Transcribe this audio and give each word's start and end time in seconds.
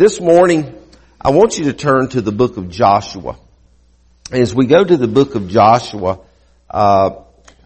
this 0.00 0.18
morning, 0.18 0.74
I 1.20 1.28
want 1.28 1.58
you 1.58 1.64
to 1.64 1.74
turn 1.74 2.08
to 2.08 2.22
the 2.22 2.32
book 2.32 2.56
of 2.56 2.70
Joshua. 2.70 3.36
As 4.32 4.54
we 4.54 4.64
go 4.64 4.82
to 4.82 4.96
the 4.96 5.06
book 5.06 5.34
of 5.34 5.48
Joshua, 5.48 6.20
uh, 6.70 7.16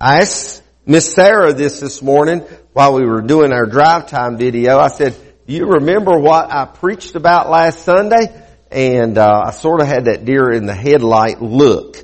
I 0.01 0.21
asked 0.23 0.61
Miss 0.85 1.15
Sarah 1.15 1.53
this 1.53 1.79
this 1.79 2.03
morning 2.03 2.41
while 2.73 2.95
we 2.95 3.07
were 3.07 3.23
doing 3.23 3.53
our 3.53 3.67
drive 3.67 4.09
time 4.09 4.37
video. 4.37 4.79
I 4.81 4.89
said, 4.89 5.15
"Do 5.47 5.55
you 5.55 5.65
remember 5.65 6.19
what 6.19 6.53
I 6.53 6.65
preached 6.65 7.15
about 7.15 7.51
last 7.51 7.85
Sunday?" 7.85 8.27
And 8.69 9.17
uh, 9.17 9.45
I 9.47 9.53
sort 9.53 9.81
of 9.81 9.87
had 9.87 10.07
that 10.07 10.25
deer 10.25 10.51
in 10.51 10.67
the 10.67 10.75
headlight 10.75 11.41
look, 11.41 11.99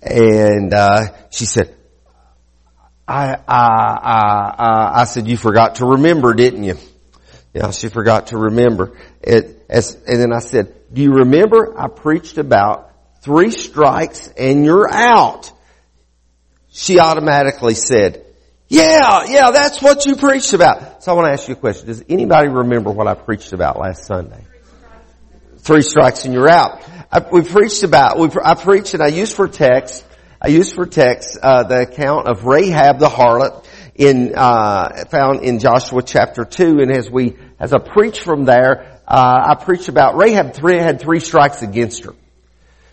and 0.00 0.72
uh, 0.72 1.08
she 1.28 1.44
said, 1.44 1.76
I, 3.06 3.36
I, 3.46 4.54
I, 4.56 5.00
I 5.02 5.04
said, 5.04 5.28
you 5.28 5.36
forgot 5.36 5.74
to 5.76 5.86
remember, 5.86 6.32
didn't 6.32 6.64
you? 6.64 6.78
Yeah, 7.56 7.70
she 7.70 7.88
forgot 7.88 8.26
to 8.28 8.36
remember. 8.36 8.98
It, 9.22 9.64
as, 9.70 9.94
and 10.06 10.20
then 10.20 10.30
I 10.30 10.40
said, 10.40 10.74
do 10.92 11.00
you 11.00 11.10
remember 11.10 11.72
I 11.74 11.88
preached 11.88 12.36
about 12.36 12.92
three 13.22 13.50
strikes 13.50 14.28
and 14.36 14.62
you're 14.62 14.92
out? 14.92 15.50
She 16.68 17.00
automatically 17.00 17.72
said, 17.72 18.26
yeah, 18.68 19.24
yeah, 19.26 19.52
that's 19.52 19.80
what 19.80 20.04
you 20.04 20.16
preached 20.16 20.52
about. 20.52 21.02
So 21.02 21.12
I 21.12 21.14
want 21.14 21.28
to 21.28 21.32
ask 21.32 21.48
you 21.48 21.54
a 21.54 21.56
question. 21.56 21.86
Does 21.86 22.04
anybody 22.10 22.48
remember 22.48 22.90
what 22.90 23.06
I 23.06 23.14
preached 23.14 23.54
about 23.54 23.78
last 23.78 24.04
Sunday? 24.04 24.44
Three 25.60 25.80
strikes 25.80 26.26
and 26.26 26.34
you're 26.34 26.50
out. 26.50 26.86
I, 27.10 27.20
we 27.32 27.40
preached 27.40 27.84
about, 27.84 28.18
we, 28.18 28.28
I 28.44 28.54
preached 28.54 28.92
and 28.92 29.02
I 29.02 29.08
used 29.08 29.34
for 29.34 29.48
text 29.48 30.04
I 30.40 30.48
used 30.48 30.74
for 30.74 30.84
text 30.84 31.38
uh, 31.42 31.62
the 31.62 31.80
account 31.80 32.28
of 32.28 32.44
Rahab 32.44 32.98
the 32.98 33.08
harlot 33.08 33.65
in 33.96 34.34
uh, 34.36 35.04
found 35.08 35.42
in 35.42 35.58
Joshua 35.58 36.02
chapter 36.02 36.44
two, 36.44 36.78
and 36.80 36.92
as 36.92 37.10
we 37.10 37.36
as 37.58 37.72
I 37.72 37.78
preach 37.78 38.20
from 38.20 38.44
there, 38.44 39.00
uh, 39.08 39.56
I 39.56 39.64
preached 39.64 39.88
about 39.88 40.16
Rahab 40.16 40.52
three 40.52 40.78
had 40.78 41.00
three 41.00 41.20
strikes 41.20 41.62
against 41.62 42.04
her. 42.04 42.14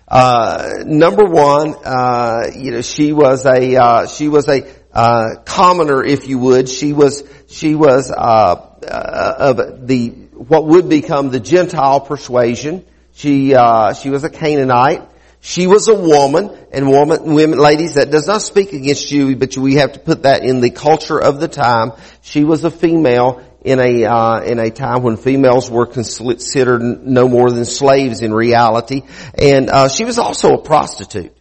Uh, 0.07 0.83
number 0.85 1.25
one, 1.25 1.75
uh, 1.83 2.51
you 2.55 2.71
know, 2.71 2.81
she 2.81 3.11
was 3.11 3.45
a 3.45 3.75
uh, 3.75 4.07
she 4.07 4.29
was 4.29 4.47
a 4.47 5.41
commoner, 5.45 6.03
if 6.03 6.27
you 6.27 6.39
would. 6.39 6.69
She 6.69 6.93
was 6.93 7.23
she 7.47 7.75
was 7.75 8.11
of 8.11 9.87
the 9.87 10.09
what 10.33 10.65
would 10.67 10.87
become 10.87 11.31
the 11.31 11.39
Gentile 11.39 11.99
persuasion. 11.99 12.85
She 13.13 13.49
she 13.49 14.09
was 14.09 14.23
a 14.23 14.29
Canaanite. 14.29 15.09
She 15.45 15.67
was 15.67 15.89
a 15.89 15.93
woman, 15.93 16.57
and 16.71 16.89
woman, 16.89 17.33
women, 17.33 17.59
ladies, 17.59 17.95
that 17.95 18.09
does 18.09 18.27
not 18.27 18.41
speak 18.41 18.71
against 18.71 19.11
you, 19.11 19.35
but 19.35 19.57
we 19.57 19.75
have 19.75 19.91
to 19.91 19.99
put 19.99 20.23
that 20.23 20.41
in 20.41 20.61
the 20.61 20.69
culture 20.69 21.21
of 21.21 21.41
the 21.41 21.49
time. 21.49 21.91
She 22.21 22.45
was 22.45 22.63
a 22.63 22.71
female 22.71 23.43
in 23.61 23.77
a 23.77 24.05
uh, 24.05 24.39
in 24.43 24.57
a 24.57 24.71
time 24.71 25.03
when 25.03 25.17
females 25.17 25.69
were 25.69 25.85
considered 25.85 26.81
no 26.81 27.27
more 27.27 27.51
than 27.51 27.65
slaves 27.65 28.21
in 28.21 28.33
reality, 28.33 29.01
and 29.37 29.69
uh, 29.69 29.89
she 29.89 30.05
was 30.05 30.17
also 30.17 30.53
a 30.53 30.61
prostitute. 30.61 31.35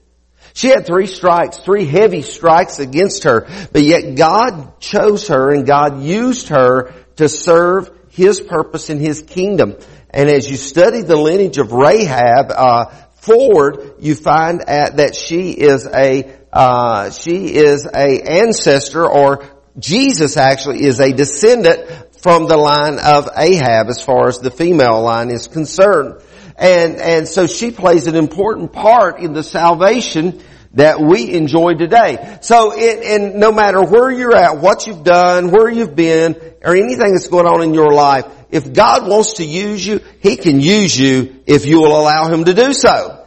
She 0.53 0.70
had 0.70 0.84
three 0.84 1.06
strikes, 1.06 1.59
three 1.59 1.84
heavy 1.84 2.22
strikes 2.22 2.81
against 2.81 3.22
her, 3.22 3.47
but 3.72 3.83
yet 3.83 4.16
God 4.16 4.81
chose 4.81 5.28
her 5.28 5.55
and 5.55 5.64
God 5.64 6.03
used 6.03 6.48
her 6.48 6.92
to 7.16 7.28
serve 7.28 7.89
His 8.11 8.41
purpose 8.41 8.91
in 8.91 8.98
His 8.98 9.22
kingdom. 9.22 9.77
And 10.11 10.28
as 10.28 10.50
you 10.50 10.56
study 10.56 11.03
the 11.03 11.16
lineage 11.16 11.59
of 11.59 11.72
Rahab, 11.72 12.50
uh, 12.50 12.87
forward, 13.23 13.95
you 14.01 14.15
find 14.15 14.69
at, 14.69 14.97
that 14.97 15.15
she 15.15 15.53
is 15.53 15.87
a 15.87 16.37
uh, 16.53 17.11
she 17.11 17.55
is 17.55 17.87
a 17.87 18.20
ancestor, 18.20 19.09
or 19.09 19.48
Jesus 19.78 20.37
actually 20.37 20.84
is 20.84 21.01
a 21.01 21.12
descendant 21.12 21.89
from 22.20 22.47
the 22.47 22.56
line 22.56 22.98
of 22.98 23.31
Rahab, 23.37 23.89
as 23.89 24.03
far 24.03 24.28
as 24.28 24.41
the 24.41 24.50
female 24.50 25.00
line 25.03 25.31
is 25.31 25.47
concerned. 25.47 26.20
And 26.56 26.97
and 26.97 27.27
so 27.27 27.47
she 27.47 27.70
plays 27.70 28.06
an 28.06 28.17
important 28.17 28.73
part 28.73 29.20
in 29.20 29.33
the 29.33 29.43
salvation 29.43 30.43
that 30.75 31.00
we 31.00 31.33
enjoy 31.33 31.75
today. 31.75 32.39
So, 32.41 32.73
it, 32.75 33.05
and 33.05 33.34
no 33.34 33.53
matter 33.53 33.82
where 33.82 34.11
you're 34.11 34.34
at, 34.34 34.59
what 34.59 34.87
you've 34.87 35.05
done, 35.05 35.50
where 35.50 35.71
you've 35.71 35.94
been, 35.94 36.34
or 36.62 36.75
anything 36.75 37.12
that's 37.12 37.28
going 37.28 37.47
on 37.47 37.62
in 37.62 37.75
your 37.75 37.93
life, 37.93 38.25
if 38.52 38.72
God 38.74 39.08
wants 39.08 39.34
to 39.34 39.44
use 39.44 39.84
you, 39.84 40.00
He 40.20 40.36
can 40.36 40.60
use 40.60 40.96
you 40.96 41.42
if 41.46 41.64
you 41.64 41.80
will 41.80 41.98
allow 41.98 42.28
Him 42.28 42.44
to 42.44 42.52
do 42.52 42.74
so. 42.74 43.26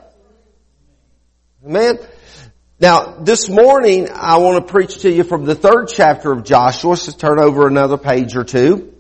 Amen? 1.66 1.98
Now, 2.80 3.16
this 3.20 3.50
morning, 3.50 4.10
I 4.12 4.38
want 4.38 4.66
to 4.66 4.72
preach 4.72 5.00
to 5.00 5.12
you 5.12 5.24
from 5.24 5.46
the 5.46 5.56
third 5.56 5.88
chapter 5.88 6.32
of 6.32 6.44
Joshua. 6.44 6.96
So 6.96 7.12
turn 7.12 7.40
over 7.40 7.68
another 7.68 7.98
page 7.98 8.36
or 8.36 8.44
two. 8.44 8.94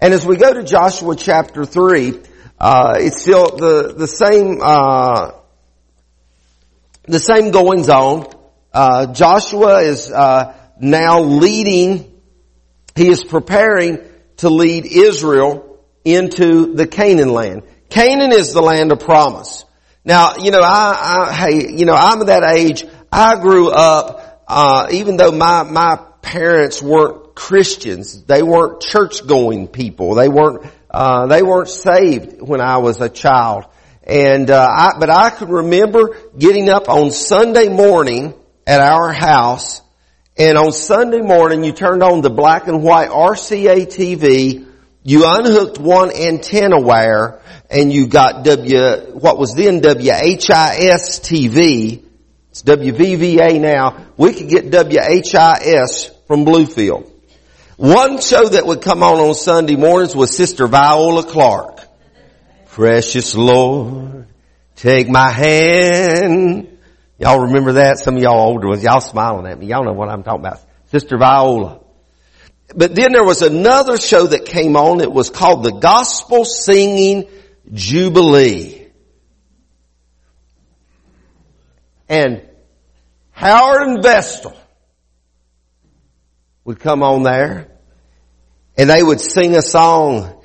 And 0.00 0.12
as 0.12 0.26
we 0.26 0.36
go 0.36 0.52
to 0.52 0.64
Joshua 0.64 1.14
chapter 1.14 1.64
3, 1.64 2.20
uh, 2.58 2.94
it's 2.98 3.22
still 3.22 3.44
the, 3.56 3.94
the 3.96 4.08
same, 4.08 4.58
uh, 4.60 5.32
the 7.04 7.20
same 7.20 7.52
goings 7.52 7.88
on. 7.88 8.26
Uh, 8.72 9.12
Joshua 9.12 9.82
is, 9.82 10.10
uh, 10.10 10.56
now 10.80 11.20
leading, 11.20 12.20
he 12.96 13.08
is 13.08 13.22
preparing 13.22 13.98
to 14.40 14.48
lead 14.48 14.86
Israel 14.86 15.78
into 16.04 16.74
the 16.74 16.86
Canaan 16.86 17.32
land. 17.32 17.62
Canaan 17.90 18.32
is 18.32 18.52
the 18.52 18.62
land 18.62 18.90
of 18.90 19.00
promise. 19.00 19.64
Now, 20.02 20.36
you 20.36 20.50
know, 20.50 20.62
I, 20.62 21.28
I 21.28 21.32
hey, 21.32 21.72
you 21.76 21.84
know, 21.84 21.94
I'm 21.94 22.24
that 22.26 22.42
age. 22.42 22.86
I 23.12 23.38
grew 23.38 23.70
up, 23.70 24.44
uh, 24.48 24.88
even 24.92 25.18
though 25.18 25.30
my, 25.32 25.64
my 25.64 25.96
parents 26.22 26.80
weren't 26.80 27.34
Christians, 27.34 28.24
they 28.24 28.42
weren't 28.42 28.80
church 28.80 29.26
going 29.26 29.68
people. 29.68 30.14
They 30.14 30.28
weren't, 30.28 30.64
uh, 30.90 31.26
they 31.26 31.42
weren't 31.42 31.68
saved 31.68 32.40
when 32.40 32.62
I 32.62 32.78
was 32.78 32.98
a 33.02 33.10
child. 33.10 33.66
And, 34.04 34.50
uh, 34.50 34.66
I, 34.66 34.92
but 34.98 35.10
I 35.10 35.28
can 35.30 35.48
remember 35.48 36.16
getting 36.38 36.70
up 36.70 36.88
on 36.88 37.10
Sunday 37.10 37.68
morning 37.68 38.34
at 38.66 38.80
our 38.80 39.12
house 39.12 39.82
and 40.40 40.56
on 40.56 40.72
Sunday 40.72 41.20
morning, 41.20 41.64
you 41.64 41.72
turned 41.72 42.02
on 42.02 42.22
the 42.22 42.30
black 42.30 42.66
and 42.66 42.82
white 42.82 43.10
RCA 43.10 43.84
TV, 43.84 44.66
you 45.02 45.24
unhooked 45.26 45.78
one 45.78 46.10
antenna 46.16 46.80
wire, 46.80 47.42
and 47.68 47.92
you 47.92 48.06
got 48.06 48.42
W, 48.44 49.18
what 49.18 49.38
was 49.38 49.54
then 49.54 49.82
WHIS 49.82 51.20
TV. 51.20 52.02
It's 52.52 52.62
WVVA 52.62 53.60
now. 53.60 54.06
We 54.16 54.32
could 54.32 54.48
get 54.48 54.70
WHIS 54.70 56.10
from 56.26 56.46
Bluefield. 56.46 57.10
One 57.76 58.18
show 58.18 58.48
that 58.48 58.64
would 58.64 58.80
come 58.80 59.02
on 59.02 59.18
on 59.18 59.34
Sunday 59.34 59.76
mornings 59.76 60.16
was 60.16 60.34
Sister 60.34 60.66
Viola 60.66 61.24
Clark. 61.24 61.80
Precious 62.68 63.34
Lord, 63.34 64.26
take 64.74 65.06
my 65.06 65.28
hand 65.28 66.78
Y'all 67.20 67.40
remember 67.40 67.74
that? 67.74 67.98
Some 67.98 68.16
of 68.16 68.22
y'all 68.22 68.40
older 68.40 68.68
ones, 68.68 68.82
y'all 68.82 69.02
smiling 69.02 69.46
at 69.46 69.58
me. 69.58 69.66
Y'all 69.66 69.84
know 69.84 69.92
what 69.92 70.08
I'm 70.08 70.22
talking 70.22 70.40
about. 70.40 70.60
Sister 70.86 71.18
Viola. 71.18 71.80
But 72.74 72.94
then 72.94 73.12
there 73.12 73.24
was 73.24 73.42
another 73.42 73.98
show 73.98 74.26
that 74.26 74.46
came 74.46 74.74
on. 74.74 75.02
It 75.02 75.12
was 75.12 75.28
called 75.28 75.62
the 75.62 75.72
Gospel 75.72 76.46
Singing 76.46 77.28
Jubilee. 77.70 78.88
And 82.08 82.48
Howard 83.32 83.82
and 83.82 84.02
Vestal 84.02 84.56
would 86.64 86.80
come 86.80 87.02
on 87.02 87.22
there 87.22 87.68
and 88.78 88.88
they 88.88 89.02
would 89.02 89.20
sing 89.20 89.56
a 89.56 89.62
song. 89.62 90.42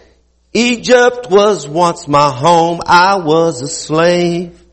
Egypt 0.52 1.28
was 1.32 1.70
once 1.70 2.06
my 2.06 2.30
home. 2.30 2.82
I 2.86 3.16
was 3.16 3.62
a 3.62 3.68
slave. 3.70 4.65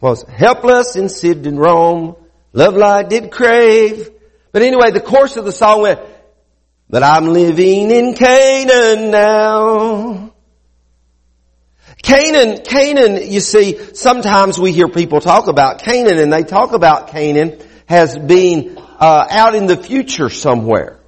Was 0.00 0.22
helpless 0.22 0.96
in 0.96 1.08
Sid 1.08 1.46
and 1.46 1.58
Rome. 1.58 2.16
Love 2.52 2.74
light 2.74 3.08
did 3.08 3.30
crave. 3.30 4.10
But 4.52 4.62
anyway, 4.62 4.90
the 4.90 5.00
course 5.00 5.36
of 5.36 5.44
the 5.44 5.52
song 5.52 5.82
went, 5.82 6.00
but 6.88 7.02
I'm 7.02 7.26
living 7.26 7.90
in 7.90 8.14
Canaan 8.14 9.10
now. 9.10 10.32
Canaan, 12.02 12.62
Canaan, 12.64 13.30
you 13.30 13.40
see, 13.40 13.78
sometimes 13.94 14.58
we 14.58 14.72
hear 14.72 14.88
people 14.88 15.20
talk 15.20 15.48
about 15.48 15.80
Canaan 15.80 16.18
and 16.18 16.32
they 16.32 16.44
talk 16.44 16.72
about 16.72 17.08
Canaan 17.08 17.60
as 17.88 18.16
being 18.18 18.78
uh, 18.78 19.26
out 19.30 19.54
in 19.54 19.66
the 19.66 19.76
future 19.76 20.30
somewhere. 20.30 20.99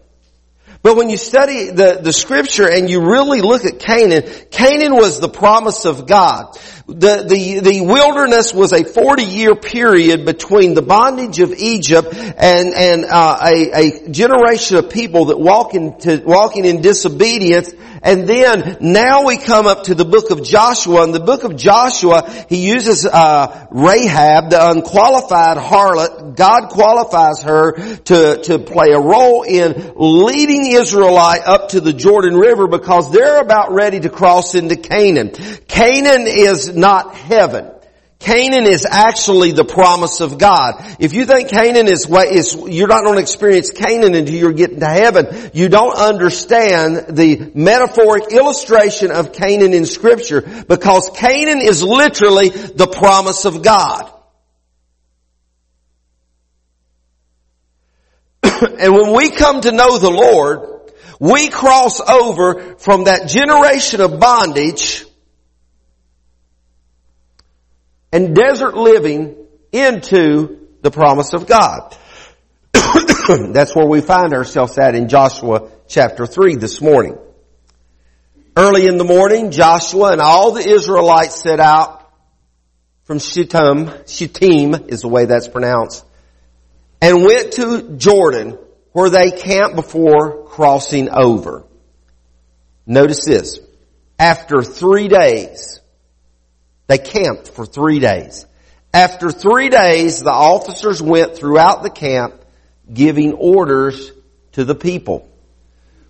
But 0.83 0.97
when 0.97 1.11
you 1.11 1.17
study 1.17 1.71
the, 1.71 2.01
the 2.03 2.13
scripture 2.13 2.69
and 2.69 2.91
you 2.91 3.01
really 3.03 3.41
look 3.41 3.65
at 3.65 3.79
Canaan, 3.79 4.25
Canaan 4.51 4.97
was 4.97 5.21
the 5.21 5.29
promise 5.29 5.85
of 5.85 6.09
God. 6.09 6.59
The, 6.89 7.25
the, 7.29 7.61
the 7.61 7.81
wilderness 7.83 8.53
was 8.53 8.73
a 8.73 8.83
40 8.83 9.23
year 9.23 9.55
period 9.55 10.27
between 10.27 10.75
the 10.75 10.83
bondage 10.83 11.39
of 11.39 11.53
Egypt 11.53 12.13
and, 12.13 12.75
and 12.75 13.05
uh, 13.05 13.39
a, 13.41 13.71
a 13.73 14.09
generation 14.09 14.79
of 14.79 14.91
people 14.91 15.27
that 15.27 15.39
walk 15.39 15.75
into, 15.75 16.21
walking 16.27 16.65
in 16.65 16.81
disobedience 16.83 17.73
And 18.03 18.29
then 18.29 18.79
now 18.81 19.25
we 19.25 19.37
come 19.37 19.67
up 19.67 19.85
to 19.85 19.95
the 19.95 20.05
book 20.05 20.31
of 20.31 20.43
Joshua. 20.43 21.05
In 21.05 21.13
the 21.13 21.21
book 21.21 21.45
of 21.45 21.57
Joshua, 21.57 22.29
he 22.49 22.67
uses 22.69 23.07
uh, 23.07 23.69
Rahab, 23.71 24.51
the 24.51 24.71
unqualified 24.71 25.57
harlot. 25.57 26.37
God 26.37 26.69
qualifies 26.71 27.43
her 27.43 27.97
to, 27.97 28.43
to 28.43 28.59
play 28.59 28.89
a 28.93 29.01
role 29.01 29.43
in 29.43 29.93
leading 29.97 30.67
Israelite 30.73 31.43
up 31.43 31.71
to 31.71 31.81
the 31.81 31.93
Jordan 31.93 32.35
River 32.35 32.67
because 32.67 33.13
they're 33.13 33.41
about 33.41 33.73
ready 33.73 34.01
to 34.01 34.11
cross 34.11 34.55
into 34.55 34.77
Canaan. 34.77 35.31
Canaan 35.69 36.27
is 36.27 36.75
not 36.75 37.15
heaven. 37.15 37.72
Canaan 38.23 38.67
is 38.67 38.87
actually 38.89 39.51
the 39.51 39.65
promise 39.65 40.21
of 40.21 40.39
God. 40.39 40.75
If 41.01 41.13
you 41.13 41.27
think 41.27 41.49
Canaan 41.49 41.89
is 41.89 42.07
what 42.07 42.29
is, 42.29 42.55
you're 42.55 42.87
not 42.87 43.03
going 43.03 43.17
to 43.17 43.21
experience 43.21 43.73
Canaan 43.73 44.15
until 44.15 44.35
you're 44.35 44.53
getting 44.53 44.79
to 44.79 44.87
heaven. 44.87 45.51
You 45.53 45.69
don't 45.69 45.97
understand 45.97 47.17
the 47.17 47.51
metaphoric 47.55 48.33
illustration 48.33 49.11
of 49.11 49.33
Canaan 49.33 49.75
in 49.75 49.85
scripture 49.85 50.41
because 50.69 51.11
Canaan 51.15 51.61
is 51.61 51.83
literally 51.83 52.51
the 52.51 52.87
promise 52.87 53.45
of 53.45 53.63
God. 53.63 54.09
and 58.45 58.93
when 58.93 59.17
we 59.17 59.31
come 59.31 59.61
to 59.63 59.73
know 59.73 59.99
the 59.99 60.11
Lord, 60.11 60.93
we 61.19 61.49
cross 61.49 62.01
over 62.01 62.77
from 62.77 63.05
that 63.05 63.29
generation 63.29 64.01
of 64.01 64.21
bondage 64.21 65.07
and 68.13 68.37
desert 68.37 68.77
living 68.77 69.37
into 69.73 70.69
the 70.83 70.91
promise 70.91 71.33
of 71.33 71.47
God. 71.47 71.97
That's 72.73 73.75
where 73.75 73.87
we 73.87 74.01
find 74.01 74.35
ourselves 74.35 74.79
at 74.79 74.95
in 74.95 75.09
Joshua 75.09 75.71
chapter 75.89 76.27
3 76.27 76.57
this 76.57 76.81
morning. 76.81 77.19
Early 78.55 78.87
in 78.87 78.99
the 78.99 79.05
morning, 79.05 79.51
Joshua 79.51 80.13
and 80.13 80.21
all 80.21 80.53
the 80.53 80.69
Israelites 80.69 81.41
set 81.41 81.59
out 81.59 82.01
from 83.05 83.19
Shittim, 83.19 83.91
Shittim 84.07 84.75
is 84.89 85.01
the 85.01 85.09
way 85.09 85.25
that's 85.25 85.49
pronounced, 85.49 86.05
and 87.01 87.25
went 87.25 87.55
to 87.55 87.97
Jordan 87.97 88.59
where 88.93 89.11
they 89.11 89.31
camped 89.31 89.75
before 89.75 90.45
crossing 90.45 91.09
over. 91.11 91.65
Notice 92.87 93.25
this. 93.25 93.59
After 94.19 94.63
three 94.63 95.09
days, 95.09 95.81
they 96.87 96.99
camped 96.99 97.49
for 97.49 97.67
three 97.67 98.01
days. 98.01 98.47
After 98.95 99.31
three 99.31 99.69
days, 99.71 100.23
the 100.23 100.33
officers 100.33 101.01
went 101.01 101.37
throughout 101.37 101.83
the 101.83 101.91
camp 101.91 102.35
giving 102.93 103.33
orders 103.33 104.13
to 104.53 104.65
the 104.65 104.75
people. 104.75 105.29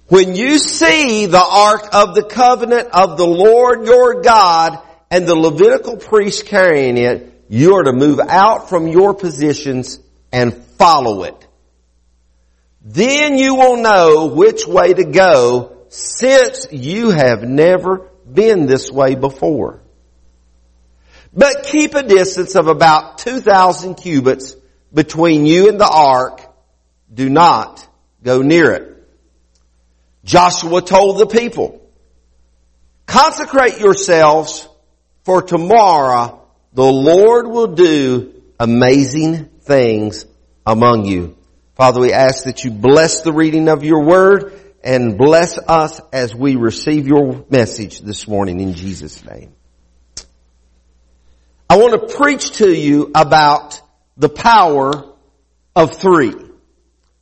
When 0.09 0.35
you 0.35 0.59
see 0.59 1.27
the 1.27 1.45
Ark 1.45 1.89
of 1.93 2.15
the 2.15 2.25
Covenant 2.25 2.89
of 2.93 3.17
the 3.17 3.27
Lord 3.27 3.87
your 3.87 4.23
God 4.23 4.79
and 5.11 5.27
the 5.27 5.37
Levitical 5.37 5.97
priest 5.97 6.47
carrying 6.47 6.97
it, 6.97 7.45
you 7.49 7.75
are 7.77 7.85
to 7.85 7.93
move 7.93 8.19
out 8.19 8.69
from 8.69 8.89
your 8.89 9.15
positions 9.15 10.01
and 10.33 10.55
follow 10.55 11.25
it. 11.25 11.47
Then 12.81 13.39
you 13.39 13.55
will 13.55 13.77
know 13.77 14.27
which 14.27 14.67
way 14.67 14.93
to 14.93 15.05
go 15.05 15.77
since 15.89 16.67
you 16.73 17.11
have 17.11 17.43
never 17.43 18.11
been 18.31 18.67
this 18.67 18.91
way 18.91 19.15
before. 19.15 19.82
But 21.33 21.65
keep 21.65 21.95
a 21.95 22.03
distance 22.03 22.55
of 22.57 22.69
about 22.69 23.19
2,000 23.19 23.95
cubits 23.95 24.55
between 24.93 25.47
you 25.47 25.69
and 25.69 25.81
the 25.81 25.89
ark. 25.89 26.43
Do 27.13 27.29
not 27.29 27.87
go 28.23 28.43
near 28.43 28.73
it. 28.73 28.89
Joshua 30.25 30.83
told 30.83 31.19
the 31.19 31.27
people, 31.27 31.81
consecrate 33.07 33.81
yourselves 33.81 34.69
for 35.25 35.43
tomorrow 35.43 36.47
the 36.73 36.85
Lord 36.85 37.47
will 37.47 37.75
do 37.75 38.43
amazing 38.59 39.47
things 39.63 40.25
among 40.67 41.07
you. 41.07 41.37
Father, 41.75 42.01
we 42.01 42.13
ask 42.13 42.45
that 42.45 42.65
you 42.65 42.71
bless 42.71 43.23
the 43.23 43.33
reading 43.33 43.69
of 43.69 43.83
your 43.83 44.05
word 44.05 44.53
and 44.85 45.19
bless 45.19 45.59
us 45.59 46.01
as 46.13 46.35
we 46.35 46.57
receive 46.57 47.07
your 47.07 47.45
message 47.51 48.01
this 48.01 48.29
morning 48.29 48.61
in 48.61 48.75
Jesus' 48.75 49.25
name. 49.25 49.55
I 51.73 51.77
want 51.77 51.99
to 51.99 52.17
preach 52.19 52.51
to 52.59 52.71
you 52.71 53.11
about 53.15 53.81
the 54.19 54.29
power 54.29 55.15
of 55.75 55.97
three. 55.97 56.35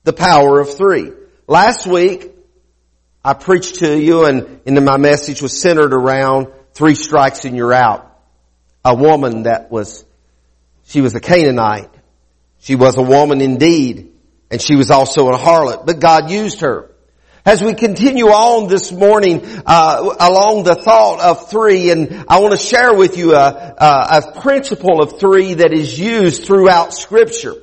The 0.03 0.13
power 0.13 0.59
of 0.59 0.77
three. 0.77 1.13
Last 1.47 1.87
week, 1.87 2.33
I 3.25 3.35
preached 3.35 3.77
to 3.77 3.97
you 3.97 4.25
and, 4.25 4.61
my 4.85 4.97
message 4.97 5.41
was 5.41 5.63
centered 5.63 5.95
around 5.95 6.49
three 6.75 6.97
strikes 6.97 7.45
and 7.45 7.57
you're 7.57 7.73
out. 7.73 8.13
A 8.85 8.93
woman 8.93 9.45
that 9.45 9.71
was, 9.71 10.05
she 10.83 11.01
was 11.01 11.15
a 11.15 11.21
Canaanite. 11.21 11.95
She 12.59 12.75
was 12.75 12.97
a 12.97 13.03
woman 13.03 13.41
indeed. 13.41 14.15
And 14.51 14.61
she 14.61 14.75
was 14.75 14.91
also 14.91 15.29
a 15.29 15.39
harlot, 15.39 15.87
but 15.87 16.01
God 16.01 16.29
used 16.29 16.63
her. 16.63 16.90
As 17.51 17.61
we 17.61 17.75
continue 17.75 18.27
on 18.27 18.69
this 18.69 18.93
morning 18.93 19.45
uh, 19.67 20.15
along 20.21 20.63
the 20.63 20.77
thought 20.77 21.19
of 21.19 21.51
three, 21.51 21.91
and 21.91 22.27
I 22.29 22.39
want 22.39 22.53
to 22.53 22.65
share 22.65 22.95
with 22.95 23.19
you 23.19 23.35
a, 23.35 23.75
a, 23.77 24.07
a 24.19 24.41
principle 24.41 25.03
of 25.03 25.19
three 25.19 25.55
that 25.55 25.73
is 25.73 25.99
used 25.99 26.45
throughout 26.45 26.95
Scripture. 26.95 27.57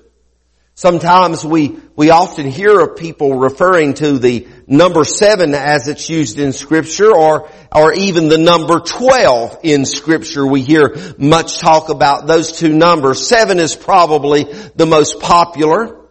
Sometimes 0.75 1.45
we, 1.45 1.77
we 1.95 2.09
often 2.09 2.51
hear 2.51 2.81
of 2.81 2.97
people 2.97 3.39
referring 3.39 3.93
to 3.93 4.19
the 4.19 4.49
number 4.67 5.05
seven 5.05 5.55
as 5.55 5.87
it's 5.87 6.09
used 6.09 6.37
in 6.37 6.51
scripture 6.51 7.15
or, 7.15 7.49
or 7.73 7.93
even 7.93 8.27
the 8.27 8.37
number 8.37 8.81
12 8.81 9.59
in 9.63 9.85
scripture. 9.85 10.45
We 10.45 10.63
hear 10.63 10.97
much 11.17 11.59
talk 11.59 11.87
about 11.87 12.27
those 12.27 12.51
two 12.51 12.73
numbers. 12.73 13.25
Seven 13.25 13.57
is 13.57 13.73
probably 13.73 14.43
the 14.75 14.85
most 14.85 15.21
popular. 15.21 16.06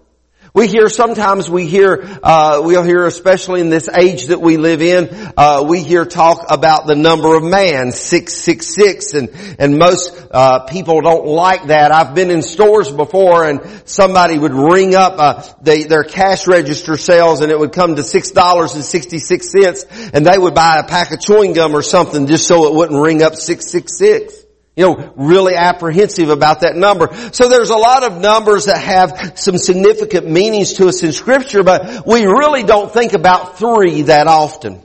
We 0.57 0.69
hear 0.69 0.89
sometimes 0.89 1.51
we 1.51 1.67
hear 1.67 2.19
uh, 2.23 2.63
we'll 2.65 2.83
hear 2.83 3.05
especially 3.05 3.61
in 3.61 3.69
this 3.69 3.91
age 3.91 4.29
that 4.29 4.41
we 4.41 4.57
live 4.57 4.81
in 4.81 5.11
uh, 5.37 5.67
we 5.69 5.83
hear 5.83 6.07
talk 6.07 6.47
about 6.49 6.87
the 6.87 6.95
number 6.95 7.37
of 7.37 7.43
man 7.45 7.93
six 7.93 8.33
six 8.33 8.75
six 8.75 9.13
and 9.13 9.29
and 9.59 9.77
most 9.77 10.17
uh, 10.31 10.61
people 10.61 11.03
don't 11.03 11.27
like 11.27 11.67
that. 11.67 11.93
I've 11.93 12.15
been 12.15 12.31
in 12.31 12.41
stores 12.41 12.91
before 12.91 13.45
and 13.45 13.61
somebody 13.85 14.39
would 14.39 14.55
ring 14.55 14.95
up 14.95 15.17
uh, 15.19 15.43
they, 15.61 15.83
their 15.83 16.05
cash 16.05 16.47
register 16.47 16.97
sales 16.97 17.43
and 17.43 17.53
it 17.53 17.59
would 17.59 17.73
come 17.73 17.97
to 17.97 18.03
six 18.03 18.31
dollars 18.31 18.75
and 18.77 18.83
sixty 18.83 19.19
six 19.19 19.53
cents 19.53 19.85
and 20.15 20.25
they 20.25 20.39
would 20.39 20.55
buy 20.55 20.79
a 20.79 20.85
pack 20.85 21.13
of 21.13 21.21
chewing 21.21 21.53
gum 21.53 21.77
or 21.77 21.83
something 21.83 22.27
just 22.27 22.49
so 22.49 22.67
it 22.69 22.75
wouldn't 22.75 22.99
ring 22.99 23.23
up 23.23 23.35
six 23.35 23.67
six 23.71 23.99
six 23.99 24.46
you 24.77 24.85
know, 24.85 25.13
really 25.17 25.55
apprehensive 25.55 26.29
about 26.29 26.61
that 26.61 26.77
number. 26.77 27.09
So 27.33 27.49
there's 27.49 27.71
a 27.71 27.77
lot 27.77 28.05
of 28.05 28.21
numbers 28.21 28.67
that 28.67 28.79
have 28.79 29.39
some 29.39 29.57
significant 29.57 30.29
meanings 30.29 30.75
to 30.75 30.89
us 30.89 31.03
in 31.03 31.13
scripture, 31.13 31.63
but 31.63 32.07
we 32.07 32.27
really 32.27 32.63
don't 32.63 32.93
think 32.93 33.15
about 33.15 33.59
three 33.59 34.03
that 34.03 34.27
often. 34.27 34.83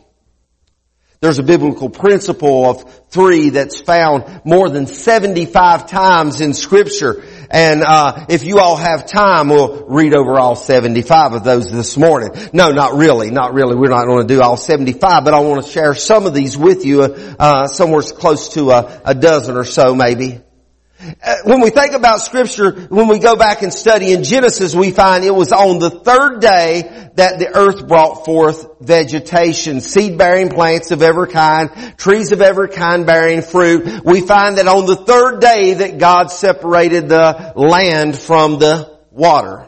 There's 1.19 1.39
a 1.39 1.43
biblical 1.43 1.89
principle 1.89 2.69
of 2.69 3.05
three 3.09 3.49
that's 3.49 3.79
found 3.79 4.41
more 4.45 4.69
than 4.69 4.87
75 4.87 5.87
times 5.87 6.41
in 6.41 6.53
scripture. 6.53 7.23
And 7.51 7.83
uh, 7.83 8.25
if 8.29 8.43
you 8.43 8.59
all 8.59 8.77
have 8.77 9.05
time, 9.05 9.49
we'll 9.49 9.85
read 9.87 10.13
over 10.13 10.39
all 10.39 10.55
75 10.55 11.33
of 11.33 11.43
those 11.43 11.71
this 11.71 11.97
morning. 11.97 12.31
No, 12.53 12.71
not 12.71 12.95
really, 12.95 13.29
not 13.31 13.53
really. 13.53 13.75
We're 13.75 13.89
not 13.89 14.05
going 14.05 14.27
to 14.27 14.33
do 14.33 14.41
all 14.41 14.57
75, 14.57 15.25
but 15.25 15.33
I 15.33 15.39
want 15.41 15.65
to 15.65 15.71
share 15.71 15.93
some 15.93 16.25
of 16.25 16.33
these 16.33 16.57
with 16.57 16.85
you, 16.85 17.01
uh, 17.03 17.67
somewhere 17.67 18.01
close 18.01 18.53
to 18.53 18.71
a, 18.71 19.01
a 19.05 19.15
dozen 19.15 19.57
or 19.57 19.65
so 19.65 19.95
maybe. 19.95 20.39
Uh, 21.01 21.35
when 21.45 21.61
we 21.61 21.71
think 21.71 21.93
about 21.93 22.21
scripture, 22.21 22.71
when 22.89 23.07
we 23.07 23.17
go 23.17 23.35
back 23.35 23.63
and 23.63 23.73
study 23.73 24.11
in 24.11 24.23
Genesis, 24.23 24.75
we 24.75 24.91
find 24.91 25.23
it 25.23 25.33
was 25.33 25.51
on 25.51 25.79
the 25.79 25.89
third 25.89 26.41
day 26.41 27.09
that 27.15 27.39
the 27.39 27.47
earth 27.55 27.87
brought 27.87 28.23
forth 28.23 28.79
vegetation, 28.79 29.81
seed-bearing 29.81 30.49
plants 30.49 30.91
of 30.91 31.01
every 31.01 31.27
kind, 31.27 31.97
trees 31.97 32.31
of 32.31 32.41
every 32.41 32.69
kind 32.69 33.05
bearing 33.07 33.41
fruit. 33.41 34.03
We 34.05 34.21
find 34.21 34.57
that 34.57 34.67
on 34.67 34.85
the 34.85 34.95
third 34.95 35.39
day 35.39 35.73
that 35.75 35.97
God 35.97 36.27
separated 36.27 37.09
the 37.09 37.53
land 37.55 38.17
from 38.17 38.59
the 38.59 38.99
water. 39.09 39.67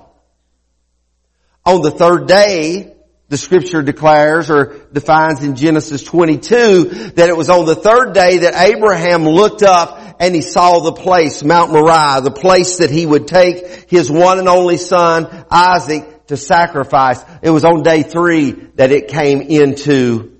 On 1.65 1.81
the 1.81 1.91
third 1.91 2.27
day, 2.27 2.93
the 3.29 3.37
scripture 3.37 3.81
declares 3.81 4.51
or 4.51 4.85
defines 4.93 5.43
in 5.43 5.55
Genesis 5.55 6.03
22 6.03 6.83
that 7.15 7.29
it 7.29 7.35
was 7.35 7.49
on 7.49 7.65
the 7.65 7.75
third 7.75 8.13
day 8.13 8.39
that 8.39 8.53
Abraham 8.53 9.23
looked 9.23 9.63
up 9.63 10.02
and 10.23 10.33
he 10.33 10.39
saw 10.39 10.79
the 10.79 10.93
place, 10.93 11.43
Mount 11.43 11.73
Moriah, 11.73 12.21
the 12.21 12.31
place 12.31 12.77
that 12.77 12.89
he 12.89 13.05
would 13.05 13.27
take 13.27 13.89
his 13.89 14.09
one 14.09 14.39
and 14.39 14.47
only 14.47 14.77
son, 14.77 15.45
Isaac, 15.51 16.27
to 16.27 16.37
sacrifice. 16.37 17.21
It 17.41 17.49
was 17.49 17.65
on 17.65 17.83
day 17.83 18.03
three 18.03 18.51
that 18.75 18.93
it 18.93 19.09
came 19.09 19.41
into 19.41 20.37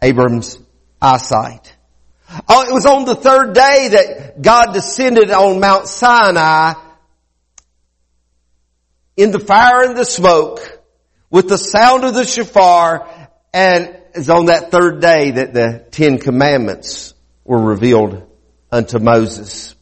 Abram's 0.00 0.56
eyesight. 1.02 1.76
Oh, 2.48 2.62
it 2.62 2.72
was 2.72 2.86
on 2.86 3.06
the 3.06 3.16
third 3.16 3.54
day 3.54 3.88
that 3.88 4.40
God 4.40 4.72
descended 4.72 5.32
on 5.32 5.58
Mount 5.58 5.88
Sinai 5.88 6.74
in 9.16 9.32
the 9.32 9.40
fire 9.40 9.82
and 9.82 9.96
the 9.96 10.04
smoke 10.04 10.60
with 11.28 11.48
the 11.48 11.58
sound 11.58 12.04
of 12.04 12.14
the 12.14 12.24
shofar 12.24 13.28
and 13.52 13.96
is 14.14 14.30
on 14.30 14.44
that 14.44 14.70
third 14.70 15.00
day 15.00 15.32
that 15.32 15.54
the 15.54 15.84
Ten 15.90 16.18
Commandments 16.18 17.14
were 17.42 17.60
revealed 17.60 18.29
unto 18.72 18.98
Moses. 18.98 19.74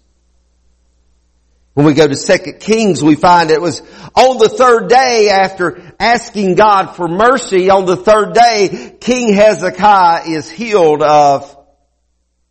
When 1.74 1.86
we 1.86 1.94
go 1.94 2.08
to 2.08 2.16
Second 2.16 2.58
Kings, 2.58 3.04
we 3.04 3.14
find 3.14 3.50
it 3.50 3.60
was 3.60 3.82
on 4.16 4.38
the 4.38 4.48
third 4.48 4.88
day 4.88 5.30
after 5.30 5.80
asking 6.00 6.56
God 6.56 6.96
for 6.96 7.06
mercy, 7.06 7.70
on 7.70 7.84
the 7.84 7.96
third 7.96 8.34
day, 8.34 8.96
King 9.00 9.32
Hezekiah 9.32 10.28
is 10.28 10.50
healed 10.50 11.02
of 11.02 11.56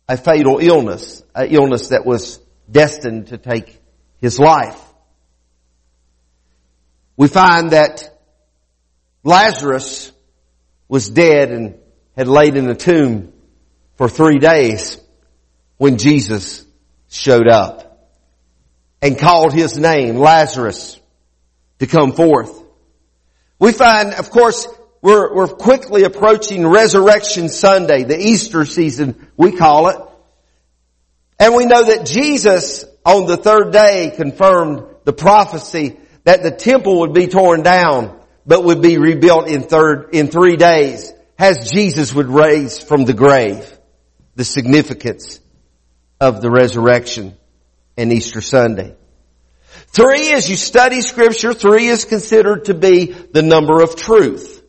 a 0.08 0.16
fatal 0.16 0.58
illness, 0.60 1.22
an 1.34 1.48
illness 1.50 1.88
that 1.88 2.06
was 2.06 2.40
destined 2.70 3.26
to 3.26 3.36
take 3.36 3.82
his 4.18 4.38
life. 4.38 4.80
We 7.18 7.28
find 7.28 7.72
that 7.72 8.18
Lazarus 9.24 10.10
was 10.88 11.10
dead 11.10 11.50
and 11.50 11.78
had 12.16 12.28
laid 12.28 12.56
in 12.56 12.70
a 12.70 12.74
tomb 12.74 13.32
for 13.96 14.08
three 14.08 14.38
days 14.38 14.98
when 15.78 15.96
Jesus 15.96 16.64
showed 17.08 17.48
up 17.48 17.88
and 19.00 19.18
called 19.18 19.52
his 19.52 19.78
name, 19.78 20.16
Lazarus, 20.16 21.00
to 21.78 21.86
come 21.86 22.12
forth. 22.12 22.62
We 23.58 23.72
find, 23.72 24.14
of 24.14 24.30
course, 24.30 24.68
we're, 25.00 25.34
we're 25.34 25.48
quickly 25.48 26.02
approaching 26.02 26.66
Resurrection 26.66 27.48
Sunday, 27.48 28.04
the 28.04 28.18
Easter 28.18 28.64
season, 28.64 29.28
we 29.36 29.52
call 29.52 29.88
it. 29.88 29.96
And 31.38 31.54
we 31.54 31.66
know 31.66 31.84
that 31.84 32.04
Jesus, 32.04 32.84
on 33.04 33.26
the 33.26 33.36
third 33.36 33.72
day, 33.72 34.12
confirmed 34.14 34.84
the 35.04 35.12
prophecy 35.12 35.96
that 36.24 36.42
the 36.42 36.50
temple 36.50 37.00
would 37.00 37.14
be 37.14 37.28
torn 37.28 37.62
down, 37.62 38.20
but 38.44 38.64
would 38.64 38.82
be 38.82 38.98
rebuilt 38.98 39.46
in 39.46 39.62
third, 39.62 40.10
in 40.12 40.26
three 40.26 40.56
days, 40.56 41.12
as 41.38 41.70
Jesus 41.70 42.12
would 42.12 42.28
raise 42.28 42.82
from 42.82 43.04
the 43.04 43.14
grave. 43.14 43.78
The 44.34 44.44
significance 44.44 45.40
of 46.20 46.42
the 46.42 46.50
resurrection 46.50 47.36
and 47.96 48.12
Easter 48.12 48.40
Sunday. 48.40 48.94
Three, 49.88 50.32
as 50.32 50.48
you 50.48 50.56
study 50.56 51.00
scripture, 51.00 51.54
three 51.54 51.86
is 51.86 52.04
considered 52.04 52.66
to 52.66 52.74
be 52.74 53.06
the 53.06 53.42
number 53.42 53.82
of 53.82 53.96
truth. 53.96 54.62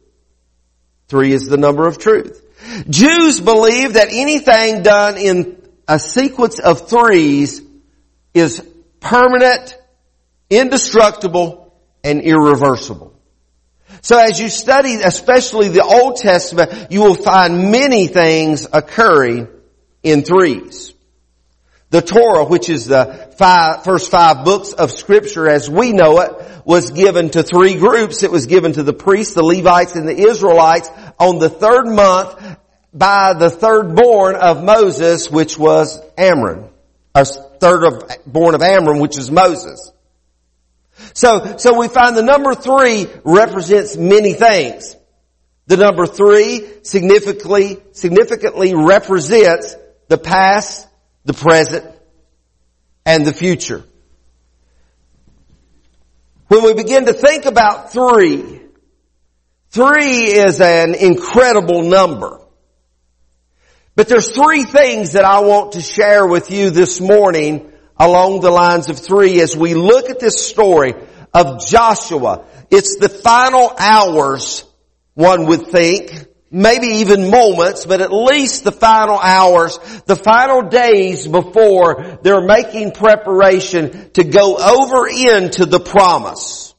Three 1.07 1.33
is 1.33 1.47
the 1.47 1.57
number 1.57 1.87
of 1.87 1.97
truth. 1.97 2.45
Jews 2.89 3.39
believe 3.39 3.93
that 3.93 4.09
anything 4.11 4.83
done 4.83 5.17
in 5.17 5.61
a 5.87 5.97
sequence 5.99 6.59
of 6.59 6.89
threes 6.89 7.61
is 8.33 8.63
permanent, 8.99 9.77
indestructible, 10.49 11.73
and 12.03 12.21
irreversible. 12.21 13.19
So 14.01 14.17
as 14.17 14.39
you 14.39 14.49
study, 14.49 14.95
especially 14.95 15.69
the 15.69 15.83
Old 15.83 16.17
Testament, 16.17 16.91
you 16.91 17.01
will 17.01 17.15
find 17.15 17.71
many 17.71 18.07
things 18.07 18.67
occurring 18.71 19.47
in 20.03 20.23
threes. 20.23 20.93
The 21.91 22.01
Torah, 22.01 22.45
which 22.45 22.69
is 22.69 22.85
the 22.85 23.33
five, 23.37 23.83
first 23.83 24.11
five 24.11 24.45
books 24.45 24.73
of 24.73 24.91
scripture 24.91 25.49
as 25.49 25.69
we 25.69 25.91
know 25.91 26.19
it, 26.21 26.31
was 26.65 26.91
given 26.91 27.31
to 27.31 27.41
three 27.41 27.75
groups. 27.75 28.21
It 28.21 28.31
was 28.31 28.45
given 28.45 28.73
to 28.73 28.83
the 28.83 28.93
priests, 28.93 29.33
the 29.33 29.43
Levites, 29.43 29.95
and 29.95 30.07
the 30.07 30.27
Israelites 30.27 30.89
on 31.19 31.39
the 31.39 31.49
third 31.49 31.87
month 31.87 32.57
by 32.93 33.33
the 33.33 33.49
third 33.49 33.95
born 33.95 34.35
of 34.35 34.63
Moses, 34.63 35.31
which 35.31 35.57
was 35.57 35.99
Amram. 36.17 36.69
A 37.15 37.25
third 37.25 37.83
of, 37.83 38.03
born 38.25 38.53
of 38.53 38.61
Amram, 38.61 38.99
which 38.99 39.17
is 39.17 39.31
Moses. 39.31 39.91
So, 41.13 41.57
so 41.57 41.77
we 41.77 41.87
find 41.87 42.15
the 42.15 42.23
number 42.23 42.53
three 42.53 43.07
represents 43.23 43.97
many 43.97 44.33
things. 44.33 44.95
The 45.67 45.77
number 45.77 46.05
three 46.05 46.67
significantly, 46.83 47.79
significantly 47.93 48.73
represents 48.75 49.75
the 50.07 50.17
past, 50.17 50.87
the 51.29 51.33
present, 51.35 51.85
and 53.05 53.23
the 53.23 53.31
future. 53.31 53.83
When 56.47 56.63
we 56.63 56.73
begin 56.73 57.05
to 57.05 57.13
think 57.13 57.45
about 57.45 57.91
three, 57.93 58.61
three 59.69 60.23
is 60.23 60.59
an 60.59 60.95
incredible 60.95 61.83
number. 61.83 62.41
But 63.95 64.07
there's 64.07 64.31
three 64.35 64.63
things 64.63 65.11
that 65.11 65.23
I 65.23 65.41
want 65.41 65.73
to 65.73 65.81
share 65.81 66.25
with 66.25 66.49
you 66.49 66.71
this 66.71 66.99
morning 66.99 67.73
along 67.95 68.39
the 68.39 68.49
lines 68.49 68.89
of 68.89 68.97
three 68.97 69.39
as 69.39 69.55
we 69.55 69.75
look 69.75 70.09
at 70.09 70.19
this 70.19 70.43
story 70.43 70.95
of 71.31 71.63
Joshua. 71.63 72.45
It's 72.71 72.97
the 72.97 73.07
final 73.07 73.71
hours, 73.77 74.65
one 75.13 75.45
would 75.45 75.67
think, 75.67 76.25
maybe 76.51 76.87
even 76.87 77.29
moments, 77.29 77.85
but 77.85 78.01
at 78.01 78.11
least 78.11 78.63
the 78.63 78.71
final 78.71 79.17
hours, 79.19 79.77
the 80.05 80.15
final 80.15 80.63
days 80.63 81.27
before 81.27 82.19
they're 82.23 82.45
making 82.45 82.91
preparation 82.91 84.09
to 84.11 84.23
go 84.23 84.57
over 84.57 85.07
into 85.07 85.65
the 85.65 85.79
promise. 85.79 86.73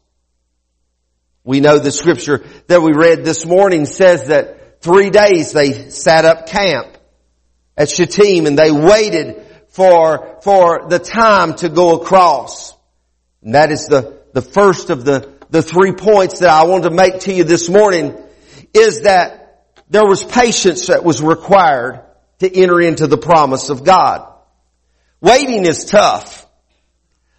We 1.44 1.60
know 1.60 1.78
the 1.78 1.92
scripture 1.92 2.44
that 2.66 2.82
we 2.82 2.92
read 2.92 3.24
this 3.24 3.46
morning 3.46 3.86
says 3.86 4.26
that 4.26 4.82
three 4.82 5.10
days 5.10 5.52
they 5.52 5.90
sat 5.90 6.24
up 6.24 6.46
camp 6.46 6.98
at 7.76 7.88
Shittim 7.88 8.46
and 8.46 8.58
they 8.58 8.70
waited 8.70 9.46
for, 9.68 10.40
for 10.42 10.88
the 10.88 10.98
time 10.98 11.54
to 11.56 11.68
go 11.68 12.00
across. 12.00 12.74
And 13.42 13.54
that 13.54 13.70
is 13.70 13.86
the, 13.86 14.20
the 14.34 14.42
first 14.42 14.90
of 14.90 15.04
the, 15.04 15.32
the 15.48 15.62
three 15.62 15.92
points 15.92 16.40
that 16.40 16.50
I 16.50 16.64
want 16.64 16.84
to 16.84 16.90
make 16.90 17.20
to 17.20 17.32
you 17.32 17.44
this 17.44 17.68
morning 17.68 18.16
is 18.74 19.02
that 19.02 19.39
there 19.90 20.06
was 20.06 20.22
patience 20.22 20.86
that 20.86 21.04
was 21.04 21.20
required 21.20 22.04
to 22.38 22.56
enter 22.56 22.80
into 22.80 23.08
the 23.08 23.18
promise 23.18 23.70
of 23.70 23.84
God. 23.84 24.26
Waiting 25.20 25.66
is 25.66 25.84
tough. 25.84 26.46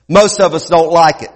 Most 0.08 0.42
of 0.42 0.54
us 0.54 0.68
don't 0.68 0.92
like 0.92 1.24
it. 1.24 1.32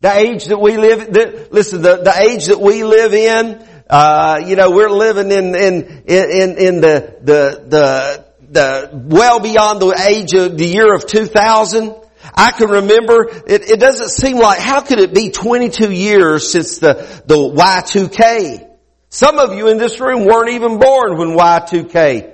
The 0.00 0.12
age 0.12 0.46
that 0.46 0.60
we 0.60 0.76
live, 0.76 1.12
the, 1.12 1.48
listen, 1.52 1.82
the, 1.82 1.98
the 1.98 2.22
age 2.22 2.46
that 2.46 2.60
we 2.60 2.82
live 2.82 3.14
in, 3.14 3.64
uh, 3.88 4.42
you 4.44 4.56
know, 4.56 4.70
we're 4.70 4.90
living 4.90 5.30
in, 5.30 5.54
in, 5.54 6.04
in, 6.06 6.58
in 6.58 6.80
the, 6.80 7.16
the, 7.22 7.64
the, 7.68 8.26
the, 8.50 8.90
well 8.92 9.40
beyond 9.40 9.80
the 9.80 10.06
age 10.08 10.34
of 10.34 10.58
the 10.58 10.66
year 10.66 10.92
of 10.92 11.06
2000. 11.06 11.94
I 12.34 12.50
can 12.50 12.68
remember, 12.68 13.28
it, 13.46 13.70
it 13.70 13.80
doesn't 13.80 14.08
seem 14.08 14.38
like, 14.38 14.58
how 14.58 14.80
could 14.80 14.98
it 14.98 15.14
be 15.14 15.30
22 15.30 15.92
years 15.92 16.50
since 16.50 16.78
the, 16.78 16.94
the 17.26 17.36
Y2K? 17.36 18.69
Some 19.10 19.40
of 19.40 19.54
you 19.54 19.66
in 19.66 19.78
this 19.78 19.98
room 20.00 20.24
weren't 20.24 20.50
even 20.50 20.78
born 20.78 21.18
when 21.18 21.30
Y2K 21.30 22.32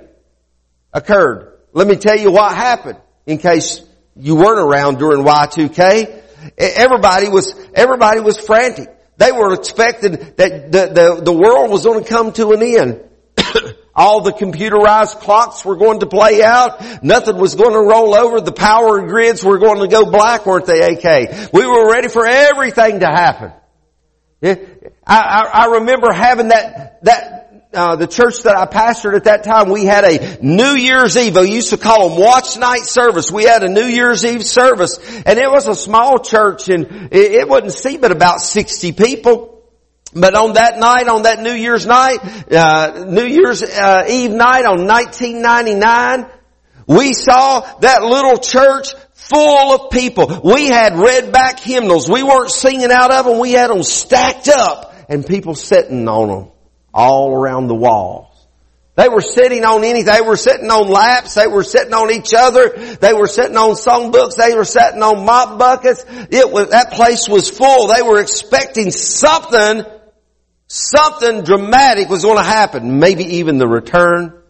occurred. 0.93 1.57
Let 1.73 1.87
me 1.87 1.95
tell 1.95 2.17
you 2.17 2.31
what 2.31 2.55
happened 2.55 2.99
in 3.25 3.39
case 3.39 3.81
you 4.15 4.35
weren't 4.35 4.59
around 4.59 4.99
during 4.99 5.23
Y2K. 5.23 6.23
Everybody 6.55 7.29
was, 7.29 7.55
everybody 7.73 8.19
was 8.19 8.37
frantic. 8.39 8.89
They 9.17 9.31
were 9.31 9.55
expecting 9.55 10.11
that 10.11 10.71
the, 10.71 11.15
the, 11.17 11.21
the 11.23 11.33
world 11.33 11.71
was 11.71 11.83
going 11.83 12.03
to 12.03 12.07
come 12.07 12.31
to 12.33 12.51
an 12.51 12.61
end. 12.61 13.03
All 13.95 14.21
the 14.21 14.31
computerized 14.31 15.19
clocks 15.19 15.65
were 15.65 15.77
going 15.77 16.01
to 16.01 16.05
play 16.05 16.43
out. 16.43 17.03
Nothing 17.03 17.37
was 17.37 17.55
going 17.55 17.73
to 17.73 17.79
roll 17.79 18.13
over. 18.13 18.39
The 18.39 18.51
power 18.51 19.01
grids 19.07 19.43
were 19.43 19.57
going 19.57 19.79
to 19.79 19.87
go 19.87 20.05
black, 20.11 20.45
weren't 20.45 20.67
they, 20.67 20.81
AK? 20.81 21.51
We 21.51 21.65
were 21.65 21.91
ready 21.91 22.07
for 22.07 22.27
everything 22.27 22.99
to 22.99 23.07
happen. 23.07 23.51
I, 25.07 25.19
I, 25.19 25.63
I 25.63 25.65
remember 25.77 26.11
having 26.11 26.49
that, 26.49 27.03
that, 27.03 27.69
uh, 27.73 27.95
the 27.95 28.07
church 28.07 28.43
that 28.43 28.55
I 28.55 28.65
pastored 28.65 29.15
at 29.15 29.23
that 29.23 29.43
time, 29.43 29.69
we 29.69 29.85
had 29.85 30.03
a 30.03 30.43
New 30.43 30.75
Year's 30.75 31.15
Eve. 31.15 31.37
We 31.37 31.51
used 31.51 31.69
to 31.69 31.77
call 31.77 32.09
them 32.09 32.19
watch 32.19 32.57
night 32.57 32.83
service. 32.83 33.31
We 33.31 33.43
had 33.43 33.63
a 33.63 33.69
New 33.69 33.85
Year's 33.85 34.25
Eve 34.25 34.45
service 34.45 34.97
and 35.25 35.39
it 35.39 35.49
was 35.49 35.67
a 35.67 35.75
small 35.75 36.19
church 36.19 36.69
and 36.69 37.09
it, 37.11 37.31
it 37.33 37.49
wouldn't 37.49 37.71
seat 37.71 38.01
but 38.01 38.11
about 38.11 38.41
60 38.41 38.91
people. 38.93 39.63
But 40.13 40.35
on 40.35 40.53
that 40.53 40.79
night, 40.79 41.07
on 41.07 41.23
that 41.23 41.41
New 41.41 41.53
Year's 41.53 41.85
night, 41.85 42.19
uh, 42.51 43.05
New 43.07 43.25
Year's 43.25 43.61
uh, 43.61 44.05
Eve 44.09 44.31
night 44.31 44.65
on 44.65 44.87
1999, 44.87 46.31
we 46.87 47.13
saw 47.13 47.61
that 47.79 48.01
little 48.03 48.37
church 48.37 48.93
full 49.13 49.75
of 49.75 49.91
people. 49.91 50.41
We 50.43 50.67
had 50.67 50.97
red 50.97 51.31
back 51.33 51.59
hymnals. 51.59 52.09
We 52.09 52.23
weren't 52.23 52.49
singing 52.49 52.91
out 52.91 53.11
of 53.11 53.25
them. 53.25 53.39
We 53.39 53.51
had 53.51 53.69
them 53.69 53.83
stacked 53.83 54.47
up 54.47 54.86
and 55.07 55.25
people 55.25 55.55
sitting 55.55 56.07
on 56.07 56.27
them 56.27 56.51
all 56.93 57.33
around 57.33 57.67
the 57.67 57.75
walls. 57.75 58.27
They 58.95 59.09
were 59.09 59.21
sitting 59.21 59.63
on 59.63 59.83
anything. 59.83 60.11
They 60.11 60.21
were 60.21 60.35
sitting 60.35 60.71
on 60.71 60.87
laps. 60.89 61.35
They 61.35 61.45
were 61.45 61.63
sitting 61.63 61.93
on 61.93 62.09
each 62.09 62.33
other. 62.33 62.69
They 62.69 63.13
were 63.13 63.27
sitting 63.27 63.55
on 63.55 63.75
songbooks. 63.75 64.35
They 64.35 64.55
were 64.55 64.65
sitting 64.65 65.03
on 65.03 65.23
mop 65.23 65.59
buckets. 65.59 66.03
It 66.09 66.51
was, 66.51 66.71
that 66.71 66.93
place 66.93 67.29
was 67.29 67.47
full. 67.47 67.87
They 67.87 68.01
were 68.01 68.19
expecting 68.19 68.89
something, 68.89 69.85
something 70.65 71.43
dramatic 71.43 72.09
was 72.09 72.23
going 72.23 72.37
to 72.37 72.43
happen. 72.43 72.97
Maybe 72.97 73.23
even 73.37 73.59
the 73.59 73.67
return 73.67 74.41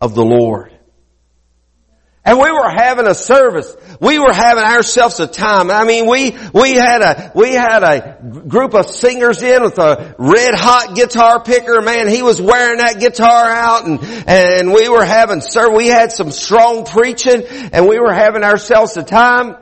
of 0.00 0.16
the 0.16 0.24
Lord. 0.24 0.73
And 2.26 2.38
we 2.38 2.50
were 2.50 2.70
having 2.70 3.06
a 3.06 3.14
service. 3.14 3.76
We 4.00 4.18
were 4.18 4.32
having 4.32 4.64
ourselves 4.64 5.20
a 5.20 5.26
time. 5.26 5.70
I 5.70 5.84
mean, 5.84 6.08
we, 6.08 6.34
we 6.54 6.72
had 6.72 7.02
a, 7.02 7.32
we 7.34 7.52
had 7.52 7.82
a 7.82 8.18
group 8.48 8.74
of 8.74 8.86
singers 8.86 9.42
in 9.42 9.62
with 9.62 9.78
a 9.78 10.14
red 10.18 10.54
hot 10.54 10.94
guitar 10.94 11.42
picker. 11.42 11.82
Man, 11.82 12.08
he 12.08 12.22
was 12.22 12.40
wearing 12.40 12.78
that 12.78 12.98
guitar 12.98 13.50
out 13.50 13.86
and, 13.86 14.02
and 14.26 14.72
we 14.72 14.88
were 14.88 15.04
having, 15.04 15.42
sir, 15.42 15.70
we 15.70 15.88
had 15.88 16.12
some 16.12 16.30
strong 16.30 16.86
preaching 16.86 17.42
and 17.72 17.86
we 17.86 17.98
were 17.98 18.14
having 18.14 18.42
ourselves 18.42 18.96
a 18.96 19.02
time. 19.02 19.56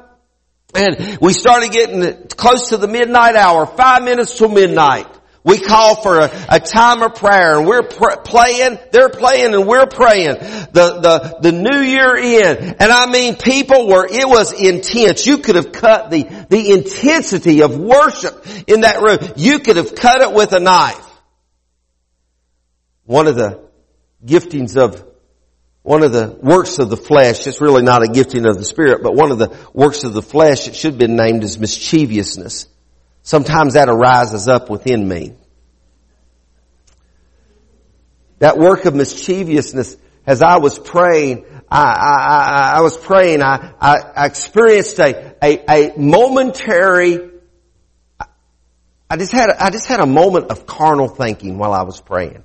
And 0.75 1.19
we 1.21 1.33
started 1.33 1.73
getting 1.73 2.29
close 2.29 2.69
to 2.69 2.77
the 2.77 2.89
midnight 2.89 3.35
hour, 3.35 3.67
five 3.67 4.05
minutes 4.05 4.39
till 4.39 4.49
midnight. 4.49 5.07
We 5.45 5.59
call 5.59 5.97
for 5.97 6.21
a, 6.21 6.31
a 6.49 6.61
time 6.61 7.03
of 7.03 7.17
prayer 7.17 7.59
and 7.59 7.67
we're 7.67 7.83
pr- 7.83 8.21
playing, 8.25 8.79
they're 8.93 9.09
playing 9.09 9.55
and 9.55 9.67
we're 9.67 9.87
praying. 9.87 10.37
The, 10.37 11.01
the, 11.01 11.39
the 11.41 11.53
new 11.53 11.81
year 11.81 12.17
in. 12.17 12.77
And 12.79 12.93
I 12.93 13.07
mean 13.07 13.35
people 13.35 13.89
were, 13.89 14.07
it 14.07 14.29
was 14.29 14.53
intense. 14.53 15.27
You 15.27 15.39
could 15.39 15.57
have 15.57 15.73
cut 15.73 16.11
the, 16.11 16.23
the 16.49 16.71
intensity 16.71 17.63
of 17.63 17.77
worship 17.77 18.47
in 18.69 18.83
that 18.83 19.03
room. 19.03 19.33
You 19.37 19.59
could 19.59 19.77
have 19.77 19.97
cut 19.97 20.21
it 20.21 20.33
with 20.33 20.53
a 20.53 20.61
knife. 20.61 21.09
One 23.05 23.27
of 23.27 23.35
the 23.35 23.69
giftings 24.25 24.77
of 24.77 25.05
one 25.83 26.05
of 26.05 26.13
the 26.13 26.39
works 26.41 26.79
of 26.79 26.91
the 26.91 26.97
flesh, 26.97 27.45
it's 27.49 27.61
really 27.61 27.83
not 27.83 28.05
a 28.05 28.09
gifting 28.09 28.47
of 28.47 28.57
the 28.57 28.65
spirit, 28.65 29.03
but 29.03 29.17
one 29.17 29.33
of 29.33 29.39
the 29.39 29.57
works 29.73 30.05
of 30.05 30.15
the 30.15 30.23
flesh, 30.23 30.69
it 30.69 30.77
should 30.77 30.93
have 30.93 30.99
been 30.99 31.17
named 31.17 31.43
as 31.43 31.59
mischievousness. 31.59 32.69
Sometimes 33.23 33.75
that 33.75 33.89
arises 33.89 34.49
up 34.49 34.69
within 34.69 35.07
me. 35.07 35.35
That 38.41 38.59
work 38.59 38.85
of 38.85 38.95
mischievousness, 38.95 39.97
as 40.27 40.43
I 40.43 40.59
was 40.59 40.79
praying, 40.79 41.45
I, 41.71 41.83
I, 41.83 42.73
I, 42.75 42.79
I 42.79 42.81
was 42.81 42.97
praying, 42.97 43.43
I, 43.43 43.73
I, 43.81 44.27
experienced 44.27 44.99
a, 44.99 45.37
a, 45.43 45.65
a 45.71 45.99
momentary, 45.99 47.31
I 49.09 49.17
just 49.17 49.33
had, 49.33 49.51
I 49.51 49.71
just 49.71 49.87
had 49.87 50.01
a 50.01 50.07
moment 50.07 50.51
of 50.51 50.67
carnal 50.67 51.07
thinking 51.07 51.59
while 51.59 51.73
I 51.73 51.83
was 51.83 52.01
praying. 52.01 52.45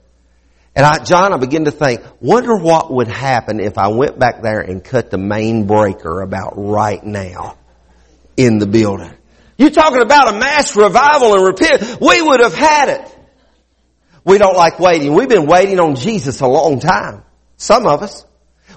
And 0.76 0.86
I, 0.86 1.04
John, 1.04 1.34
I 1.34 1.38
began 1.38 1.66
to 1.66 1.72
think, 1.72 2.02
wonder 2.20 2.56
what 2.56 2.94
would 2.94 3.08
happen 3.08 3.60
if 3.60 3.80
I 3.80 3.88
went 3.88 4.20
back 4.20 4.44
there 4.44 4.60
and 4.60 4.84
cut 4.84 5.10
the 5.10 5.18
main 5.18 5.66
breaker 5.66 6.22
about 6.22 6.54
right 6.56 7.04
now 7.04 7.58
in 8.36 8.60
the 8.60 8.68
building. 8.68 9.16
You 9.58 9.70
talking 9.70 10.02
about 10.02 10.36
a 10.36 10.38
mass 10.38 10.76
revival 10.76 11.34
and 11.34 11.46
repent? 11.46 12.00
We 12.00 12.22
would 12.22 12.42
have 12.42 12.54
had 12.54 12.90
it. 12.90 13.18
We 14.24 14.38
don't 14.38 14.56
like 14.56 14.80
waiting. 14.80 15.14
We've 15.14 15.30
been 15.30 15.48
waiting 15.48 15.80
on 15.80 15.96
Jesus 15.96 16.42
a 16.42 16.48
long 16.48 16.80
time. 16.80 17.24
Some 17.56 17.88
of 17.88 18.04
us. 18.04 18.26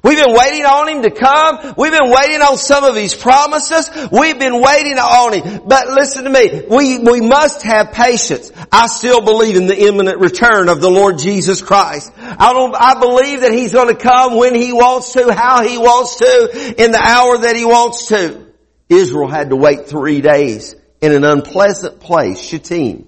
We've 0.02 0.16
been 0.16 0.34
waiting 0.34 0.64
on 0.64 0.88
Him 0.88 1.02
to 1.02 1.10
come. 1.10 1.74
We've 1.76 1.92
been 1.92 2.10
waiting 2.10 2.40
on 2.40 2.56
some 2.56 2.84
of 2.84 2.96
His 2.96 3.14
promises. 3.14 3.90
We've 4.10 4.38
been 4.38 4.62
waiting 4.62 4.96
on 4.96 5.34
Him. 5.34 5.62
But 5.66 5.88
listen 5.88 6.24
to 6.24 6.30
me. 6.30 6.62
We, 6.70 6.98
we 7.00 7.20
must 7.20 7.62
have 7.64 7.92
patience. 7.92 8.50
I 8.72 8.86
still 8.86 9.20
believe 9.20 9.56
in 9.56 9.66
the 9.66 9.78
imminent 9.78 10.18
return 10.18 10.68
of 10.68 10.80
the 10.80 10.88
Lord 10.88 11.18
Jesus 11.18 11.60
Christ. 11.60 12.12
I 12.16 12.52
don't, 12.54 12.74
I 12.74 12.98
believe 12.98 13.40
that 13.42 13.52
He's 13.52 13.74
going 13.74 13.94
to 13.94 14.00
come 14.00 14.36
when 14.36 14.54
He 14.54 14.72
wants 14.72 15.12
to, 15.12 15.34
how 15.34 15.66
He 15.66 15.76
wants 15.76 16.16
to, 16.16 16.74
in 16.82 16.92
the 16.92 17.02
hour 17.04 17.36
that 17.38 17.56
He 17.56 17.66
wants 17.66 18.08
to. 18.08 18.49
Israel 18.90 19.28
had 19.28 19.50
to 19.50 19.56
wait 19.56 19.86
three 19.86 20.20
days 20.20 20.74
in 21.00 21.12
an 21.12 21.24
unpleasant 21.24 22.00
place, 22.00 22.40
Shittim. 22.40 23.06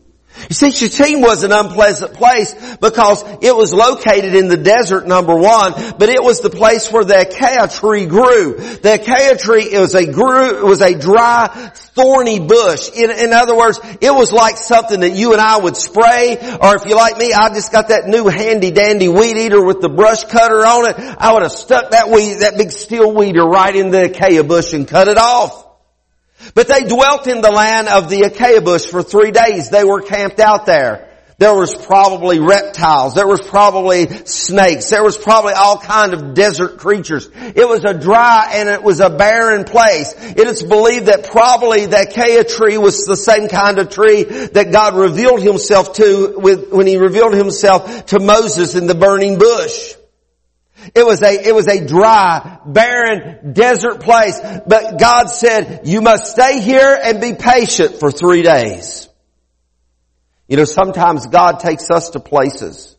You 0.49 0.55
see, 0.55 0.71
Shittim 0.71 1.21
was 1.21 1.43
an 1.43 1.53
unpleasant 1.53 2.15
place 2.15 2.55
because 2.77 3.23
it 3.43 3.55
was 3.55 3.73
located 3.75 4.35
in 4.35 4.49
the 4.49 4.57
desert, 4.57 5.07
number 5.07 5.37
one, 5.37 5.73
but 5.99 6.09
it 6.09 6.23
was 6.23 6.41
the 6.41 6.49
place 6.49 6.91
where 6.91 7.05
the 7.05 7.21
acacia 7.21 7.79
tree 7.79 8.07
grew. 8.07 8.55
The 8.57 8.95
acacia 8.95 9.37
tree, 9.37 9.79
was 9.79 9.95
a 9.95 10.11
grew, 10.11 10.65
was 10.65 10.81
a 10.81 10.99
dry, 10.99 11.71
thorny 11.75 12.41
bush. 12.41 12.91
In, 12.95 13.11
in 13.11 13.33
other 13.33 13.55
words, 13.55 13.79
it 14.01 14.11
was 14.11 14.33
like 14.33 14.57
something 14.57 15.01
that 15.01 15.15
you 15.15 15.33
and 15.33 15.41
I 15.41 15.59
would 15.59 15.77
spray, 15.77 16.39
or 16.61 16.77
if 16.77 16.87
you 16.87 16.97
like 16.97 17.19
me, 17.19 17.33
I 17.33 17.51
just 17.51 17.71
got 17.71 17.89
that 17.89 18.07
new 18.07 18.27
handy 18.27 18.71
dandy 18.71 19.09
weed 19.09 19.37
eater 19.37 19.63
with 19.63 19.83
the 19.83 19.91
brush 19.91 20.25
cutter 20.25 20.65
on 20.65 20.89
it. 20.89 20.97
I 20.99 21.35
would 21.35 21.43
have 21.43 21.53
stuck 21.53 21.91
that 21.91 22.09
weed, 22.09 22.39
that 22.41 22.57
big 22.57 22.71
steel 22.73 23.13
weeder 23.13 23.45
right 23.45 23.75
in 23.77 23.91
the 23.91 24.05
acacia 24.05 24.45
bush 24.45 24.73
and 24.73 24.89
cut 24.89 25.09
it 25.09 25.19
off. 25.19 25.62
But 26.55 26.69
they 26.69 26.85
dwelt 26.85 27.27
in 27.27 27.41
the 27.41 27.51
land 27.51 27.89
of 27.89 28.09
the 28.09 28.23
acacia 28.23 28.61
bush 28.61 28.87
for 28.87 29.03
three 29.03 29.31
days. 29.31 29.71
They 29.71 29.85
were 29.85 30.03
camped 30.03 30.41
out 30.41 30.67
there. 30.67 31.09
There 31.43 31.57
was 31.57 31.75
probably 31.75 32.39
reptiles. 32.39 33.15
There 33.15 33.27
was 33.27 33.41
probably 33.41 34.07
snakes. 34.27 34.91
There 34.91 35.03
was 35.03 35.19
probably 35.19 35.55
all 35.55 35.77
kind 35.77 36.15
of 36.15 36.35
desert 36.35 36.79
creatures. 36.79 37.29
It 37.35 37.69
was 37.69 37.85
a 37.85 37.95
dry 37.95 38.53
and 38.55 38.69
it 38.69 38.81
was 38.81 39.01
a 39.01 39.11
barren 39.11 39.65
place. 39.65 40.15
It 40.17 40.47
is 40.47 40.63
believed 40.63 41.07
that 41.07 41.31
probably 41.33 41.87
the 41.87 42.03
acacia 42.03 42.45
tree 42.45 42.79
was 42.79 43.07
the 43.07 43.17
same 43.17 43.49
kind 43.49 43.81
of 43.81 43.89
tree 43.89 44.23
that 44.23 44.71
God 44.71 44.95
revealed 44.95 45.43
himself 45.43 45.95
to 45.95 46.35
with, 46.37 46.71
when 46.71 46.87
he 46.87 46.97
revealed 46.97 47.35
himself 47.35 48.07
to 48.07 48.21
Moses 48.21 48.77
in 48.77 48.87
the 48.87 48.95
burning 48.95 49.39
bush. 49.39 49.95
It 50.95 51.05
was 51.05 51.23
a, 51.23 51.49
it 51.49 51.55
was 51.55 51.69
a 51.69 51.85
dry, 51.85 52.59
barren, 52.65 53.53
desert 53.53 54.01
place. 54.01 54.41
But 54.67 54.99
God 54.99 55.27
said, 55.27 55.83
you 55.85 56.01
must 56.01 56.33
stay 56.33 56.61
here 56.61 56.99
and 57.03 57.21
be 57.21 57.35
patient 57.35 58.01
for 58.01 58.11
three 58.11 58.43
days. 58.43 59.09
You 60.49 60.57
know, 60.57 60.65
sometimes 60.65 61.27
God 61.27 61.61
takes 61.61 61.91
us 61.91 62.11
to 62.11 62.21
places 62.21 62.97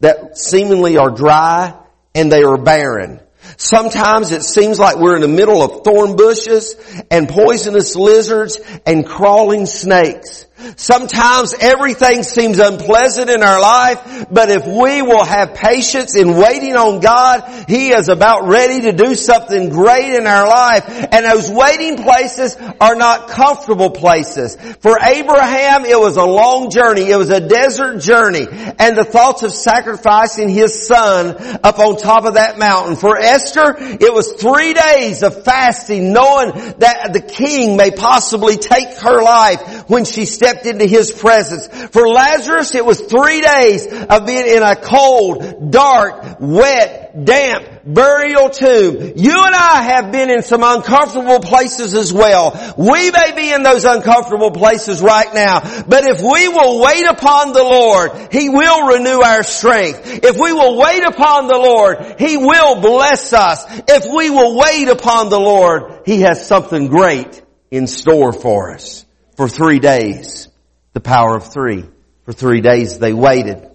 that 0.00 0.36
seemingly 0.38 0.96
are 0.96 1.10
dry 1.10 1.78
and 2.14 2.32
they 2.32 2.42
are 2.42 2.56
barren. 2.56 3.20
Sometimes 3.56 4.32
it 4.32 4.42
seems 4.42 4.78
like 4.78 4.96
we're 4.96 5.16
in 5.16 5.22
the 5.22 5.28
middle 5.28 5.62
of 5.62 5.84
thorn 5.84 6.16
bushes 6.16 6.74
and 7.10 7.28
poisonous 7.28 7.94
lizards 7.94 8.58
and 8.86 9.06
crawling 9.06 9.66
snakes. 9.66 10.46
Sometimes 10.76 11.52
everything 11.60 12.22
seems 12.22 12.60
unpleasant 12.60 13.28
in 13.28 13.42
our 13.42 13.60
life, 13.60 14.26
but 14.30 14.50
if 14.50 14.64
we 14.64 15.02
will 15.02 15.24
have 15.24 15.54
patience 15.54 16.16
in 16.16 16.36
waiting 16.36 16.76
on 16.76 17.00
God, 17.00 17.66
He 17.68 17.90
is 17.90 18.08
about 18.08 18.46
ready 18.46 18.82
to 18.82 18.92
do 18.92 19.16
something 19.16 19.70
great 19.70 20.14
in 20.14 20.28
our 20.28 20.48
life. 20.48 20.84
And 20.88 21.24
those 21.24 21.50
waiting 21.50 22.02
places 22.02 22.56
are 22.80 22.94
not 22.94 23.28
comfortable 23.28 23.90
places. 23.90 24.56
For 24.80 24.96
Abraham, 25.00 25.84
it 25.86 25.98
was 25.98 26.16
a 26.16 26.24
long 26.24 26.70
journey. 26.70 27.10
It 27.10 27.16
was 27.16 27.30
a 27.30 27.46
desert 27.46 28.00
journey. 28.00 28.46
And 28.78 28.96
the 28.96 29.04
thoughts 29.04 29.42
of 29.42 29.52
sacrificing 29.52 30.48
his 30.48 30.86
son 30.86 31.36
up 31.64 31.80
on 31.80 31.96
top 31.96 32.24
of 32.24 32.34
that 32.34 32.58
mountain. 32.58 32.94
For 32.94 33.18
Esther, 33.18 33.74
it 33.78 34.14
was 34.14 34.32
three 34.32 34.72
days 34.72 35.24
of 35.24 35.44
fasting 35.44 36.12
knowing 36.12 36.52
that 36.78 37.12
the 37.12 37.20
king 37.20 37.76
may 37.76 37.90
possibly 37.90 38.56
take 38.56 38.98
her 38.98 39.20
life 39.20 39.90
when 39.90 40.04
she 40.04 40.24
stepped 40.44 40.66
into 40.66 40.84
His 40.84 41.10
presence. 41.10 41.66
For 41.88 42.06
Lazarus, 42.06 42.74
it 42.74 42.84
was 42.84 43.00
three 43.00 43.40
days 43.40 43.86
of 43.86 44.26
being 44.26 44.46
in 44.46 44.62
a 44.62 44.76
cold, 44.76 45.70
dark, 45.70 46.36
wet, 46.38 47.24
damp, 47.24 47.66
burial 47.86 48.50
tomb. 48.50 49.12
You 49.16 49.32
and 49.32 49.54
I 49.54 49.82
have 49.82 50.12
been 50.12 50.28
in 50.28 50.42
some 50.42 50.62
uncomfortable 50.62 51.40
places 51.40 51.94
as 51.94 52.12
well. 52.12 52.74
We 52.76 53.10
may 53.10 53.32
be 53.34 53.52
in 53.54 53.62
those 53.62 53.86
uncomfortable 53.86 54.50
places 54.50 55.00
right 55.00 55.32
now, 55.32 55.60
but 55.60 56.04
if 56.06 56.20
we 56.20 56.48
will 56.48 56.82
wait 56.82 57.06
upon 57.06 57.54
the 57.54 57.62
Lord, 57.62 58.28
He 58.30 58.50
will 58.50 58.88
renew 58.88 59.22
our 59.22 59.44
strength. 59.44 60.24
If 60.24 60.38
we 60.38 60.52
will 60.52 60.76
wait 60.76 61.04
upon 61.04 61.46
the 61.46 61.56
Lord, 61.56 62.20
He 62.20 62.36
will 62.36 62.82
bless 62.82 63.32
us. 63.32 63.64
If 63.88 64.14
we 64.14 64.28
will 64.28 64.58
wait 64.58 64.88
upon 64.88 65.30
the 65.30 65.40
Lord, 65.40 66.02
He 66.04 66.20
has 66.20 66.46
something 66.46 66.88
great 66.88 67.42
in 67.70 67.86
store 67.86 68.34
for 68.34 68.74
us 68.74 69.03
for 69.36 69.48
three 69.48 69.78
days. 69.78 70.48
The 70.92 71.00
power 71.00 71.36
of 71.36 71.52
three. 71.52 71.84
For 72.24 72.32
three 72.32 72.60
days 72.60 72.98
they 72.98 73.12
waited. 73.12 73.68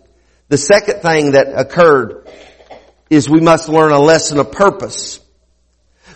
The 0.48 0.58
second 0.58 1.02
thing 1.02 1.32
that 1.32 1.48
occurred 1.48 2.28
is 3.10 3.30
we 3.30 3.42
must 3.42 3.70
learn 3.70 3.92
a 3.92 4.00
lesson 4.00 4.40
of 4.40 4.52
purpose. 4.52 5.20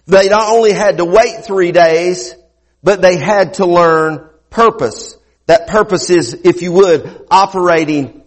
They 0.05 0.29
not 0.29 0.49
only 0.49 0.73
had 0.73 0.97
to 0.97 1.05
wait 1.05 1.45
three 1.45 1.71
days, 1.71 2.35
but 2.81 3.01
they 3.01 3.17
had 3.17 3.55
to 3.55 3.65
learn 3.65 4.29
purpose. 4.49 5.15
That 5.45 5.67
purpose 5.67 6.09
is, 6.09 6.33
if 6.33 6.61
you 6.61 6.71
would, 6.73 7.25
operating 7.29 8.23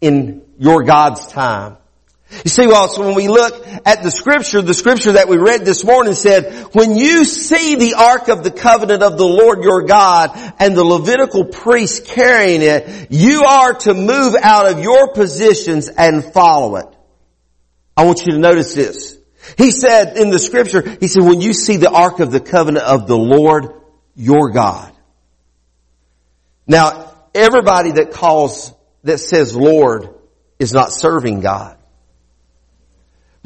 in 0.00 0.42
your 0.58 0.84
God's 0.84 1.26
time. 1.26 1.76
You 2.30 2.50
see, 2.50 2.66
well, 2.66 2.88
so 2.88 3.06
when 3.06 3.14
we 3.14 3.26
look 3.26 3.66
at 3.86 4.02
the 4.02 4.10
scripture, 4.10 4.60
the 4.60 4.74
scripture 4.74 5.12
that 5.12 5.28
we 5.28 5.38
read 5.38 5.64
this 5.64 5.82
morning 5.82 6.12
said, 6.12 6.66
when 6.74 6.94
you 6.94 7.24
see 7.24 7.76
the 7.76 7.94
ark 7.94 8.28
of 8.28 8.44
the 8.44 8.50
covenant 8.50 9.02
of 9.02 9.16
the 9.16 9.24
Lord 9.24 9.64
your 9.64 9.82
God 9.82 10.30
and 10.58 10.76
the 10.76 10.84
Levitical 10.84 11.46
priest 11.46 12.04
carrying 12.06 12.60
it, 12.60 13.10
you 13.10 13.44
are 13.44 13.72
to 13.74 13.94
move 13.94 14.34
out 14.42 14.70
of 14.70 14.82
your 14.82 15.12
positions 15.14 15.88
and 15.88 16.22
follow 16.22 16.76
it. 16.76 16.86
I 17.96 18.04
want 18.04 18.20
you 18.26 18.32
to 18.32 18.38
notice 18.38 18.74
this. 18.74 19.16
He 19.56 19.70
said 19.70 20.18
in 20.18 20.28
the 20.28 20.38
scripture, 20.38 20.82
he 21.00 21.08
said, 21.08 21.22
when 21.22 21.40
you 21.40 21.54
see 21.54 21.78
the 21.78 21.90
ark 21.90 22.20
of 22.20 22.30
the 22.30 22.40
covenant 22.40 22.84
of 22.84 23.06
the 23.06 23.16
Lord 23.16 23.72
your 24.14 24.50
God. 24.50 24.92
Now, 26.66 27.14
everybody 27.34 27.92
that 27.92 28.10
calls, 28.10 28.74
that 29.04 29.18
says 29.18 29.56
Lord 29.56 30.10
is 30.58 30.74
not 30.74 30.92
serving 30.92 31.40
God. 31.40 31.77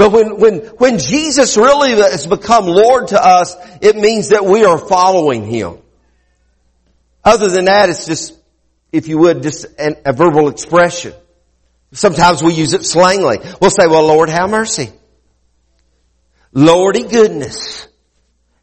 But 0.03 0.11
when, 0.11 0.41
when, 0.41 0.59
when 0.79 0.99
Jesus 0.99 1.57
really 1.57 1.93
has 1.93 2.27
become 2.27 2.67
Lord 2.67 3.07
to 3.09 3.25
us, 3.25 3.57
it 3.81 3.95
means 3.95 4.31
that 4.31 4.45
we 4.45 4.65
are 4.65 4.77
following 4.77 5.47
Him. 5.47 5.79
Other 7.25 7.49
than 7.49 7.67
that, 7.67 7.89
it's 7.89 8.05
just, 8.05 8.37
if 8.91 9.07
you 9.07 9.19
would, 9.19 9.45
just 9.45 9.65
an, 9.79 9.95
a 10.05 10.13
verbal 10.13 10.49
expression. 10.49 11.15
Sometimes 11.93 12.43
we 12.43 12.53
use 12.53 12.73
it 12.73 12.81
slangly. 12.81 13.61
We'll 13.61 13.71
say, 13.71 13.87
well, 13.87 14.05
Lord, 14.05 14.29
have 14.29 14.51
mercy. 14.51 14.91
Lordy 16.53 17.05
goodness. 17.05 17.87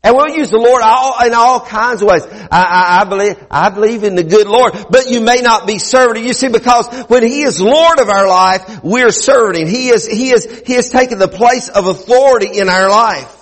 And 0.02 0.16
we'll 0.16 0.30
use 0.30 0.50
the 0.50 0.58
Lord 0.58 0.82
all, 0.82 1.26
in 1.26 1.34
all 1.34 1.60
kinds 1.60 2.02
of 2.02 2.08
ways. 2.08 2.26
I, 2.26 2.48
I, 2.52 3.02
I, 3.02 3.04
believe, 3.04 3.36
I 3.52 3.70
believe 3.70 4.04
in 4.04 4.16
the 4.16 4.24
good 4.24 4.48
Lord, 4.48 4.74
but 4.90 5.10
you 5.10 5.20
may 5.20 5.42
not 5.42 5.68
be 5.68 5.78
serving. 5.78 6.24
You 6.24 6.32
see, 6.32 6.48
because 6.48 6.88
when 7.10 7.24
He 7.24 7.42
is 7.42 7.62
Lord 7.62 8.00
of 8.00 8.08
our 8.08 8.28
life, 8.28 8.82
we're 8.82 9.12
serving. 9.12 9.68
He 9.68 9.90
is, 9.90 10.08
He 10.08 10.30
is, 10.30 10.64
He 10.66 10.74
has 10.74 10.90
taken 10.90 11.20
the 11.20 11.28
place 11.28 11.68
of 11.68 11.86
authority 11.86 12.60
in 12.60 12.70
our 12.70 12.90
life. 12.90 13.36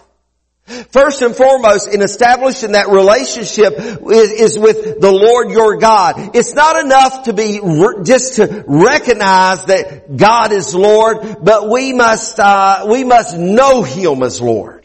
First 0.90 1.22
and 1.22 1.34
foremost, 1.34 1.94
in 1.94 2.02
establishing 2.02 2.74
that 2.74 2.90
relationship 2.90 3.76
is, 3.78 4.60
with 4.60 5.00
the 5.00 5.12
Lord 5.12 5.50
your 5.50 5.78
God. 5.78 6.36
It's 6.36 6.54
not 6.54 6.84
enough 6.84 7.24
to 7.24 7.34
be 7.34 7.62
just 8.04 8.36
to 8.36 8.66
recognize 8.68 9.64
that 9.66 10.18
God 10.18 10.52
is 10.52 10.76
Lord, 10.76 11.38
but 11.42 11.70
we 11.70 11.94
must 11.94 12.38
uh, 12.38 12.86
we 12.90 13.06
must 13.06 13.38
know 13.38 13.84
Him 13.84 14.24
as 14.24 14.42
Lord. 14.42 14.77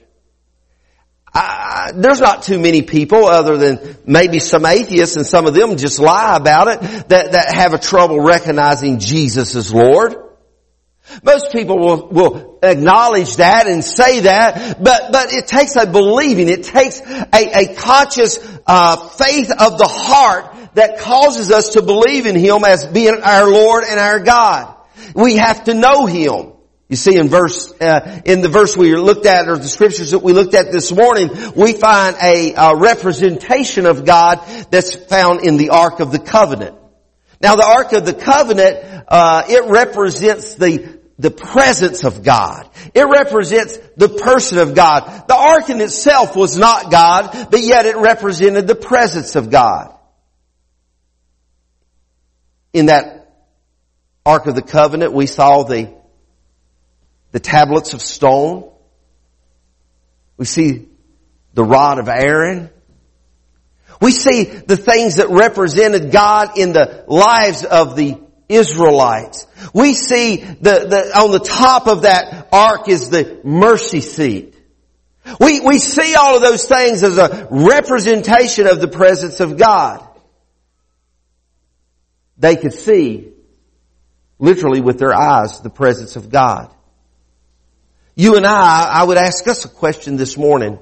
I, 1.35 1.92
there's 1.95 2.21
not 2.21 2.42
too 2.42 2.59
many 2.59 2.83
people 2.83 3.25
other 3.25 3.57
than 3.57 3.97
maybe 4.07 4.38
some 4.38 4.66
atheists 4.66 5.16
and 5.16 5.27
some 5.27 5.47
of 5.47 5.55
them 5.55 5.77
just 5.79 5.99
lie 5.99 6.37
about 6.37 6.68
it 6.68 6.81
that, 7.09 7.33
that 7.33 7.55
have 7.55 7.73
a 7.73 7.79
trouble 7.79 8.21
recognizing 8.21 8.99
Jesus 8.99 9.55
as 9.55 9.73
Lord. 9.73 10.14
Most 11.23 11.53
people 11.53 11.79
will, 11.79 12.09
will 12.09 12.59
acknowledge 12.62 13.37
that 13.37 13.66
and 13.66 13.83
say 13.83 14.21
that, 14.21 14.83
but, 14.83 15.11
but 15.11 15.33
it 15.33 15.47
takes 15.47 15.77
a 15.77 15.87
believing, 15.87 16.49
it 16.49 16.64
takes 16.64 17.01
a, 17.01 17.27
a 17.33 17.75
conscious 17.75 18.38
uh, 18.66 18.97
faith 18.97 19.51
of 19.51 19.79
the 19.79 19.88
heart 19.88 20.55
that 20.75 20.99
causes 21.01 21.51
us 21.51 21.71
to 21.71 21.83
believe 21.83 22.27
in 22.27 22.37
Him 22.37 22.64
as 22.64 22.87
being 22.87 23.21
our 23.23 23.51
Lord 23.51 23.85
and 23.88 23.99
our 23.99 24.21
God. 24.21 24.75
We 25.14 25.37
have 25.37 25.64
to 25.64 25.75
know 25.75 26.07
Him. 26.07 26.53
You 26.92 26.96
see 26.96 27.16
in 27.16 27.28
verse, 27.28 27.72
uh, 27.81 28.20
in 28.26 28.42
the 28.42 28.50
verse 28.50 28.76
we 28.76 28.94
looked 28.94 29.24
at, 29.24 29.48
or 29.48 29.57
the 29.57 29.66
scriptures 29.66 30.11
that 30.11 30.18
we 30.18 30.35
looked 30.35 30.52
at 30.52 30.70
this 30.70 30.92
morning, 30.92 31.31
we 31.57 31.72
find 31.72 32.16
a, 32.22 32.52
a 32.52 32.76
representation 32.76 33.87
of 33.87 34.05
God 34.05 34.46
that's 34.70 34.94
found 34.94 35.40
in 35.40 35.57
the 35.57 35.70
Ark 35.70 36.00
of 36.00 36.12
the 36.12 36.18
Covenant. 36.18 36.76
Now 37.40 37.57
the 37.57 37.66
Ark 37.66 37.94
of 37.94 38.05
the 38.05 38.12
Covenant, 38.12 38.85
uh, 39.09 39.42
it 39.48 39.70
represents 39.70 40.57
the 40.57 41.00
the 41.18 41.31
presence 41.31 42.05
of 42.05 42.22
God. 42.22 42.68
It 42.92 43.05
represents 43.05 43.78
the 43.96 44.11
person 44.11 44.59
of 44.59 44.74
God. 44.74 45.28
The 45.28 45.35
ark 45.35 45.70
in 45.70 45.81
itself 45.81 46.37
was 46.37 46.59
not 46.59 46.90
God, 46.90 47.48
but 47.50 47.61
yet 47.61 47.87
it 47.87 47.96
represented 47.96 48.66
the 48.66 48.74
presence 48.74 49.35
of 49.35 49.48
God. 49.48 49.94
In 52.74 52.87
that 52.87 53.33
Ark 54.26 54.46
of 54.46 54.57
the 54.57 54.62
Covenant, 54.62 55.14
we 55.14 55.26
saw 55.26 55.62
the, 55.62 56.01
the 57.33 57.40
tablets 57.40 57.95
of 57.95 58.01
stone. 58.01 58.71
We 60.37 60.45
see 60.45 60.88
the 61.55 61.64
rod 61.64 61.99
of 61.99 62.09
Aaron. 62.09 62.71
We 64.01 64.11
see 64.11 64.45
the 64.45 64.77
things 64.77 65.16
that 65.16 65.31
represented 65.31 66.12
God 66.12 66.59
in 66.59 66.73
the 66.73 67.05
lives 67.07 67.64
of 67.64 67.97
the 67.97 68.18
Israelites. 68.49 69.47
We 69.73 69.95
see 69.95 70.37
the, 70.37 70.87
the, 70.88 71.18
on 71.18 71.31
the 71.31 71.38
top 71.38 71.87
of 71.87 72.03
that 72.03 72.49
ark 72.53 72.88
is 72.88 73.11
the 73.11 73.40
mercy 73.45 74.01
seat. 74.01 74.55
We, 75.40 75.61
we 75.61 75.79
see 75.79 76.14
all 76.16 76.37
of 76.37 76.42
those 76.42 76.66
things 76.66 77.03
as 77.03 77.16
a 77.16 77.47
representation 77.51 78.66
of 78.66 78.81
the 78.81 78.88
presence 78.88 79.40
of 79.40 79.57
God. 79.57 80.07
They 82.38 82.57
could 82.57 82.73
see, 82.73 83.29
literally 84.40 84.81
with 84.81 84.99
their 84.99 85.14
eyes, 85.14 85.61
the 85.61 85.71
presence 85.71 86.16
of 86.16 86.29
God. 86.29 86.75
You 88.14 88.37
and 88.37 88.46
I, 88.46 88.88
I 88.90 89.05
would 89.05 89.16
ask 89.16 89.46
us 89.48 89.64
a 89.64 89.68
question 89.68 90.16
this 90.16 90.37
morning. 90.37 90.79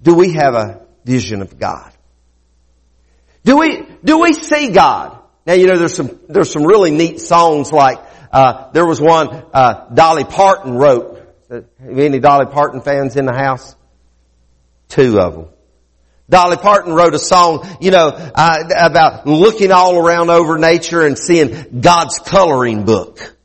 Do 0.00 0.14
we 0.14 0.34
have 0.34 0.54
a 0.54 0.86
vision 1.04 1.42
of 1.42 1.58
God? 1.58 1.92
Do 3.44 3.58
we, 3.58 3.86
do 4.04 4.20
we 4.20 4.32
see 4.32 4.70
God? 4.70 5.18
Now, 5.46 5.54
you 5.54 5.66
know, 5.66 5.78
there's 5.78 5.94
some, 5.94 6.20
there's 6.28 6.52
some 6.52 6.64
really 6.64 6.90
neat 6.90 7.20
songs 7.20 7.72
like, 7.72 7.98
uh, 8.30 8.70
there 8.72 8.86
was 8.86 9.00
one, 9.00 9.28
uh, 9.52 9.88
Dolly 9.92 10.24
Parton 10.24 10.74
wrote. 10.74 11.16
Any 11.80 12.20
Dolly 12.20 12.46
Parton 12.46 12.82
fans 12.82 13.16
in 13.16 13.24
the 13.24 13.34
house? 13.34 13.74
Two 14.88 15.18
of 15.18 15.34
them. 15.34 15.46
Dolly 16.30 16.58
Parton 16.58 16.92
wrote 16.92 17.14
a 17.14 17.18
song, 17.18 17.66
you 17.80 17.90
know, 17.90 18.08
uh, 18.08 18.64
about 18.76 19.26
looking 19.26 19.72
all 19.72 19.96
around 19.96 20.28
over 20.28 20.58
nature 20.58 21.00
and 21.00 21.18
seeing 21.18 21.80
God's 21.80 22.18
coloring 22.18 22.84
book. 22.84 23.37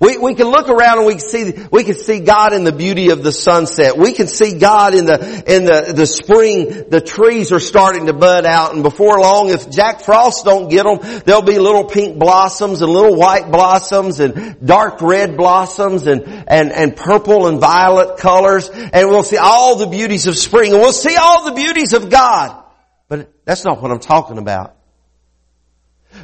We, 0.00 0.18
we 0.18 0.34
can 0.34 0.48
look 0.48 0.68
around 0.68 0.98
and 0.98 1.06
we 1.06 1.14
can 1.14 1.20
see, 1.20 1.66
we 1.70 1.84
can 1.84 1.94
see 1.94 2.20
God 2.20 2.52
in 2.52 2.64
the 2.64 2.72
beauty 2.72 3.10
of 3.10 3.22
the 3.22 3.32
sunset. 3.32 3.96
We 3.96 4.12
can 4.12 4.26
see 4.26 4.58
God 4.58 4.94
in 4.94 5.06
the, 5.06 5.44
in 5.46 5.64
the, 5.64 5.92
the 5.94 6.06
spring, 6.06 6.88
the 6.88 7.00
trees 7.00 7.52
are 7.52 7.60
starting 7.60 8.06
to 8.06 8.12
bud 8.12 8.46
out 8.46 8.74
and 8.74 8.82
before 8.82 9.20
long, 9.20 9.50
if 9.50 9.70
Jack 9.70 10.00
Frost 10.00 10.44
don't 10.44 10.68
get 10.68 10.84
them, 10.84 10.98
there'll 11.24 11.42
be 11.42 11.58
little 11.58 11.84
pink 11.84 12.18
blossoms 12.18 12.82
and 12.82 12.92
little 12.92 13.16
white 13.16 13.50
blossoms 13.50 14.20
and 14.20 14.64
dark 14.64 15.00
red 15.00 15.36
blossoms 15.36 16.06
and, 16.06 16.22
and, 16.48 16.72
and 16.72 16.96
purple 16.96 17.46
and 17.46 17.60
violet 17.60 18.18
colors 18.18 18.68
and 18.68 19.08
we'll 19.08 19.22
see 19.22 19.36
all 19.36 19.76
the 19.76 19.86
beauties 19.86 20.26
of 20.26 20.36
spring 20.36 20.72
and 20.72 20.80
we'll 20.80 20.92
see 20.92 21.16
all 21.16 21.44
the 21.44 21.52
beauties 21.52 21.92
of 21.92 22.10
God. 22.10 22.64
But 23.08 23.32
that's 23.44 23.64
not 23.64 23.82
what 23.82 23.90
I'm 23.90 24.00
talking 24.00 24.38
about. 24.38 24.76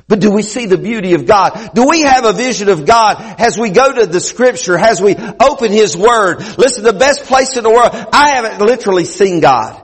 But 0.09 0.21
do 0.21 0.31
we 0.31 0.43
see 0.43 0.67
the 0.67 0.79
beauty 0.79 1.15
of 1.15 1.27
God? 1.27 1.71
Do 1.75 1.89
we 1.89 2.03
have 2.03 2.25
a 2.25 2.33
vision 2.33 2.69
of 2.69 2.87
God 2.87 3.17
as 3.39 3.59
we 3.59 3.71
go 3.71 3.93
to 3.93 4.07
the 4.07 4.21
scripture, 4.21 4.77
as 4.77 5.01
we 5.01 5.17
open 5.17 5.73
His 5.73 5.97
Word? 5.97 6.41
Listen, 6.59 6.85
the 6.85 6.93
best 6.93 7.25
place 7.25 7.57
in 7.57 7.65
the 7.65 7.71
world, 7.71 7.91
I 8.13 8.31
haven't 8.31 8.65
literally 8.65 9.05
seen 9.05 9.41
God. 9.41 9.82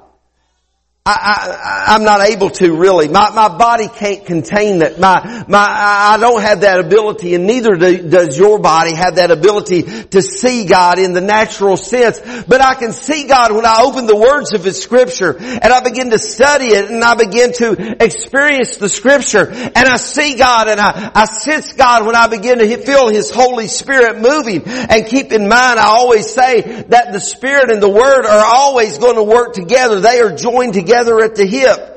I, 1.10 1.94
am 1.94 2.04
not 2.04 2.20
able 2.20 2.50
to 2.50 2.76
really. 2.76 3.08
My, 3.08 3.30
my 3.30 3.48
body 3.48 3.88
can't 3.88 4.26
contain 4.26 4.80
that. 4.80 5.00
My, 5.00 5.44
my, 5.48 5.58
I 5.58 6.18
don't 6.18 6.42
have 6.42 6.60
that 6.60 6.80
ability 6.80 7.34
and 7.34 7.46
neither 7.46 7.76
do, 7.76 8.08
does 8.10 8.38
your 8.38 8.58
body 8.58 8.94
have 8.94 9.16
that 9.16 9.30
ability 9.30 9.82
to 9.82 10.20
see 10.20 10.66
God 10.66 10.98
in 10.98 11.14
the 11.14 11.22
natural 11.22 11.76
sense. 11.76 12.20
But 12.46 12.60
I 12.60 12.74
can 12.74 12.92
see 12.92 13.26
God 13.26 13.54
when 13.54 13.64
I 13.64 13.82
open 13.82 14.06
the 14.06 14.16
words 14.16 14.52
of 14.52 14.64
His 14.64 14.82
scripture 14.82 15.34
and 15.38 15.64
I 15.64 15.80
begin 15.80 16.10
to 16.10 16.18
study 16.18 16.66
it 16.66 16.90
and 16.90 17.02
I 17.02 17.14
begin 17.14 17.52
to 17.54 18.04
experience 18.04 18.76
the 18.76 18.88
scripture 18.88 19.48
and 19.48 19.76
I 19.76 19.96
see 19.96 20.36
God 20.36 20.68
and 20.68 20.78
I, 20.78 21.10
I 21.14 21.24
sense 21.24 21.72
God 21.72 22.04
when 22.04 22.16
I 22.16 22.26
begin 22.26 22.58
to 22.58 22.76
feel 22.78 23.08
His 23.08 23.30
Holy 23.30 23.66
Spirit 23.66 24.20
moving. 24.20 24.62
And 24.66 25.06
keep 25.06 25.32
in 25.32 25.48
mind, 25.48 25.78
I 25.80 25.86
always 25.86 26.30
say 26.32 26.82
that 26.88 27.12
the 27.12 27.20
Spirit 27.20 27.70
and 27.70 27.82
the 27.82 27.88
Word 27.88 28.26
are 28.26 28.44
always 28.44 28.98
going 28.98 29.16
to 29.16 29.24
work 29.24 29.54
together. 29.54 30.00
They 30.00 30.20
are 30.20 30.34
joined 30.34 30.74
together 30.74 30.97
together 30.98 31.22
at 31.22 31.34
the 31.34 31.46
hip. 31.46 31.94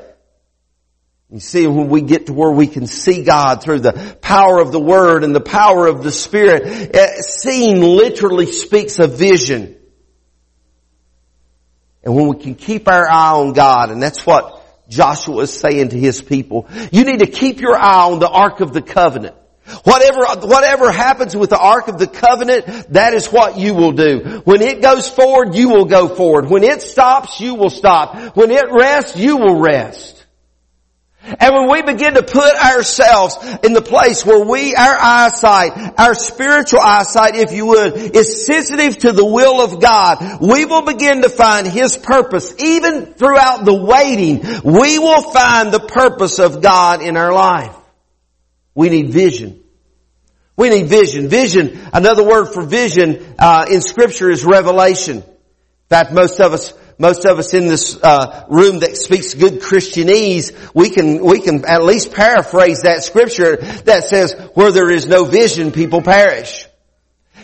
You 1.30 1.40
see, 1.40 1.66
when 1.66 1.88
we 1.88 2.02
get 2.02 2.26
to 2.26 2.34
where 2.34 2.50
we 2.50 2.66
can 2.66 2.86
see 2.86 3.24
God 3.24 3.62
through 3.62 3.80
the 3.80 4.16
power 4.20 4.60
of 4.60 4.70
the 4.70 4.80
Word 4.80 5.24
and 5.24 5.34
the 5.34 5.40
power 5.40 5.86
of 5.86 6.02
the 6.02 6.12
Spirit, 6.12 6.94
eh, 6.94 7.20
seeing 7.20 7.80
literally 7.80 8.52
speaks 8.52 8.98
of 8.98 9.18
vision. 9.18 9.76
And 12.04 12.14
when 12.14 12.28
we 12.28 12.36
can 12.36 12.54
keep 12.54 12.86
our 12.86 13.08
eye 13.08 13.32
on 13.32 13.54
God, 13.54 13.90
and 13.90 14.02
that's 14.02 14.26
what 14.26 14.62
Joshua 14.90 15.42
is 15.42 15.58
saying 15.58 15.90
to 15.90 15.98
his 15.98 16.20
people, 16.20 16.68
you 16.90 17.04
need 17.04 17.20
to 17.20 17.26
keep 17.26 17.60
your 17.60 17.76
eye 17.76 18.10
on 18.10 18.18
the 18.18 18.28
Ark 18.28 18.60
of 18.60 18.74
the 18.74 18.82
Covenant. 18.82 19.36
Whatever, 19.84 20.24
whatever 20.46 20.90
happens 20.90 21.36
with 21.36 21.50
the 21.50 21.58
Ark 21.58 21.88
of 21.88 21.98
the 21.98 22.06
Covenant, 22.06 22.66
that 22.90 23.14
is 23.14 23.28
what 23.28 23.58
you 23.58 23.74
will 23.74 23.92
do. 23.92 24.42
When 24.44 24.60
it 24.60 24.82
goes 24.82 25.08
forward, 25.08 25.54
you 25.54 25.68
will 25.70 25.84
go 25.84 26.08
forward. 26.08 26.50
When 26.50 26.64
it 26.64 26.82
stops, 26.82 27.40
you 27.40 27.54
will 27.54 27.70
stop. 27.70 28.36
When 28.36 28.50
it 28.50 28.66
rests, 28.70 29.16
you 29.16 29.36
will 29.36 29.60
rest. 29.60 30.22
And 31.24 31.54
when 31.54 31.70
we 31.70 31.82
begin 31.82 32.14
to 32.14 32.22
put 32.24 32.54
ourselves 32.56 33.36
in 33.62 33.74
the 33.74 33.82
place 33.82 34.26
where 34.26 34.44
we, 34.44 34.74
our 34.74 34.96
eyesight, 35.00 35.94
our 35.98 36.14
spiritual 36.14 36.80
eyesight, 36.80 37.36
if 37.36 37.52
you 37.52 37.66
would, 37.66 38.16
is 38.16 38.44
sensitive 38.44 38.98
to 38.98 39.12
the 39.12 39.24
will 39.24 39.60
of 39.60 39.80
God, 39.80 40.40
we 40.40 40.64
will 40.64 40.82
begin 40.82 41.22
to 41.22 41.28
find 41.28 41.68
His 41.68 41.96
purpose. 41.96 42.52
Even 42.58 43.14
throughout 43.14 43.64
the 43.64 43.74
waiting, 43.74 44.40
we 44.64 44.98
will 44.98 45.22
find 45.30 45.70
the 45.70 45.78
purpose 45.78 46.40
of 46.40 46.60
God 46.60 47.02
in 47.02 47.16
our 47.16 47.32
life. 47.32 47.76
We 48.74 48.88
need 48.88 49.10
vision. 49.10 49.62
We 50.56 50.70
need 50.70 50.86
vision. 50.86 51.28
Vision, 51.28 51.78
another 51.92 52.24
word 52.24 52.46
for 52.46 52.62
vision 52.62 53.34
uh, 53.38 53.66
in 53.70 53.80
Scripture 53.80 54.30
is 54.30 54.44
revelation. 54.44 55.18
In 55.18 55.24
fact, 55.88 56.12
most 56.12 56.40
of 56.40 56.52
us 56.52 56.72
most 56.98 57.24
of 57.24 57.38
us 57.38 57.52
in 57.52 57.66
this 57.66 57.98
uh, 58.00 58.44
room 58.48 58.78
that 58.80 58.96
speaks 58.96 59.34
good 59.34 59.60
Christianese, 59.60 60.52
we 60.72 60.90
can 60.90 61.24
we 61.24 61.40
can 61.40 61.64
at 61.64 61.82
least 61.82 62.12
paraphrase 62.12 62.82
that 62.82 63.02
scripture 63.02 63.56
that 63.56 64.04
says, 64.04 64.34
"Where 64.54 64.70
there 64.70 64.88
is 64.88 65.08
no 65.08 65.24
vision, 65.24 65.72
people 65.72 66.02
perish." 66.02 66.66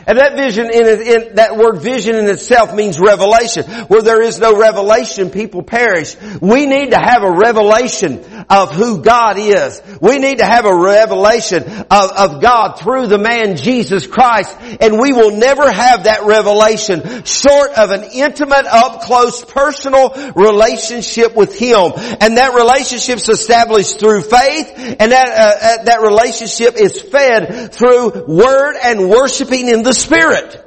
And 0.07 0.17
that 0.17 0.37
vision 0.37 0.71
in, 0.71 0.87
in, 0.87 1.35
that 1.35 1.59
word 1.59 1.83
vision 1.83 2.15
in 2.17 2.27
itself 2.31 2.75
means 2.75 2.99
revelation. 2.99 3.65
Where 3.89 4.01
there 4.01 4.23
is 4.23 4.39
no 4.39 4.59
revelation, 4.59 5.31
people 5.31 5.63
perish. 5.63 6.17
We 6.41 6.65
need 6.65 6.93
to 6.93 6.99
have 6.99 7.23
a 7.25 7.31
revelation 7.31 8.25
of 8.51 8.73
who 8.73 9.03
God 9.03 9.39
is. 9.39 9.83
We 10.01 10.19
need 10.19 10.39
to 10.39 10.45
have 10.45 10.65
a 10.65 10.75
revelation 10.75 11.65
of, 11.65 12.11
of 12.11 12.43
God 12.43 12.79
through 12.79 13.09
the 13.09 13.19
man 13.19 13.57
Jesus 13.57 14.07
Christ. 14.07 14.57
And 14.81 14.99
we 14.99 15.13
will 15.13 15.37
never 15.37 15.71
have 15.71 16.05
that 16.05 16.25
revelation 16.25 17.25
short 17.25 17.73
of 17.73 17.91
an 17.91 18.05
intimate, 18.13 18.67
up 18.67 19.03
close, 19.03 19.45
personal 19.45 20.33
relationship 20.35 21.37
with 21.37 21.59
Him. 21.59 21.93
And 22.21 22.37
that 22.37 22.55
relationship 22.55 23.19
is 23.19 23.29
established 23.29 24.01
through 24.01 24.23
faith 24.23 24.97
and 24.99 25.13
that, 25.13 25.29
uh, 25.29 25.81
uh 25.81 25.85
that 25.85 26.01
relationship 26.01 26.77
is 26.77 27.01
fed 27.01 27.73
through 27.73 28.27
word 28.27 28.77
and 28.83 29.09
worshiping 29.09 29.69
in 29.69 29.83
the 29.83 29.93
Spirit. 29.93 30.65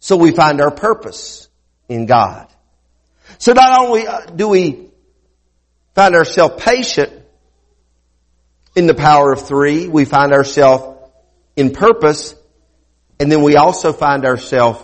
So 0.00 0.16
we 0.16 0.30
find 0.30 0.60
our 0.60 0.70
purpose 0.70 1.48
in 1.88 2.06
God. 2.06 2.48
So 3.38 3.52
not 3.52 3.80
only 3.80 4.06
uh, 4.06 4.26
do 4.26 4.48
we 4.48 4.85
find 5.96 6.14
ourselves 6.14 6.62
patient 6.62 7.10
in 8.76 8.86
the 8.86 8.94
power 8.94 9.32
of 9.32 9.48
three, 9.48 9.88
we 9.88 10.04
find 10.04 10.34
ourselves 10.34 10.98
in 11.56 11.72
purpose, 11.72 12.34
and 13.18 13.32
then 13.32 13.42
we 13.42 13.56
also 13.56 13.94
find 13.94 14.26
ourselves 14.26 14.78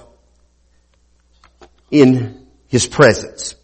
in 1.91 2.47
His 2.67 2.87
presence. 2.87 3.55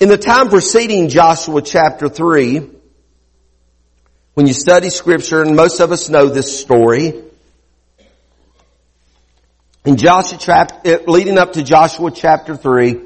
In 0.00 0.08
the 0.08 0.18
time 0.18 0.48
preceding 0.48 1.08
Joshua 1.08 1.62
chapter 1.62 2.08
3, 2.08 2.68
when 4.34 4.48
you 4.48 4.52
study 4.52 4.90
scripture, 4.90 5.40
and 5.42 5.54
most 5.54 5.78
of 5.78 5.92
us 5.92 6.08
know 6.08 6.26
this 6.26 6.60
story, 6.60 7.22
in 9.84 9.96
Joshua 9.96 10.38
chapter, 10.40 10.80
eh, 10.84 10.98
leading 11.06 11.38
up 11.38 11.52
to 11.52 11.62
Joshua 11.62 12.10
chapter 12.10 12.56
3, 12.56 13.00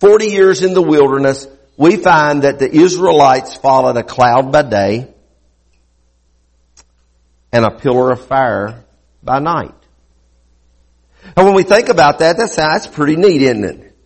40 0.00 0.26
years 0.28 0.62
in 0.62 0.72
the 0.72 0.80
wilderness, 0.80 1.46
we 1.76 1.96
find 1.96 2.42
that 2.42 2.58
the 2.58 2.70
Israelites 2.70 3.54
followed 3.54 3.96
a 3.96 4.02
cloud 4.02 4.52
by 4.52 4.62
day 4.62 5.14
and 7.52 7.64
a 7.64 7.70
pillar 7.70 8.12
of 8.12 8.26
fire 8.26 8.84
by 9.22 9.38
night. 9.38 9.74
And 11.36 11.46
when 11.46 11.54
we 11.54 11.64
think 11.64 11.88
about 11.88 12.20
that, 12.20 12.36
that's, 12.38 12.56
that's 12.56 12.86
pretty 12.86 13.16
neat, 13.16 13.42
isn't 13.42 13.64
it? 13.64 13.96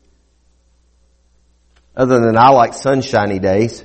Other 1.97 2.21
than 2.21 2.37
I 2.37 2.51
like 2.51 2.75
sunshiny 2.75 3.39
days. 3.39 3.85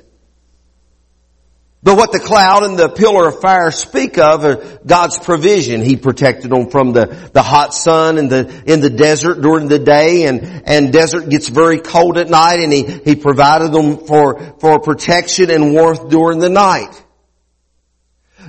But 1.86 1.96
what 1.96 2.10
the 2.10 2.18
cloud 2.18 2.64
and 2.64 2.76
the 2.76 2.88
pillar 2.88 3.28
of 3.28 3.40
fire 3.40 3.70
speak 3.70 4.18
of 4.18 4.44
are 4.44 4.56
God's 4.84 5.20
provision. 5.20 5.82
He 5.82 5.96
protected 5.96 6.50
them 6.50 6.68
from 6.68 6.92
the, 6.92 7.06
the 7.32 7.42
hot 7.42 7.74
sun 7.74 8.18
and 8.18 8.28
the, 8.28 8.64
in 8.66 8.80
the 8.80 8.90
desert 8.90 9.40
during 9.40 9.68
the 9.68 9.78
day 9.78 10.24
and, 10.24 10.42
and 10.66 10.92
desert 10.92 11.28
gets 11.28 11.48
very 11.48 11.78
cold 11.78 12.18
at 12.18 12.28
night 12.28 12.58
and 12.58 12.72
he, 12.72 12.82
he 12.82 13.14
provided 13.14 13.70
them 13.70 13.98
for, 14.04 14.58
for 14.58 14.80
protection 14.80 15.48
and 15.48 15.74
warmth 15.74 16.08
during 16.08 16.40
the 16.40 16.48
night. 16.48 16.90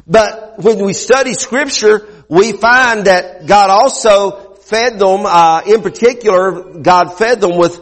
But 0.07 0.57
when 0.57 0.83
we 0.83 0.93
study 0.93 1.35
scripture, 1.35 2.07
we 2.27 2.53
find 2.53 3.05
that 3.05 3.45
God 3.45 3.69
also 3.69 4.55
fed 4.55 4.97
them, 4.97 5.27
uh, 5.27 5.61
in 5.67 5.83
particular, 5.83 6.79
God 6.81 7.15
fed 7.19 7.41
them 7.41 7.55
with 7.55 7.79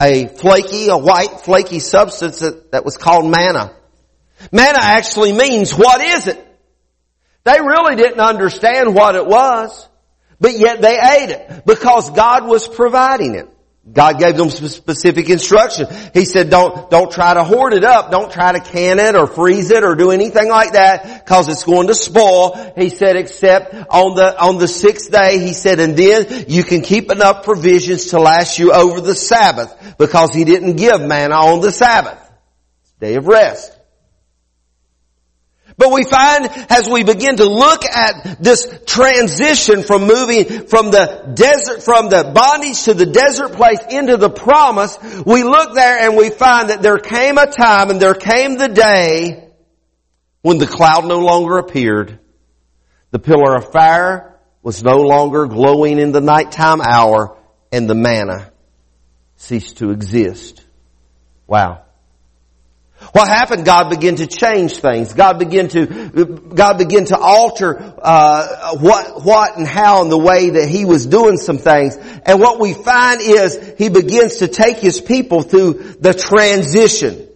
a 0.00 0.28
flaky, 0.28 0.86
a 0.90 0.96
white 0.96 1.40
flaky 1.40 1.80
substance 1.80 2.38
that, 2.38 2.70
that 2.70 2.84
was 2.84 2.96
called 2.96 3.28
manna. 3.28 3.74
Manna 4.52 4.80
actually 4.80 5.32
means 5.32 5.72
what 5.72 6.00
is 6.00 6.26
it? 6.26 6.40
They 7.44 7.60
really 7.60 7.96
didn't 7.96 8.20
understand 8.20 8.94
what 8.94 9.16
it 9.16 9.26
was, 9.26 9.88
but 10.40 10.58
yet 10.58 10.80
they 10.80 10.98
ate 10.98 11.30
it 11.30 11.66
because 11.66 12.10
God 12.10 12.46
was 12.46 12.66
providing 12.66 13.34
it. 13.34 13.48
God 13.92 14.18
gave 14.18 14.38
them 14.38 14.48
specific 14.48 15.28
instruction. 15.28 15.86
He 16.14 16.24
said, 16.24 16.48
don't, 16.48 16.90
don't 16.90 17.12
try 17.12 17.34
to 17.34 17.44
hoard 17.44 17.74
it 17.74 17.84
up. 17.84 18.10
Don't 18.10 18.32
try 18.32 18.52
to 18.52 18.60
can 18.60 18.98
it 18.98 19.14
or 19.14 19.26
freeze 19.26 19.70
it 19.70 19.84
or 19.84 19.94
do 19.94 20.10
anything 20.10 20.48
like 20.48 20.72
that 20.72 21.22
because 21.22 21.50
it's 21.50 21.64
going 21.64 21.88
to 21.88 21.94
spoil. 21.94 22.72
He 22.78 22.88
said, 22.88 23.16
except 23.16 23.74
on 23.90 24.14
the, 24.14 24.40
on 24.42 24.56
the 24.56 24.68
sixth 24.68 25.12
day, 25.12 25.38
he 25.38 25.52
said, 25.52 25.80
and 25.80 25.94
then 25.98 26.46
you 26.48 26.64
can 26.64 26.80
keep 26.80 27.10
enough 27.10 27.44
provisions 27.44 28.06
to 28.06 28.18
last 28.18 28.58
you 28.58 28.72
over 28.72 29.02
the 29.02 29.14
Sabbath 29.14 29.96
because 29.98 30.32
he 30.32 30.44
didn't 30.44 30.76
give 30.76 31.02
manna 31.02 31.34
on 31.34 31.60
the 31.60 31.70
Sabbath. 31.70 32.18
Day 33.00 33.16
of 33.16 33.26
rest. 33.26 33.73
But 35.76 35.90
we 35.90 36.04
find 36.04 36.48
as 36.70 36.88
we 36.88 37.02
begin 37.02 37.36
to 37.36 37.46
look 37.46 37.84
at 37.84 38.40
this 38.40 38.66
transition 38.86 39.82
from 39.82 40.06
moving 40.06 40.66
from 40.66 40.90
the 40.92 41.32
desert, 41.34 41.82
from 41.82 42.08
the 42.08 42.30
bondage 42.32 42.84
to 42.84 42.94
the 42.94 43.06
desert 43.06 43.52
place 43.52 43.80
into 43.90 44.16
the 44.16 44.30
promise, 44.30 44.96
we 45.26 45.42
look 45.42 45.74
there 45.74 45.98
and 45.98 46.16
we 46.16 46.30
find 46.30 46.70
that 46.70 46.80
there 46.80 46.98
came 46.98 47.38
a 47.38 47.46
time 47.46 47.90
and 47.90 48.00
there 48.00 48.14
came 48.14 48.56
the 48.56 48.68
day 48.68 49.50
when 50.42 50.58
the 50.58 50.66
cloud 50.66 51.06
no 51.06 51.18
longer 51.18 51.58
appeared. 51.58 52.20
The 53.10 53.18
pillar 53.18 53.56
of 53.56 53.72
fire 53.72 54.38
was 54.62 54.82
no 54.82 54.98
longer 54.98 55.46
glowing 55.46 55.98
in 55.98 56.12
the 56.12 56.20
nighttime 56.20 56.80
hour 56.80 57.36
and 57.72 57.90
the 57.90 57.94
manna 57.94 58.52
ceased 59.36 59.78
to 59.78 59.90
exist. 59.90 60.64
Wow. 61.46 61.83
What 63.12 63.28
happened? 63.28 63.64
God 63.64 63.90
began 63.90 64.16
to 64.16 64.26
change 64.26 64.78
things. 64.78 65.12
God 65.12 65.38
began 65.38 65.68
to, 65.68 65.86
God 66.54 66.78
began 66.78 67.04
to 67.06 67.18
alter, 67.18 67.94
uh, 68.02 68.76
what, 68.76 69.24
what 69.24 69.56
and 69.56 69.66
how 69.66 70.02
and 70.02 70.10
the 70.10 70.18
way 70.18 70.50
that 70.50 70.68
He 70.68 70.84
was 70.84 71.06
doing 71.06 71.36
some 71.36 71.58
things. 71.58 71.96
And 71.96 72.40
what 72.40 72.60
we 72.60 72.72
find 72.72 73.20
is 73.20 73.74
He 73.78 73.88
begins 73.88 74.38
to 74.38 74.48
take 74.48 74.78
His 74.78 75.00
people 75.00 75.42
through 75.42 75.96
the 76.00 76.14
transition. 76.14 77.28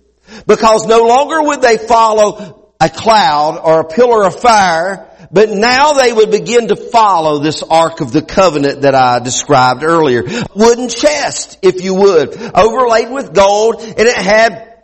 Because 0.46 0.86
no 0.86 1.06
longer 1.06 1.42
would 1.42 1.62
they 1.62 1.78
follow 1.78 2.72
a 2.80 2.88
cloud 2.88 3.60
or 3.62 3.80
a 3.80 3.84
pillar 3.84 4.24
of 4.24 4.40
fire, 4.40 5.08
but 5.30 5.50
now 5.50 5.92
they 5.92 6.12
would 6.12 6.30
begin 6.30 6.68
to 6.68 6.76
follow 6.76 7.38
this 7.38 7.62
Ark 7.62 8.00
of 8.00 8.12
the 8.12 8.22
Covenant 8.22 8.82
that 8.82 8.94
I 8.94 9.18
described 9.18 9.82
earlier. 9.82 10.22
Wooden 10.54 10.88
chest, 10.88 11.58
if 11.62 11.82
you 11.82 11.94
would, 11.94 12.34
overlaid 12.54 13.10
with 13.10 13.34
gold, 13.34 13.82
and 13.82 13.98
it 13.98 14.16
had 14.16 14.77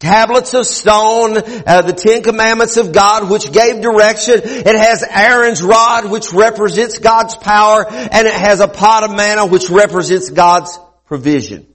tablets 0.00 0.54
of 0.54 0.66
stone, 0.66 1.36
uh, 1.36 1.82
the 1.82 1.92
Ten 1.92 2.22
Commandments 2.22 2.76
of 2.78 2.92
God, 2.92 3.30
which 3.30 3.52
gave 3.52 3.80
direction. 3.80 4.40
It 4.42 4.74
has 4.74 5.04
Aaron's 5.08 5.62
rod, 5.62 6.10
which 6.10 6.32
represents 6.32 6.98
God's 6.98 7.36
power, 7.36 7.86
and 7.88 8.26
it 8.26 8.34
has 8.34 8.60
a 8.60 8.68
pot 8.68 9.04
of 9.04 9.14
manna, 9.14 9.46
which 9.46 9.70
represents 9.70 10.30
God's 10.30 10.76
provision. 11.04 11.66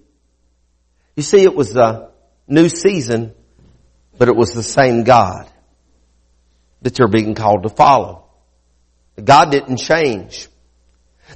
You 1.16 1.24
see, 1.24 1.44
it 1.44 1.56
was 1.56 1.76
a 1.76 2.10
new 2.48 2.68
season, 2.68 3.34
but 4.18 4.28
it 4.28 4.36
was 4.36 4.50
the 4.50 4.64
same 4.64 5.04
God 5.04 5.50
that 6.82 7.00
you're 7.00 7.08
being 7.08 7.36
called 7.36 7.64
to 7.64 7.70
follow. 7.70 8.26
God 9.24 9.52
didn't 9.52 9.78
change. 9.78 10.50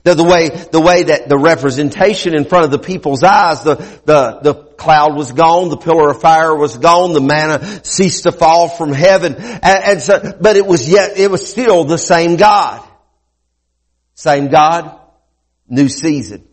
The, 0.04 0.14
the 0.14 0.24
way, 0.24 0.50
the 0.50 0.82
way 0.82 1.04
that 1.04 1.30
the 1.30 1.38
representation 1.38 2.36
in 2.36 2.46
front 2.46 2.66
of 2.66 2.72
the 2.72 2.80
people's 2.80 3.24
eyes, 3.24 3.64
the, 3.64 3.76
the, 4.06 4.40
the 4.42 4.69
cloud 4.80 5.16
was 5.16 5.32
gone, 5.32 5.70
the 5.70 5.78
pillar 5.78 6.10
of 6.10 6.22
fire 6.22 6.56
was 6.56 6.78
gone, 6.78 7.14
the 7.14 7.22
manna 7.22 7.84
ceased 7.84 8.24
to 8.24 8.32
fall 8.32 8.70
from 8.70 8.92
heaven, 8.92 9.36
and, 9.36 9.64
and 9.64 10.02
so, 10.02 10.34
but 10.40 10.56
it 10.56 10.66
was 10.66 10.90
yet, 10.90 11.18
it 11.18 11.30
was 11.30 11.48
still 11.48 11.84
the 11.84 11.98
same 11.98 12.38
God. 12.38 12.84
Same 14.16 14.48
God, 14.48 15.00
new 15.68 15.88
season. 15.88 16.46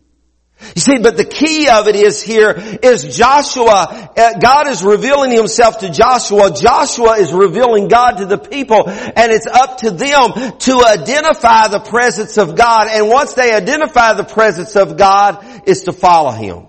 You 0.75 0.81
see, 0.81 0.97
but 0.97 1.17
the 1.17 1.25
key 1.25 1.69
of 1.69 1.87
it 1.87 1.95
is 1.95 2.21
here 2.21 2.51
is 2.81 3.15
Joshua, 3.15 4.11
uh, 4.17 4.39
God 4.39 4.67
is 4.67 4.83
revealing 4.83 5.31
himself 5.31 5.79
to 5.79 5.91
Joshua. 5.91 6.51
Joshua 6.51 7.17
is 7.19 7.31
revealing 7.31 7.89
God 7.89 8.17
to 8.17 8.25
the 8.25 8.39
people 8.39 8.89
and 8.89 9.31
it's 9.31 9.45
up 9.45 9.77
to 9.79 9.91
them 9.91 10.57
to 10.57 10.83
identify 10.83 11.67
the 11.67 11.79
presence 11.79 12.37
of 12.37 12.55
God. 12.55 12.87
And 12.89 13.07
once 13.07 13.33
they 13.33 13.53
identify 13.53 14.13
the 14.13 14.23
presence 14.23 14.75
of 14.75 14.97
God, 14.97 15.45
is 15.67 15.83
to 15.83 15.91
follow 15.91 16.31
Him. 16.31 16.67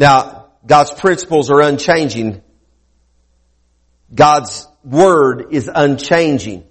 Now, 0.00 0.46
God's 0.64 0.92
principles 0.92 1.50
are 1.50 1.60
unchanging. 1.60 2.40
God's 4.12 4.66
Word 4.82 5.48
is 5.50 5.70
unchanging. 5.72 6.64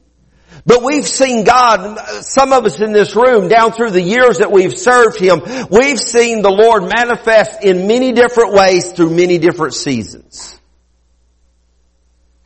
But 0.66 0.82
we've 0.82 1.08
seen 1.08 1.44
God, 1.44 2.00
some 2.24 2.54
of 2.54 2.66
us 2.66 2.82
in 2.82 2.92
this 2.92 3.16
room, 3.16 3.48
down 3.48 3.74
through 3.74 3.92
the 3.92 4.02
years 4.02 4.40
that 4.40 4.52
we've 4.52 4.76
served 4.76 5.20
Him, 5.20 5.42
we've 5.70 6.00
seen 6.00 6.42
the 6.42 6.50
Lord 6.50 6.92
manifest 6.92 7.64
in 7.64 7.88
many 7.88 8.14
different 8.14 8.54
ways 8.54 8.94
through 8.94 9.12
many 9.12 9.38
different 9.38 9.76
seasons. 9.76 10.60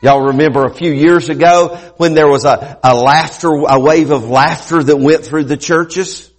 Y'all 0.02 0.28
remember 0.28 0.65
a 0.65 0.74
few 0.74 0.91
years 0.91 1.30
ago 1.30 1.78
when 1.96 2.13
there 2.13 2.28
was 2.28 2.43
a, 2.43 2.78
a 2.84 2.93
laughter, 2.93 3.52
a 3.69 3.80
wave 3.80 4.12
of 4.12 4.26
laughter 4.26 4.84
that 4.84 4.98
went 4.98 5.24
through 5.24 5.46
the 5.46 5.56
churches? 5.56 6.33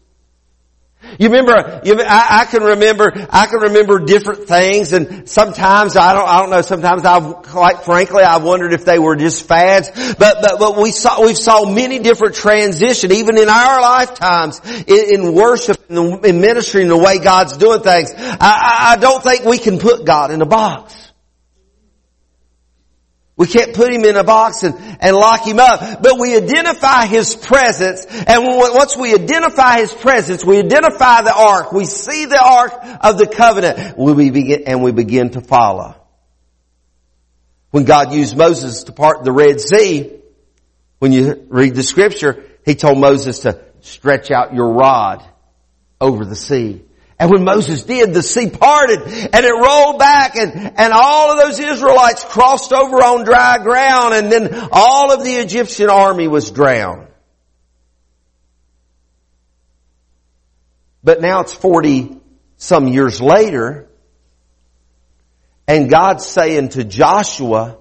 You 1.19 1.29
remember, 1.29 1.81
you, 1.85 2.01
I, 2.01 2.41
I, 2.41 2.45
can 2.47 2.63
remember, 2.63 3.13
I 3.31 3.47
can 3.47 3.61
remember 3.61 4.01
different 4.01 4.49
things 4.49 4.93
and 4.93 5.29
sometimes, 5.29 5.97
I 5.97 6.13
don't, 6.13 6.29
I 6.29 6.41
don't 6.41 6.51
know, 6.51 6.61
sometimes 6.61 7.05
I've, 7.05 7.43
quite 7.43 7.83
frankly, 7.83 8.23
I 8.23 8.39
wondered 8.39 8.73
if 8.73 8.85
they 8.85 8.99
were 8.99 9.17
just 9.17 9.47
fads, 9.47 9.91
but, 9.91 10.43
but, 10.43 10.59
but 10.59 10.77
we 10.77 10.91
saw, 10.91 11.25
we've 11.25 11.39
saw 11.39 11.71
many 11.71 11.99
different 12.01 12.35
transition, 12.35 13.13
even 13.13 13.37
in 13.37 13.49
our 13.49 13.81
lifetimes, 13.81 14.61
in, 14.87 15.15
in 15.15 15.35
worship, 15.35 15.77
in, 15.89 15.95
the, 15.95 16.21
in 16.25 16.41
ministry, 16.41 16.83
in 16.83 16.89
the 16.89 16.99
way 16.99 17.19
God's 17.19 17.57
doing 17.57 17.81
things. 17.81 18.13
I, 18.17 18.95
I 18.95 18.97
don't 18.97 19.23
think 19.23 19.45
we 19.45 19.59
can 19.59 19.79
put 19.79 20.05
God 20.05 20.31
in 20.31 20.43
a 20.43 20.47
box. 20.47 20.95
We 23.37 23.49
can't 23.49 23.75
put 23.75 23.93
him 23.93 24.05
in 24.05 24.17
a 24.17 24.23
box 24.23 24.63
and, 24.63 24.77
and 25.01 25.17
lock 25.17 25.45
him 25.45 25.59
up, 25.59 26.03
but 26.03 26.21
we 26.21 26.37
identify 26.37 27.07
his 27.07 27.35
presence, 27.35 28.07
and 28.07 28.45
once 28.45 28.97
we 28.97 29.13
identify 29.13 29.81
his 29.81 29.93
presence, 29.93 30.45
we 30.45 30.59
identify 30.59 31.23
the 31.23 31.35
ark, 31.35 31.73
we 31.73 31.85
see 31.85 32.27
the 32.27 32.41
ark 32.41 32.73
of 33.01 33.19
the 33.19 33.27
covenant, 33.27 33.99
we 33.99 34.31
begin, 34.31 34.65
and 34.67 34.85
we 34.85 34.93
begin 34.93 35.31
to 35.31 35.41
follow. 35.41 35.97
When 37.71 37.85
God 37.85 38.13
used 38.13 38.37
Moses 38.37 38.85
to 38.85 38.93
part 38.93 39.25
the 39.25 39.33
Red 39.33 39.61
Sea, 39.61 40.13
when 41.01 41.11
you 41.11 41.47
read 41.49 41.75
the 41.75 41.83
scripture, 41.83 42.45
he 42.65 42.77
told 42.77 42.99
Moses 42.99 43.41
to 43.41 43.61
stretch 43.81 44.31
out 44.31 44.55
your 44.55 44.75
rod 44.75 45.25
over 46.01 46.25
the 46.25 46.37
sea. 46.37 46.83
And 47.19 47.31
when 47.31 47.45
Moses 47.45 47.85
did, 47.85 48.13
the 48.13 48.23
sea 48.23 48.51
parted 48.51 49.01
and 49.01 49.45
it 49.45 49.53
rolled 49.53 49.99
back 49.99 50.35
and, 50.37 50.53
and 50.77 50.93
all 50.93 51.31
of 51.31 51.39
those 51.39 51.61
Israelites 51.61 52.25
crossed 52.25 52.73
over 52.73 52.97
on 52.97 53.25
dry 53.25 53.59
ground 53.63 54.15
and 54.15 54.33
then 54.33 54.69
all 54.73 55.13
of 55.13 55.23
the 55.23 55.35
Egyptian 55.35 55.91
army 55.91 56.27
was 56.27 56.51
drowned. 56.51 57.07
But 61.05 61.21
now 61.21 61.41
it's 61.41 61.55
40 61.55 62.19
some 62.57 62.89
years 62.89 63.21
later 63.21 63.89
and 65.69 65.89
God's 65.89 66.27
saying 66.27 66.71
to 66.71 66.85
Joshua, 66.85 67.79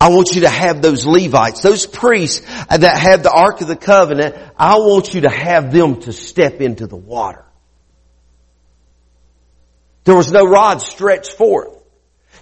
I 0.00 0.10
want 0.10 0.34
you 0.36 0.42
to 0.42 0.48
have 0.48 0.80
those 0.80 1.04
Levites, 1.04 1.60
those 1.60 1.86
priests 1.86 2.46
that 2.68 2.96
have 2.96 3.24
the 3.24 3.32
Ark 3.32 3.60
of 3.60 3.66
the 3.66 3.76
Covenant, 3.76 4.36
I 4.56 4.76
want 4.76 5.12
you 5.12 5.22
to 5.22 5.28
have 5.28 5.72
them 5.72 6.00
to 6.02 6.12
step 6.12 6.60
into 6.60 6.86
the 6.86 6.96
water. 6.96 7.44
There 10.08 10.16
was 10.16 10.32
no 10.32 10.46
rod 10.46 10.80
stretched 10.80 11.32
forth. 11.32 11.68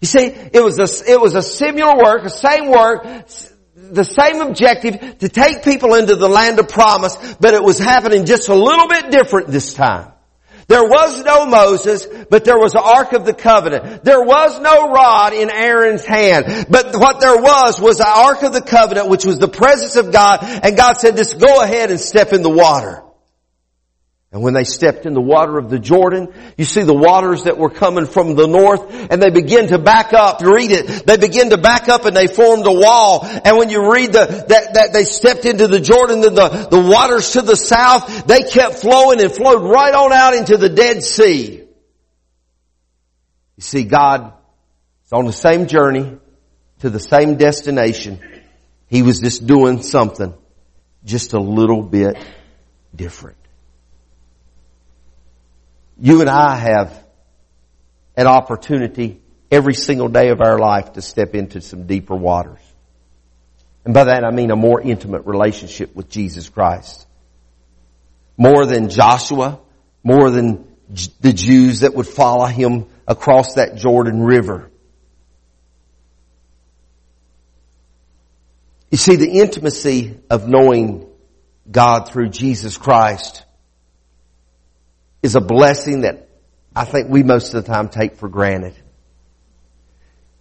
You 0.01 0.07
see, 0.07 0.27
it 0.27 0.63
was 0.63 0.79
a, 0.79 1.11
it 1.11 1.21
was 1.21 1.35
a 1.35 1.43
similar 1.43 1.97
work, 1.97 2.23
the 2.23 2.29
same 2.29 2.71
work, 2.71 3.27
the 3.75 4.05
same 4.05 4.41
objective 4.41 5.19
to 5.19 5.29
take 5.29 5.65
people 5.65 5.95
into 5.95 6.15
the 6.15 6.29
land 6.29 6.61
of 6.61 6.69
promise, 6.69 7.17
but 7.41 7.55
it 7.55 7.65
was 7.65 7.81
happening 7.81 8.25
just 8.25 8.49
a 8.49 8.55
little 8.55 8.87
bit 8.87 9.11
different 9.11 9.49
this 9.49 9.75
time. 9.75 10.13
There 10.69 10.85
was 10.85 11.25
no 11.25 11.45
Moses, 11.47 12.07
but 12.31 12.45
there 12.45 12.57
was 12.57 12.71
the 12.71 12.83
Ark 12.83 13.13
of 13.15 13.25
the 13.25 13.35
Covenant. 13.35 14.05
There 14.05 14.23
was 14.23 14.61
no 14.61 14.93
rod 14.93 15.33
in 15.33 15.51
Aaron's 15.51 16.05
hand, 16.05 16.67
but 16.71 16.95
what 16.95 17.19
there 17.19 17.43
was 17.43 17.81
was 17.81 17.99
the 17.99 18.07
Ark 18.07 18.45
of 18.45 18.53
the 18.53 18.63
Covenant, 18.63 19.09
which 19.09 19.25
was 19.25 19.41
the 19.41 19.49
presence 19.49 19.97
of 19.97 20.13
God, 20.13 20.39
and 20.45 20.77
God 20.77 20.99
said, 20.99 21.17
just 21.17 21.41
go 21.41 21.63
ahead 21.63 21.91
and 21.91 21.99
step 21.99 22.33
in 22.33 22.43
the 22.43 22.49
water. 22.49 23.03
And 24.37 24.43
when 24.43 24.53
they 24.53 24.65
stepped 24.65 25.07
in 25.07 25.15
the 25.15 25.21
water 25.23 25.57
of 25.57 25.71
the 25.71 25.79
Jordan, 25.79 26.29
you 26.59 26.67
see 26.67 26.83
the 26.83 26.93
waters 26.93 27.45
that 27.45 27.57
were 27.57 27.71
coming 27.71 28.05
from 28.05 28.35
the 28.35 28.47
north 28.47 28.83
and 29.11 29.23
they 29.23 29.31
begin 29.31 29.69
to 29.69 29.79
back 29.79 30.13
up. 30.13 30.43
Read 30.43 30.73
it. 30.73 31.07
They 31.07 31.17
begin 31.17 31.49
to 31.49 31.57
back 31.57 31.89
up 31.89 32.05
and 32.05 32.15
they 32.15 32.27
formed 32.27 32.67
a 32.67 32.71
wall. 32.71 33.21
And 33.25 33.57
when 33.57 33.71
you 33.71 33.91
read 33.91 34.13
the, 34.13 34.27
that, 34.27 34.75
that 34.75 34.93
they 34.93 35.05
stepped 35.05 35.47
into 35.47 35.69
the 35.69 35.81
Jordan 35.81 36.21
then 36.21 36.35
the, 36.35 36.69
the 36.71 36.83
waters 36.83 37.31
to 37.31 37.41
the 37.41 37.57
south, 37.57 38.27
they 38.27 38.43
kept 38.43 38.75
flowing 38.75 39.23
and 39.23 39.33
flowed 39.33 39.63
right 39.63 39.95
on 39.95 40.13
out 40.13 40.35
into 40.35 40.59
the 40.59 40.69
Dead 40.69 41.03
Sea. 41.03 41.63
You 43.57 43.63
see, 43.63 43.85
God 43.85 44.35
is 45.07 45.15
on 45.15 45.25
the 45.25 45.33
same 45.33 45.67
journey 45.67 46.19
to 46.81 46.91
the 46.91 47.01
same 47.01 47.37
destination. 47.37 48.21
He 48.89 49.01
was 49.01 49.19
just 49.19 49.47
doing 49.47 49.81
something 49.81 50.35
just 51.07 51.33
a 51.33 51.41
little 51.41 51.83
bit 51.83 52.19
different 52.95 53.39
you 55.99 56.21
and 56.21 56.31
I 56.31 56.57
have 56.57 57.03
an 58.17 58.27
opportunity 58.27 59.21
every 59.51 59.75
single 59.75 60.09
day 60.09 60.31
of 60.31 60.41
our 60.41 60.59
life 60.59 60.95
to 60.95 61.03
step 61.03 61.35
into 61.35 61.61
some 61.61 61.87
deeper 61.87 62.15
waters. 62.15 62.61
And 63.85 63.95
by 63.95 64.05
that 64.05 64.25
I 64.25 64.31
mean 64.31 64.51
a 64.51 64.57
more 64.57 64.81
intimate 64.81 65.27
relationship 65.27 65.95
with 65.95 66.09
Jesus 66.09 66.49
Christ. 66.49 67.07
More 68.37 68.67
than 68.67 68.91
Joshua, 68.91 69.61
more 70.03 70.31
than 70.31 70.67
the 71.21 71.33
Jews 71.33 71.81
that 71.81 71.95
would 71.95 72.07
follow 72.07 72.47
him 72.47 72.87
across 73.07 73.55
that 73.55 73.77
Jordan 73.77 74.23
River. 74.23 74.71
You 78.91 78.99
see, 78.99 79.17
the 79.17 79.41
intimacy 79.41 80.19
of 80.31 80.49
knowing 80.49 81.07
God 81.71 82.09
through 82.09 82.29
Jesus 82.29 82.77
Christ 82.79 83.45
is 85.27 85.35
a 85.35 85.41
blessing 85.41 86.03
that 86.03 86.29
I 86.75 86.87
think 86.87 87.11
we 87.11 87.23
most 87.23 87.53
of 87.53 87.63
the 87.65 87.71
time 87.71 87.89
take 87.89 88.17
for 88.17 88.29
granted. 88.29 88.75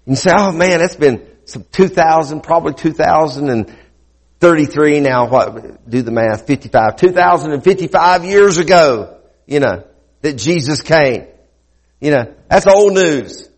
You 0.06 0.16
say, 0.16 0.32
oh 0.34 0.54
man, 0.54 0.80
that's 0.80 0.96
been 0.96 1.28
some 1.46 1.66
2000, 1.72 2.42
probably 2.42 2.76
2033 2.76 5.00
now, 5.02 5.28
what, 5.28 5.90
do 5.90 6.02
the 6.02 6.12
math, 6.12 6.48
55, 6.48 6.96
2055 6.98 8.26
years 8.26 8.58
ago, 8.60 9.18
you 9.46 9.60
know, 9.60 9.84
that 10.22 10.34
Jesus 10.34 10.82
came. 10.82 11.28
You 12.00 12.12
know, 12.12 12.34
that's 12.48 12.68
old 12.68 12.94
news. 12.94 13.50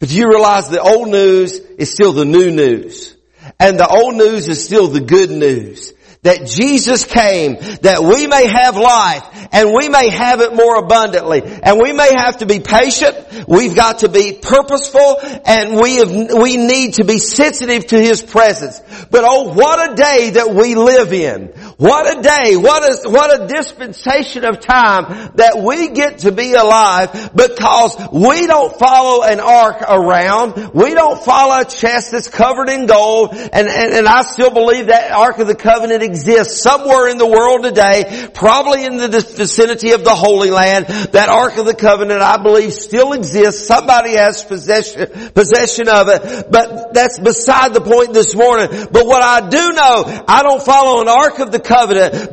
But 0.00 0.10
you 0.10 0.28
realize 0.28 0.68
the 0.68 0.82
old 0.82 1.08
news 1.08 1.54
is 1.54 1.92
still 1.92 2.12
the 2.12 2.24
new 2.24 2.50
news. 2.50 3.16
And 3.60 3.78
the 3.78 3.86
old 3.86 4.16
news 4.16 4.48
is 4.48 4.64
still 4.64 4.88
the 4.88 5.00
good 5.00 5.30
news 5.30 5.92
that 6.22 6.46
Jesus 6.46 7.04
came 7.04 7.56
that 7.82 8.00
we 8.00 8.28
may 8.28 8.46
have 8.46 8.76
life 8.76 9.24
and 9.50 9.72
we 9.76 9.88
may 9.88 10.08
have 10.08 10.40
it 10.40 10.54
more 10.54 10.76
abundantly. 10.76 11.42
And 11.42 11.80
we 11.80 11.92
may 11.92 12.14
have 12.14 12.38
to 12.38 12.46
be 12.46 12.60
patient. 12.60 13.48
We've 13.48 13.74
got 13.74 13.98
to 14.00 14.08
be 14.08 14.38
purposeful 14.40 15.18
and 15.44 15.80
we 15.80 15.96
have, 15.96 16.10
we 16.40 16.56
need 16.56 16.94
to 16.94 17.04
be 17.04 17.18
sensitive 17.18 17.88
to 17.88 18.00
His 18.00 18.22
presence. 18.22 18.80
But 19.10 19.24
oh, 19.26 19.52
what 19.52 19.92
a 19.92 19.94
day 19.96 20.30
that 20.30 20.54
we 20.54 20.76
live 20.76 21.12
in. 21.12 21.52
What 21.82 22.16
a 22.16 22.22
day. 22.22 22.54
What 22.54 22.84
a, 22.84 23.10
what 23.10 23.40
a 23.42 23.46
dispensation 23.48 24.44
of 24.44 24.60
time 24.60 25.32
that 25.34 25.60
we 25.66 25.88
get 25.88 26.18
to 26.18 26.30
be 26.30 26.54
alive 26.54 27.32
because 27.34 27.96
we 28.12 28.46
don't 28.46 28.78
follow 28.78 29.24
an 29.24 29.40
ark 29.40 29.82
around. 29.82 30.74
We 30.74 30.94
don't 30.94 31.20
follow 31.24 31.62
a 31.62 31.64
chest 31.64 32.12
that's 32.12 32.28
covered 32.28 32.68
in 32.68 32.86
gold. 32.86 33.30
And, 33.32 33.66
and, 33.66 33.94
and 33.94 34.06
I 34.06 34.22
still 34.22 34.52
believe 34.52 34.86
that 34.86 35.10
Ark 35.10 35.40
of 35.40 35.48
the 35.48 35.56
Covenant 35.56 36.04
exists 36.04 36.62
somewhere 36.62 37.08
in 37.08 37.18
the 37.18 37.26
world 37.26 37.64
today, 37.64 38.30
probably 38.32 38.84
in 38.84 38.98
the 38.98 39.08
vicinity 39.08 39.90
of 39.90 40.04
the 40.04 40.14
Holy 40.14 40.52
Land. 40.52 40.86
That 40.86 41.30
Ark 41.30 41.58
of 41.58 41.66
the 41.66 41.74
Covenant, 41.74 42.22
I 42.22 42.40
believe, 42.40 42.74
still 42.74 43.12
exists. 43.12 43.66
Somebody 43.66 44.12
has 44.12 44.44
possession, 44.44 45.32
possession 45.32 45.88
of 45.88 46.08
it, 46.10 46.46
but 46.48 46.94
that's 46.94 47.18
beside 47.18 47.74
the 47.74 47.80
point 47.80 48.12
this 48.14 48.36
morning. 48.36 48.68
But 48.70 49.04
what 49.04 49.24
I 49.24 49.48
do 49.48 49.72
know, 49.72 50.24
I 50.28 50.44
don't 50.44 50.62
follow 50.62 51.02
an 51.02 51.08
Ark 51.08 51.40
of 51.40 51.50
the 51.50 51.58
Covenant, 51.58 51.71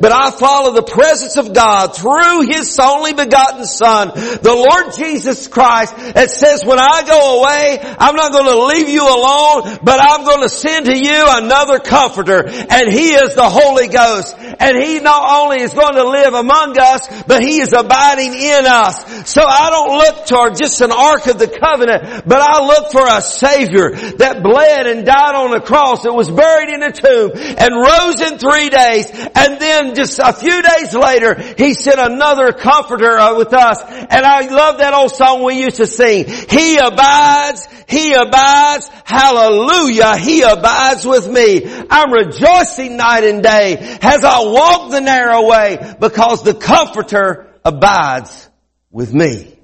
but 0.00 0.12
I 0.12 0.30
follow 0.30 0.72
the 0.72 0.82
presence 0.82 1.36
of 1.36 1.54
God 1.54 1.96
through 1.96 2.42
His 2.42 2.78
only 2.78 3.12
begotten 3.12 3.64
Son, 3.64 4.08
the 4.14 4.54
Lord 4.54 4.94
Jesus 4.94 5.48
Christ, 5.48 5.96
that 6.14 6.30
says 6.30 6.64
when 6.64 6.78
I 6.78 7.02
go 7.06 7.40
away, 7.40 7.78
I'm 7.98 8.16
not 8.16 8.32
going 8.32 8.46
to 8.46 8.64
leave 8.76 8.88
you 8.88 9.02
alone, 9.02 9.78
but 9.82 10.00
I'm 10.00 10.24
going 10.24 10.42
to 10.42 10.48
send 10.48 10.86
to 10.86 10.96
you 10.96 11.24
another 11.26 11.78
comforter, 11.78 12.46
and 12.46 12.92
He 12.92 13.10
is 13.12 13.34
the 13.34 13.48
Holy 13.48 13.70
Holy 13.70 13.88
Ghost. 13.88 14.36
And 14.58 14.76
He 14.76 15.00
not 15.00 15.22
only 15.42 15.60
is 15.62 15.72
going 15.72 15.94
to 15.94 16.08
live 16.08 16.34
among 16.34 16.78
us, 16.78 17.06
but 17.24 17.42
He 17.42 17.60
is 17.60 17.72
abiding 17.72 18.34
in 18.34 18.66
us. 18.66 19.30
So 19.30 19.42
I 19.42 19.70
don't 19.70 19.98
look 19.98 20.26
toward 20.26 20.56
just 20.56 20.80
an 20.80 20.92
Ark 20.92 21.26
of 21.26 21.38
the 21.38 21.48
Covenant, 21.48 22.26
but 22.26 22.40
I 22.40 22.64
look 22.64 22.92
for 22.92 23.06
a 23.06 23.20
Savior 23.20 23.90
that 24.18 24.42
bled 24.42 24.86
and 24.86 25.06
died 25.06 25.34
on 25.34 25.50
the 25.50 25.60
cross, 25.60 26.02
that 26.02 26.12
was 26.12 26.30
buried 26.30 26.68
in 26.68 26.82
a 26.82 26.92
tomb, 26.92 27.32
and 27.34 27.70
rose 27.74 28.20
in 28.20 28.38
three 28.38 28.68
days, 28.68 29.10
and 29.34 29.60
then 29.60 29.94
just 29.94 30.18
a 30.18 30.32
few 30.32 30.62
days 30.62 30.94
later, 30.94 31.34
He 31.56 31.74
sent 31.74 31.98
another 31.98 32.52
Comforter 32.52 33.18
uh, 33.18 33.36
with 33.36 33.52
us. 33.52 33.82
And 33.82 34.24
I 34.24 34.46
love 34.48 34.78
that 34.78 34.94
old 34.94 35.14
song 35.14 35.42
we 35.42 35.62
used 35.62 35.76
to 35.76 35.86
sing. 35.86 36.26
He 36.26 36.76
abides, 36.76 37.68
He 37.88 38.12
abides, 38.12 38.88
hallelujah, 39.04 40.16
He 40.16 40.42
abides 40.42 41.06
with 41.06 41.28
me. 41.28 41.62
I'm 41.90 42.12
rejoicing 42.12 42.96
night 42.96 43.24
and 43.24 43.42
day 43.42 43.76
as 44.02 44.24
I 44.24 44.44
walk 44.44 44.90
the 44.90 45.00
narrow 45.00 45.48
way 45.48 45.94
because 46.00 46.42
the 46.42 46.54
comforter 46.54 47.46
abides 47.64 48.48
with 48.90 49.12
me. 49.12 49.56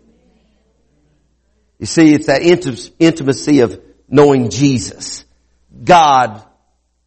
You 1.78 1.86
see, 1.86 2.14
it's 2.14 2.26
that 2.26 2.42
intimacy 2.42 3.60
of 3.60 3.80
knowing 4.08 4.50
Jesus. 4.50 5.24
God 5.84 6.42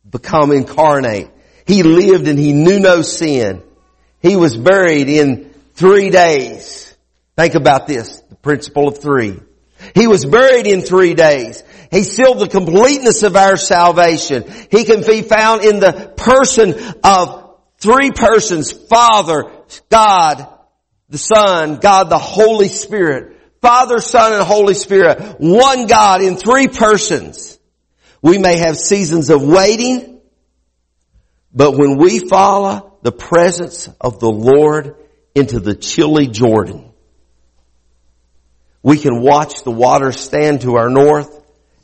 become 0.07 0.51
incarnate. 0.51 1.31
He 1.69 1.83
lived 1.83 2.27
and 2.27 2.39
he 2.39 2.51
knew 2.51 2.79
no 2.79 3.03
sin. 3.03 3.61
He 4.23 4.35
was 4.35 4.57
buried 4.57 5.07
in 5.07 5.53
three 5.75 6.09
days. 6.09 6.97
Think 7.37 7.53
about 7.53 7.85
this, 7.85 8.21
the 8.21 8.35
principle 8.35 8.87
of 8.87 8.97
three. 8.97 9.39
He 9.93 10.07
was 10.07 10.25
buried 10.25 10.65
in 10.65 10.81
three 10.81 11.13
days. 11.13 11.63
He 11.91 12.01
sealed 12.01 12.39
the 12.39 12.47
completeness 12.47 13.21
of 13.21 13.35
our 13.35 13.55
salvation. 13.55 14.51
He 14.71 14.83
can 14.83 15.01
be 15.05 15.21
found 15.21 15.63
in 15.63 15.79
the 15.79 16.11
person 16.17 16.73
of 17.03 17.55
three 17.77 18.09
persons, 18.09 18.71
Father, 18.71 19.51
God, 19.89 20.47
the 21.09 21.19
Son, 21.19 21.77
God 21.77 22.09
the 22.09 22.17
Holy 22.17 22.67
Spirit. 22.67 23.37
Father, 23.61 23.99
Son, 23.99 24.33
and 24.33 24.41
Holy 24.41 24.73
Spirit. 24.73 25.35
One 25.37 25.85
God 25.85 26.23
in 26.23 26.35
three 26.35 26.67
persons. 26.67 27.59
We 28.23 28.39
may 28.39 28.57
have 28.57 28.75
seasons 28.75 29.29
of 29.29 29.43
waiting, 29.43 30.18
but 31.53 31.77
when 31.77 31.97
we 31.97 32.19
follow 32.19 32.97
the 33.01 33.11
presence 33.11 33.89
of 33.99 34.19
the 34.19 34.29
Lord 34.29 34.95
into 35.33 35.59
the 35.59 35.75
chilly 35.75 36.27
Jordan, 36.27 36.91
we 38.81 38.97
can 38.97 39.21
watch 39.21 39.63
the 39.63 39.71
water 39.71 40.11
stand 40.11 40.61
to 40.61 40.75
our 40.75 40.89
north 40.89 41.35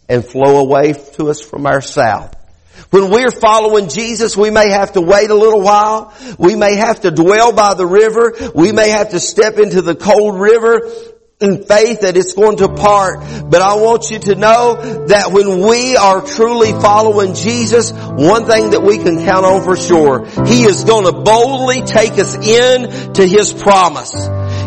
and 0.08 0.24
flow 0.24 0.58
away 0.58 0.94
to 0.94 1.30
us 1.30 1.42
from 1.42 1.66
our 1.66 1.82
south. 1.82 2.36
When 2.90 3.10
we're 3.10 3.32
following 3.32 3.90
Jesus, 3.90 4.38
we 4.38 4.50
may 4.50 4.70
have 4.70 4.94
to 4.94 5.02
wait 5.02 5.30
a 5.30 5.36
little 5.36 5.62
while. 5.62 6.14
We 6.38 6.56
may 6.56 6.76
have 6.76 7.02
to 7.02 7.12
dwell 7.12 7.54
by 7.54 7.74
the 7.74 7.86
river. 7.86 8.34
We 8.54 8.72
may 8.72 8.90
have 8.90 9.10
to 9.12 9.20
step 9.20 9.58
into 9.58 9.82
the 9.82 9.96
cold 9.96 10.40
river 10.40 10.92
in 11.42 11.66
faith 11.66 12.02
that 12.02 12.16
it's 12.16 12.34
going 12.34 12.58
to 12.58 12.70
part. 12.70 13.20
But 13.50 13.62
I 13.62 13.76
want 13.76 14.10
you 14.10 14.20
to 14.20 14.36
know 14.36 15.06
that 15.08 15.32
when 15.32 15.68
we 15.68 15.98
are 15.98 16.22
truly 16.22 16.72
following 16.72 17.34
Jesus, 17.34 17.92
one 17.92 18.46
thing 18.46 18.70
that 18.70 18.82
we 18.82 18.98
can 18.98 19.26
count 19.26 19.46
on 19.46 19.64
for 19.64 19.76
sure, 19.76 20.26
He 20.46 20.64
is 20.64 20.86
going 20.86 21.06
to 21.06 21.12
boldly 21.12 21.82
take 21.82 22.14
us 22.14 22.36
in 22.36 23.14
to 23.16 23.28
His 23.28 23.52
promise. 23.52 24.14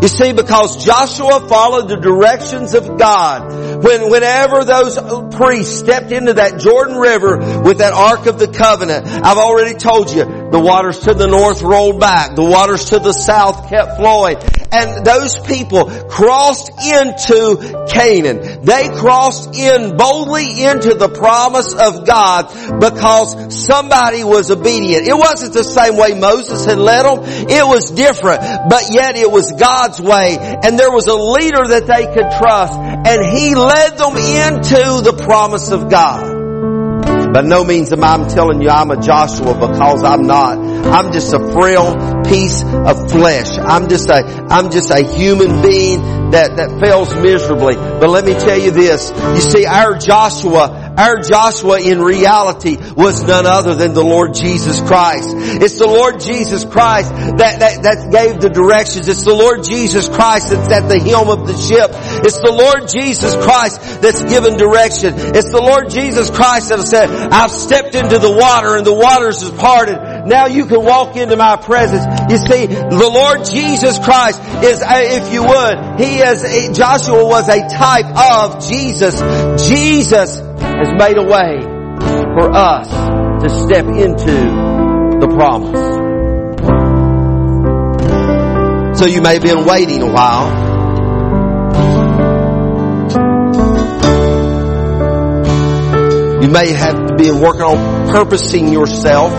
You 0.02 0.08
see, 0.08 0.32
because 0.32 0.84
Joshua 0.84 1.48
followed 1.48 1.88
the 1.88 1.96
directions 1.96 2.74
of 2.74 2.98
God. 2.98 3.82
When, 3.82 4.10
whenever 4.10 4.64
those 4.64 4.98
priests 5.34 5.78
stepped 5.78 6.12
into 6.12 6.34
that 6.34 6.60
Jordan 6.60 6.96
River 6.96 7.62
with 7.62 7.78
that 7.78 7.94
Ark 7.94 8.26
of 8.26 8.38
the 8.38 8.48
Covenant, 8.48 9.06
I've 9.06 9.38
already 9.38 9.74
told 9.74 10.10
you, 10.10 10.24
the 10.24 10.60
waters 10.60 11.00
to 11.00 11.14
the 11.14 11.26
north 11.26 11.62
rolled 11.62 11.98
back. 11.98 12.36
The 12.36 12.44
waters 12.44 12.86
to 12.90 12.98
the 12.98 13.12
south 13.12 13.68
kept 13.68 13.96
flowing. 13.96 14.36
And 14.70 15.04
those 15.04 15.38
people 15.38 15.86
crossed 16.08 16.70
into 16.70 17.86
Canaan. 17.88 18.64
They 18.64 18.88
crossed 18.88 19.54
in 19.56 19.96
boldly 19.96 20.64
into 20.64 20.94
the 20.94 21.08
promise 21.08 21.72
of 21.72 22.06
God 22.06 22.80
because 22.80 23.64
somebody 23.66 24.24
was 24.24 24.50
obedient. 24.50 25.06
It 25.06 25.16
wasn't 25.16 25.54
the 25.54 25.64
same 25.64 25.96
way 25.96 26.18
Moses 26.18 26.66
had 26.66 26.78
led 26.78 27.04
them. 27.04 27.24
It 27.48 27.66
was 27.66 27.90
different. 27.90 28.40
But 28.68 28.92
yet 28.92 29.16
it 29.16 29.30
was 29.30 29.52
God's 29.52 30.00
way. 30.00 30.36
And 30.38 30.78
there 30.78 30.90
was 30.90 31.06
a 31.06 31.16
leader 31.16 31.66
that 31.68 31.86
they 31.86 32.04
could 32.04 32.30
trust. 32.36 32.74
And 32.74 33.24
he 33.24 33.54
led 33.54 33.96
them 33.96 34.16
into 34.16 35.02
the 35.02 35.22
promise 35.24 35.70
of 35.70 35.90
God. 35.90 36.27
By 37.32 37.42
no 37.42 37.62
means 37.62 37.92
am 37.92 38.02
I 38.02 38.26
telling 38.28 38.62
you 38.62 38.70
I'm 38.70 38.90
a 38.90 39.00
Joshua 39.00 39.54
because 39.54 40.02
I'm 40.02 40.26
not. 40.26 40.58
I'm 40.58 41.12
just 41.12 41.32
a 41.34 41.38
frail 41.52 41.94
piece 42.24 42.62
of 42.62 43.10
flesh. 43.10 43.58
I'm 43.58 43.88
just 43.88 44.08
a, 44.08 44.24
I'm 44.48 44.70
just 44.70 44.90
a 44.90 45.02
human 45.02 45.60
being 45.60 46.30
that, 46.30 46.56
that 46.56 46.80
fails 46.80 47.14
miserably. 47.14 47.74
But 47.74 48.08
let 48.08 48.24
me 48.24 48.32
tell 48.32 48.58
you 48.58 48.70
this. 48.70 49.10
You 49.10 49.40
see, 49.40 49.66
our 49.66 49.98
Joshua 49.98 50.87
our 50.98 51.20
Joshua 51.22 51.80
in 51.80 52.02
reality 52.02 52.76
was 52.96 53.22
none 53.22 53.46
other 53.46 53.76
than 53.76 53.94
the 53.94 54.02
Lord 54.02 54.34
Jesus 54.34 54.80
Christ. 54.80 55.28
It's 55.62 55.78
the 55.78 55.86
Lord 55.86 56.18
Jesus 56.18 56.64
Christ 56.64 57.10
that, 57.38 57.60
that, 57.60 57.82
that 57.84 58.10
gave 58.10 58.40
the 58.40 58.50
directions. 58.50 59.06
It's 59.06 59.22
the 59.22 59.34
Lord 59.34 59.62
Jesus 59.62 60.08
Christ 60.08 60.50
that's 60.50 60.72
at 60.72 60.88
the 60.88 60.98
helm 60.98 61.28
of 61.28 61.46
the 61.46 61.54
ship. 61.54 61.90
It's 62.26 62.38
the 62.38 62.50
Lord 62.50 62.88
Jesus 62.88 63.32
Christ 63.34 64.02
that's 64.02 64.24
given 64.24 64.56
direction. 64.56 65.14
It's 65.38 65.52
the 65.52 65.62
Lord 65.62 65.88
Jesus 65.88 66.30
Christ 66.30 66.70
that 66.70 66.82
said, 66.82 67.08
I've 67.30 67.52
stepped 67.52 67.94
into 67.94 68.18
the 68.18 68.32
water 68.32 68.76
and 68.76 68.84
the 68.84 68.94
waters 68.94 69.42
is 69.42 69.50
parted. 69.50 70.26
Now 70.26 70.46
you 70.46 70.66
can 70.66 70.84
walk 70.84 71.16
into 71.16 71.36
my 71.36 71.56
presence. 71.56 72.02
You 72.26 72.38
see, 72.38 72.66
the 72.66 73.10
Lord 73.12 73.46
Jesus 73.46 73.98
Christ 74.02 74.42
is, 74.66 74.82
if 74.82 75.32
you 75.32 75.46
would, 75.46 76.00
he 76.00 76.18
is, 76.18 76.76
Joshua 76.76 77.24
was 77.24 77.48
a 77.48 77.68
type 77.68 78.10
of 78.18 78.66
Jesus. 78.66 79.14
Jesus 79.62 80.47
has 80.78 80.92
made 80.94 81.18
a 81.18 81.22
way 81.22 81.60
for 82.38 82.52
us 82.54 82.88
to 83.42 83.48
step 83.48 83.84
into 83.86 85.18
the 85.20 85.26
promise. 85.34 85.98
So 88.98 89.06
you 89.06 89.20
may 89.20 89.34
have 89.34 89.42
been 89.42 89.64
waiting 89.64 90.02
a 90.02 90.06
while. 90.10 90.68
You 96.42 96.48
may 96.48 96.72
have 96.72 97.16
been 97.16 97.40
working 97.40 97.62
on 97.62 98.10
purposing 98.10 98.68
yourself. 98.68 99.32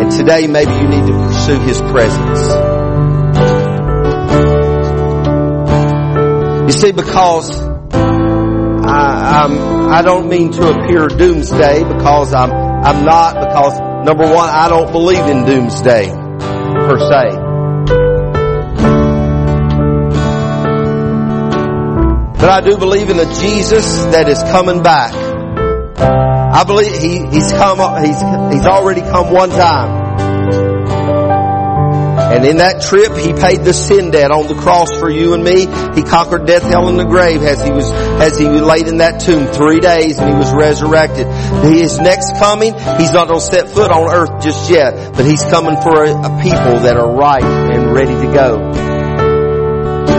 And 0.00 0.10
today 0.10 0.46
maybe 0.48 0.72
you 0.72 0.88
need 0.88 1.06
to 1.06 1.12
pursue 1.12 1.60
His 1.60 1.80
presence. 1.80 2.61
You 6.72 6.78
see, 6.78 6.92
because 6.92 7.60
I, 7.60 9.42
I'm, 9.44 9.90
I 9.90 10.00
don't 10.00 10.30
mean 10.30 10.52
to 10.52 10.70
appear 10.70 11.06
doomsday 11.06 11.84
because 11.84 12.32
I'm, 12.32 12.50
I'm 12.50 13.04
not 13.04 13.34
because 13.34 14.06
number 14.06 14.24
one, 14.24 14.48
I 14.48 14.70
don't 14.70 14.90
believe 14.90 15.26
in 15.26 15.44
doomsday 15.44 16.06
per 16.08 16.98
se. 16.98 17.36
But 22.40 22.48
I 22.48 22.62
do 22.64 22.78
believe 22.78 23.10
in 23.10 23.18
a 23.18 23.26
Jesus 23.34 24.04
that 24.06 24.30
is 24.30 24.42
coming 24.44 24.82
back. 24.82 25.12
I 25.98 26.64
believe 26.64 26.98
he, 26.98 27.26
he's 27.26 27.52
come, 27.52 28.02
he's, 28.02 28.18
he's 28.54 28.66
already 28.66 29.02
come 29.02 29.30
one 29.30 29.50
time. 29.50 30.01
And 32.32 32.44
in 32.46 32.56
that 32.58 32.80
trip, 32.80 33.12
He 33.16 33.32
paid 33.32 33.60
the 33.64 33.74
sin 33.74 34.10
debt 34.10 34.30
on 34.30 34.46
the 34.48 34.54
cross 34.54 34.88
for 34.98 35.10
you 35.10 35.34
and 35.34 35.44
me. 35.44 35.66
He 35.94 36.02
conquered 36.02 36.46
death, 36.46 36.62
hell, 36.62 36.88
and 36.88 36.98
the 36.98 37.04
grave 37.04 37.42
as 37.42 37.62
He 37.62 37.70
was, 37.70 37.90
as 37.92 38.38
He 38.38 38.48
laid 38.48 38.88
in 38.88 38.98
that 38.98 39.20
tomb 39.20 39.46
three 39.52 39.80
days 39.80 40.18
and 40.18 40.30
He 40.30 40.36
was 40.36 40.52
resurrected. 40.52 41.26
His 41.64 41.98
next 41.98 42.36
coming, 42.38 42.72
He's 42.72 43.12
not 43.12 43.28
going 43.28 43.40
to 43.40 43.46
set 43.46 43.68
foot 43.68 43.90
on 43.92 44.10
earth 44.10 44.42
just 44.42 44.70
yet, 44.70 45.12
but 45.12 45.26
He's 45.26 45.44
coming 45.44 45.76
for 45.82 46.04
a, 46.04 46.10
a 46.10 46.42
people 46.42 46.80
that 46.88 46.96
are 46.96 47.12
right 47.12 47.44
and 47.44 47.92
ready 47.92 48.14
to 48.14 48.32
go. 48.32 48.92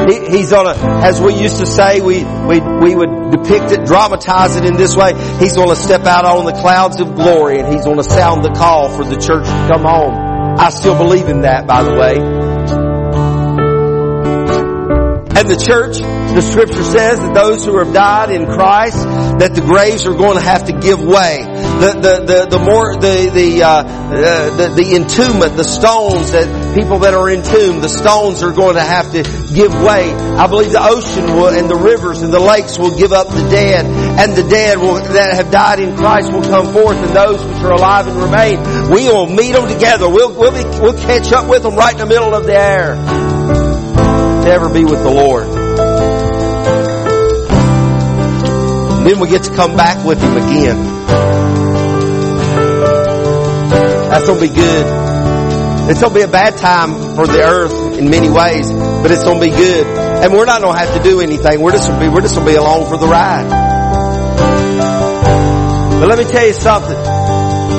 He, 0.10 0.38
he's 0.38 0.52
on 0.52 0.68
a, 0.68 0.74
as 1.04 1.22
we 1.22 1.34
used 1.34 1.60
to 1.60 1.66
say, 1.66 2.02
we, 2.02 2.24
we, 2.26 2.60
we 2.60 2.94
would 2.94 3.32
depict 3.32 3.72
it, 3.72 3.86
dramatize 3.86 4.58
it 4.58 4.66
in 4.66 4.76
this 4.76 4.96
way. 4.96 5.14
He's 5.40 5.56
going 5.56 5.70
to 5.70 5.76
step 5.76 6.06
out 6.06 6.26
on 6.26 6.46
the 6.46 6.52
clouds 6.52 7.00
of 7.00 7.16
glory 7.16 7.60
and 7.60 7.74
He's 7.74 7.86
going 7.86 7.98
to 7.98 8.04
sound 8.04 8.44
the 8.44 8.52
call 8.52 8.90
for 8.90 9.06
the 9.06 9.16
church 9.16 9.46
to 9.46 9.68
come 9.72 9.84
home. 9.84 10.23
I 10.58 10.70
still 10.70 10.98
believe 10.98 11.28
in 11.30 11.42
that, 11.42 11.68
by 11.68 11.84
the 11.84 11.94
way. 11.94 12.18
And 15.36 15.50
the 15.50 15.58
church, 15.58 15.98
the 15.98 16.42
scripture 16.42 16.84
says 16.84 17.20
that 17.20 17.34
those 17.34 17.66
who 17.66 17.78
have 17.80 17.94
died 17.94 18.32
in 18.32 18.46
Christ, 18.46 18.98
that 19.40 19.54
the 19.56 19.62
graves 19.62 20.06
are 20.06 20.14
going 20.14 20.38
to 20.38 20.44
have 20.44 20.66
to 20.66 20.74
give 20.74 21.04
way. 21.04 21.44
The, 21.84 22.00
the, 22.00 22.16
the, 22.24 22.40
the 22.48 22.60
more, 22.64 22.96
the, 22.96 23.28
the, 23.28 23.60
uh, 23.60 23.68
uh, 23.68 24.56
the, 24.56 24.68
the 24.72 24.96
entombment, 24.96 25.58
the 25.58 25.68
stones 25.68 26.32
that 26.32 26.48
people 26.80 27.00
that 27.00 27.14
are 27.14 27.28
entombed, 27.28 27.84
the 27.84 27.92
stones 27.92 28.42
are 28.42 28.54
going 28.54 28.80
to 28.80 28.88
have 28.88 29.12
to 29.12 29.20
give 29.52 29.76
way. 29.84 30.16
I 30.40 30.48
believe 30.48 30.72
the 30.72 30.80
ocean 30.80 31.36
will, 31.36 31.52
and 31.52 31.68
the 31.68 31.76
rivers 31.76 32.22
and 32.22 32.32
the 32.32 32.40
lakes 32.40 32.80
will 32.80 32.96
give 32.96 33.12
up 33.12 33.28
the 33.28 33.44
dead, 33.52 33.84
and 33.84 34.32
the 34.32 34.48
dead 34.48 34.80
will, 34.80 34.96
that 34.96 35.36
have 35.36 35.52
died 35.52 35.84
in 35.84 35.98
Christ 35.98 36.32
will 36.32 36.48
come 36.48 36.72
forth, 36.72 36.96
and 36.96 37.12
those 37.12 37.44
which 37.44 37.60
are 37.60 37.76
alive 37.76 38.08
and 38.08 38.16
remain, 38.16 38.64
we 38.88 39.04
will 39.12 39.28
meet 39.28 39.52
them 39.52 39.68
together. 39.68 40.08
We'll, 40.08 40.32
we'll, 40.32 40.56
be, 40.56 40.64
we'll 40.80 40.96
catch 40.96 41.34
up 41.34 41.50
with 41.50 41.64
them 41.64 41.76
right 41.76 41.92
in 41.92 42.00
the 42.00 42.08
middle 42.08 42.34
of 42.34 42.46
the 42.46 42.56
air 42.56 42.96
to 42.96 44.48
ever 44.48 44.72
be 44.72 44.86
with 44.86 45.04
the 45.04 45.12
Lord. 45.12 45.52
Then 49.04 49.20
we 49.20 49.28
get 49.28 49.44
to 49.44 49.52
come 49.52 49.76
back 49.76 50.06
with 50.08 50.24
Him 50.24 50.38
again. 50.38 51.03
That's 54.14 54.28
gonna 54.28 54.40
be 54.40 54.50
good. 54.50 55.90
It's 55.90 56.00
gonna 56.00 56.14
be 56.14 56.22
a 56.22 56.28
bad 56.28 56.56
time 56.58 57.16
for 57.16 57.26
the 57.26 57.42
earth 57.42 57.98
in 57.98 58.12
many 58.12 58.30
ways, 58.30 58.72
but 58.72 59.10
it's 59.10 59.24
gonna 59.24 59.40
be 59.40 59.50
good. 59.50 59.88
And 59.88 60.32
we're 60.32 60.46
not 60.46 60.62
gonna 60.62 60.78
have 60.78 60.96
to 60.96 61.02
do 61.02 61.20
anything. 61.20 61.60
We're 61.60 61.72
just 61.72 61.88
gonna 61.90 62.00
be, 62.00 62.10
we're 62.10 62.22
just 62.22 62.36
gonna 62.36 62.46
be 62.46 62.56
along 62.56 62.90
for 62.90 62.98
the 62.98 63.08
ride. 63.08 63.50
But 66.00 66.10
let 66.10 66.20
me 66.20 66.26
tell 66.26 66.46
you 66.46 66.54
something. 66.54 67.23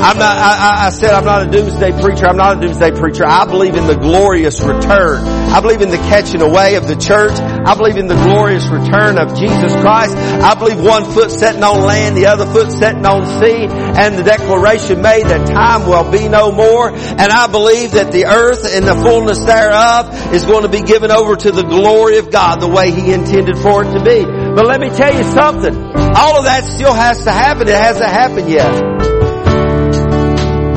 I'm 0.05 0.19
not, 0.19 0.37
I, 0.37 0.87
I 0.87 0.91
said 0.91 1.13
I'm 1.15 1.25
not 1.25 1.49
a 1.49 1.51
doomsday 1.51 1.99
preacher. 2.03 2.27
I'm 2.27 2.37
not 2.37 2.59
a 2.59 2.61
doomsday 2.61 2.91
preacher. 2.91 3.25
I 3.25 3.47
believe 3.47 3.75
in 3.75 3.87
the 3.87 3.97
glorious 3.97 4.61
return. 4.61 5.25
I 5.25 5.63
believe 5.63 5.81
in 5.81 5.89
the 5.89 5.97
catching 5.97 6.43
away 6.43 6.75
of 6.75 6.87
the 6.87 6.95
church. 6.95 7.33
I 7.33 7.75
believe 7.75 7.97
in 7.97 8.07
the 8.07 8.15
glorious 8.15 8.69
return 8.69 9.17
of 9.17 9.35
Jesus 9.35 9.73
Christ. 9.81 10.15
I 10.15 10.57
believe 10.57 10.79
one 10.79 11.07
foot 11.07 11.31
setting 11.31 11.63
on 11.63 11.87
land, 11.87 12.19
the 12.19 12.27
other 12.27 12.45
foot 12.45 12.71
setting 12.71 13.07
on 13.07 13.25
sea, 13.41 13.65
and 13.65 14.19
the 14.19 14.25
declaration 14.25 15.01
made 15.01 15.25
that 15.25 15.47
time 15.49 15.89
will 15.89 16.13
be 16.13 16.29
no 16.29 16.53
more. 16.53 16.93
And 16.93 17.33
I 17.33 17.47
believe 17.47 17.93
that 17.93 18.13
the 18.13 18.27
earth 18.27 18.69
and 18.71 18.87
the 18.87 18.97
fullness 18.97 19.39
thereof 19.39 20.35
is 20.35 20.45
going 20.45 20.65
to 20.65 20.69
be 20.69 20.83
given 20.83 21.13
over 21.13 21.35
to 21.35 21.51
the 21.51 21.63
glory 21.63 22.19
of 22.19 22.31
God 22.31 22.61
the 22.61 22.69
way 22.69 22.91
He 22.91 23.11
intended 23.11 23.57
for 23.57 23.85
it 23.85 23.93
to 23.97 24.05
be. 24.05 24.23
But 24.23 24.67
let 24.67 24.81
me 24.81 24.91
tell 24.91 25.17
you 25.17 25.25
something. 25.25 25.75
All 25.75 26.37
of 26.37 26.45
that 26.45 26.65
still 26.65 26.93
has 26.93 27.25
to 27.25 27.33
happen. 27.33 27.69
It 27.69 27.75
hasn't 27.75 28.11
happened 28.11 28.51
yet. 28.51 29.14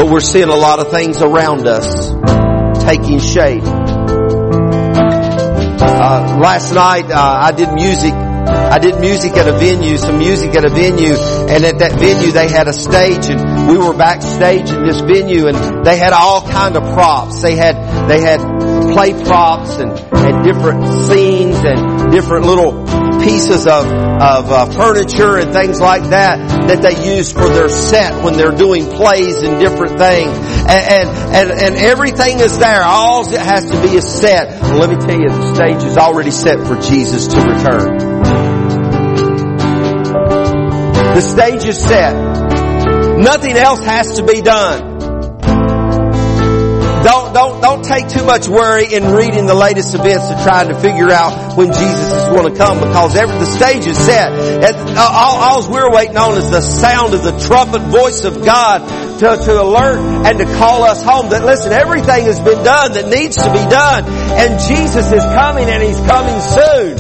We're 0.10 0.22
seeing 0.22 0.48
a 0.48 0.56
lot 0.56 0.80
of 0.80 0.90
things 0.90 1.22
around 1.22 1.68
us 1.68 2.08
taking 2.86 3.20
shape. 3.20 3.64
Uh, 5.80 6.38
last 6.40 6.74
night, 6.74 7.12
uh, 7.12 7.40
I 7.44 7.52
did 7.52 7.74
music 7.74 8.14
I 8.14 8.80
did 8.80 9.00
music 9.02 9.34
at 9.34 9.48
a 9.48 9.52
venue, 9.52 9.98
some 9.98 10.20
music 10.20 10.56
at 10.56 10.64
a 10.64 10.70
venue, 10.70 11.16
and 11.16 11.66
at 11.66 11.80
that 11.80 12.00
venue 12.00 12.32
they 12.32 12.48
had 12.48 12.70
a 12.70 12.74
stage 12.74 13.28
and 13.30 13.70
we 13.70 13.78
were 13.78 13.94
backstage 13.94 14.70
in 14.70 14.88
this 14.88 15.02
venue 15.02 15.48
and 15.48 15.86
they 15.86 15.98
had 15.98 16.14
all 16.14 16.48
kind 16.48 16.78
of 16.78 16.84
props. 16.94 17.42
They 17.42 17.58
had, 17.58 17.76
they 18.08 18.22
had 18.22 18.40
play 18.94 19.12
props 19.26 19.78
and, 19.78 19.92
and 19.92 20.44
different 20.46 20.88
scenes 20.88 21.58
and 21.64 22.12
different 22.12 22.46
little 22.46 22.86
pieces 23.24 23.68
of, 23.68 23.86
of 23.86 24.52
uh, 24.52 24.66
furniture 24.72 25.38
and 25.38 25.54
things 25.54 25.80
like 25.80 26.04
that 26.10 26.68
that 26.68 26.82
they 26.82 27.16
use 27.16 27.32
for 27.32 27.48
their 27.50 27.70
set 27.70 28.24
when 28.24 28.36
they're 28.36 28.56
doing 28.56 28.86
plays 28.86 29.42
and 29.44 29.60
different 29.60 29.98
things. 29.98 30.38
And, 30.70 31.10
and, 31.10 31.52
and, 31.52 31.76
everything 31.76 32.40
is 32.40 32.58
there. 32.58 32.84
All 32.84 33.26
it 33.32 33.40
has 33.40 33.70
to 33.70 33.82
be 33.82 33.96
is 33.96 34.08
set. 34.08 34.62
Well, 34.62 34.80
let 34.80 34.90
me 34.90 34.96
tell 34.98 35.20
you, 35.20 35.30
the 35.30 35.56
stage 35.56 35.84
is 35.84 35.98
already 35.98 36.32
set 36.32 36.66
for 36.68 36.76
Jesus 36.76 37.28
to 37.28 37.38
return. 37.38 37.98
The 41.16 41.22
stage 41.22 41.66
is 41.66 41.80
set. 41.80 42.14
Nothing 43.18 43.58
else 43.58 43.84
has 43.84 44.18
to 44.18 44.24
be 44.24 44.42
done. 44.42 44.97
Don't, 47.04 47.34
don't, 47.34 47.62
don't 47.62 47.84
take 47.84 48.10
too 48.10 48.26
much 48.26 48.48
worry 48.48 48.94
in 48.94 49.12
reading 49.14 49.46
the 49.46 49.54
latest 49.54 49.94
events 49.94 50.26
and 50.26 50.42
trying 50.42 50.70
to 50.70 50.76
figure 50.80 51.12
out 51.12 51.56
when 51.56 51.68
Jesus 51.68 52.12
is 52.12 52.26
going 52.34 52.52
to 52.52 52.58
come 52.58 52.80
because 52.80 53.16
every, 53.16 53.38
the 53.38 53.46
stage 53.46 53.86
is 53.86 53.98
set. 53.98 54.32
And 54.32 54.76
uh, 54.98 55.02
all, 55.02 55.38
all 55.38 55.72
we're 55.72 55.92
waiting 55.92 56.18
on 56.18 56.38
is 56.38 56.50
the 56.50 56.62
sound 56.62 57.14
of 57.14 57.24
the 57.24 57.38
trumpet 57.40 57.82
voice 57.82 58.24
of 58.24 58.44
God 58.44 58.80
to, 59.20 59.46
to 59.46 59.62
alert 59.62 60.00
and 60.26 60.40
to 60.40 60.46
call 60.58 60.84
us 60.84 61.04
home 61.04 61.30
that 61.30 61.46
listen, 61.46 61.72
everything 61.72 62.26
has 62.26 62.40
been 62.40 62.64
done 62.64 62.94
that 62.94 63.08
needs 63.08 63.36
to 63.38 63.52
be 63.52 63.66
done 63.70 64.06
and 64.08 64.60
Jesus 64.68 65.12
is 65.12 65.24
coming 65.24 65.70
and 65.70 65.84
He's 65.84 66.00
coming 66.00 66.42
soon. 66.42 67.00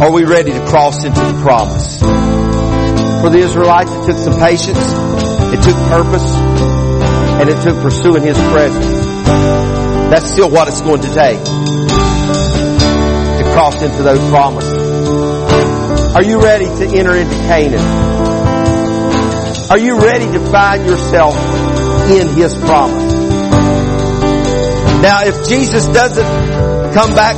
Are 0.00 0.12
we 0.12 0.24
ready 0.24 0.52
to 0.52 0.66
cross 0.66 1.04
into 1.04 1.20
the 1.20 1.42
promise? 1.42 2.19
For 3.20 3.28
the 3.28 3.38
Israelites, 3.38 3.92
it 3.92 4.06
took 4.06 4.16
some 4.16 4.40
patience, 4.40 4.78
it 4.78 5.62
took 5.62 5.76
purpose, 5.88 6.24
and 6.24 7.50
it 7.50 7.62
took 7.62 7.82
pursuing 7.82 8.22
His 8.22 8.38
presence. 8.38 8.86
That's 10.10 10.30
still 10.30 10.48
what 10.50 10.68
it's 10.68 10.80
going 10.80 11.02
to 11.02 11.12
take 11.12 11.44
to 11.44 11.50
cross 13.52 13.82
into 13.82 14.02
those 14.02 14.26
promises. 14.30 14.72
Are 16.16 16.22
you 16.22 16.40
ready 16.40 16.64
to 16.64 16.86
enter 16.96 17.14
into 17.14 17.34
Canaan? 17.34 17.84
Are 19.70 19.78
you 19.78 20.00
ready 20.00 20.24
to 20.32 20.40
find 20.50 20.86
yourself 20.86 21.36
in 22.10 22.26
His 22.28 22.54
promise? 22.54 23.12
Now, 25.02 25.24
if 25.24 25.46
Jesus 25.46 25.84
doesn't 25.86 26.94
come 26.94 27.14
back 27.14 27.36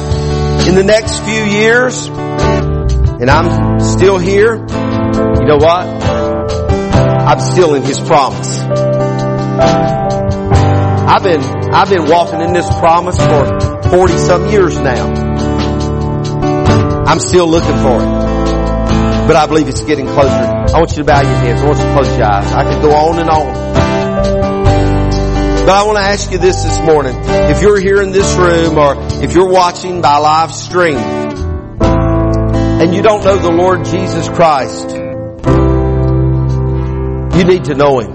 in 0.68 0.76
the 0.76 0.84
next 0.84 1.18
few 1.20 1.42
years, 1.42 2.06
and 2.06 3.28
I'm 3.28 3.80
still 3.80 4.18
here, 4.18 4.64
you 5.42 5.48
know 5.48 5.56
what? 5.56 5.84
I'm 7.26 7.40
still 7.40 7.74
in 7.74 7.82
His 7.82 7.98
promise. 7.98 8.60
I've 11.12 11.24
been, 11.24 11.42
I've 11.74 11.88
been 11.88 12.08
walking 12.08 12.40
in 12.40 12.52
this 12.52 12.68
promise 12.78 13.16
for 13.16 13.90
40 13.90 14.18
some 14.18 14.48
years 14.50 14.78
now. 14.78 15.08
I'm 17.06 17.18
still 17.18 17.48
looking 17.48 17.76
for 17.78 18.02
it. 18.02 19.26
But 19.26 19.34
I 19.34 19.46
believe 19.48 19.66
it's 19.66 19.82
getting 19.82 20.06
closer. 20.06 20.30
I 20.30 20.78
want 20.78 20.92
you 20.92 20.98
to 20.98 21.04
bow 21.04 21.20
your 21.20 21.34
heads. 21.34 21.60
I 21.60 21.66
want 21.66 21.78
you 21.78 21.86
to 21.86 21.92
close 21.92 22.16
your 22.16 22.24
eyes. 22.24 22.52
I 22.52 22.72
could 22.72 22.80
go 22.80 22.94
on 22.94 23.18
and 23.18 23.28
on. 23.28 23.72
But 25.66 25.70
I 25.70 25.82
want 25.82 25.98
to 25.98 26.04
ask 26.04 26.30
you 26.30 26.38
this 26.38 26.62
this 26.62 26.78
morning. 26.86 27.16
If 27.16 27.62
you're 27.62 27.80
here 27.80 28.00
in 28.00 28.12
this 28.12 28.36
room 28.36 28.78
or 28.78 28.94
if 29.24 29.34
you're 29.34 29.50
watching 29.50 30.02
by 30.02 30.18
live 30.18 30.54
stream, 30.54 30.98
and 32.82 32.94
you 32.94 33.02
don't 33.02 33.24
know 33.24 33.38
the 33.38 33.50
Lord 33.50 33.84
Jesus 33.84 34.28
Christ, 34.28 35.01
you 37.34 37.44
need 37.44 37.64
to 37.64 37.74
know 37.74 38.00
Him. 38.00 38.12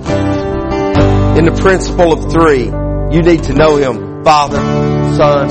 In 1.37 1.45
the 1.45 1.57
principle 1.61 2.13
of 2.13 2.31
three, 2.31 2.65
you 2.65 3.21
need 3.21 3.43
to 3.43 3.53
know 3.53 3.77
Him, 3.77 4.23
Father, 4.23 4.57
Son, 5.15 5.49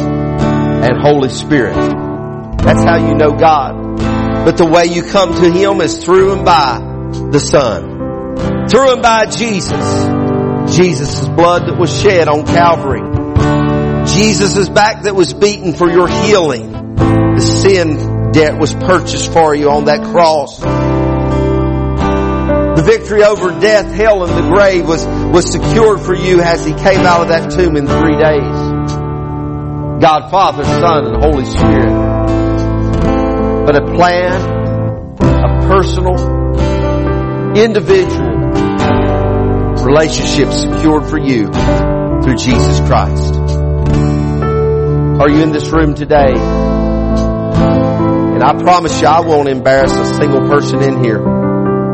and 0.84 1.00
Holy 1.00 1.28
Spirit. 1.28 1.74
That's 1.74 2.82
how 2.82 2.96
you 2.96 3.14
know 3.14 3.32
God. 3.32 4.44
But 4.44 4.56
the 4.56 4.66
way 4.66 4.86
you 4.86 5.02
come 5.02 5.34
to 5.34 5.50
Him 5.50 5.80
is 5.80 6.04
through 6.04 6.32
and 6.34 6.44
by 6.44 6.78
the 7.30 7.40
Son. 7.40 8.68
Through 8.68 8.92
and 8.92 9.02
by 9.02 9.26
Jesus. 9.26 10.76
Jesus' 10.76 11.26
blood 11.28 11.68
that 11.68 11.76
was 11.78 11.90
shed 11.90 12.28
on 12.28 12.46
Calvary. 12.46 13.02
Jesus' 14.06 14.68
back 14.68 15.02
that 15.02 15.14
was 15.14 15.34
beaten 15.34 15.72
for 15.72 15.90
your 15.90 16.08
healing. 16.08 16.94
The 16.96 17.40
sin 17.40 18.32
debt 18.32 18.58
was 18.58 18.74
purchased 18.74 19.32
for 19.32 19.54
you 19.54 19.70
on 19.70 19.86
that 19.86 20.04
cross. 20.12 20.60
The 22.76 22.82
victory 22.82 23.24
over 23.24 23.58
death, 23.58 23.90
hell, 23.94 24.22
and 24.22 24.36
the 24.36 24.54
grave 24.54 24.86
was, 24.86 25.06
was 25.06 25.50
secured 25.50 26.00
for 26.00 26.14
you 26.14 26.42
as 26.42 26.62
He 26.62 26.74
came 26.74 27.00
out 27.00 27.22
of 27.22 27.28
that 27.28 27.50
tomb 27.50 27.74
in 27.74 27.86
three 27.86 28.16
days. 28.16 28.76
God, 29.98 30.30
Father, 30.30 30.62
Son, 30.62 31.06
and 31.06 31.16
Holy 31.24 31.46
Spirit. 31.46 31.90
But 33.64 33.76
a 33.76 33.94
plan, 33.94 34.40
a 35.20 35.66
personal, 35.66 36.16
individual 37.56 38.36
relationship 39.86 40.52
secured 40.52 41.06
for 41.06 41.18
you 41.18 41.46
through 41.46 42.36
Jesus 42.36 42.80
Christ. 42.80 43.36
Are 45.18 45.30
you 45.30 45.42
in 45.42 45.50
this 45.50 45.70
room 45.70 45.94
today? 45.94 46.34
And 48.34 48.44
I 48.44 48.52
promise 48.62 49.00
you, 49.00 49.06
I 49.06 49.20
won't 49.20 49.48
embarrass 49.48 49.94
a 49.94 50.04
single 50.16 50.46
person 50.46 50.82
in 50.82 51.02
here. 51.02 51.35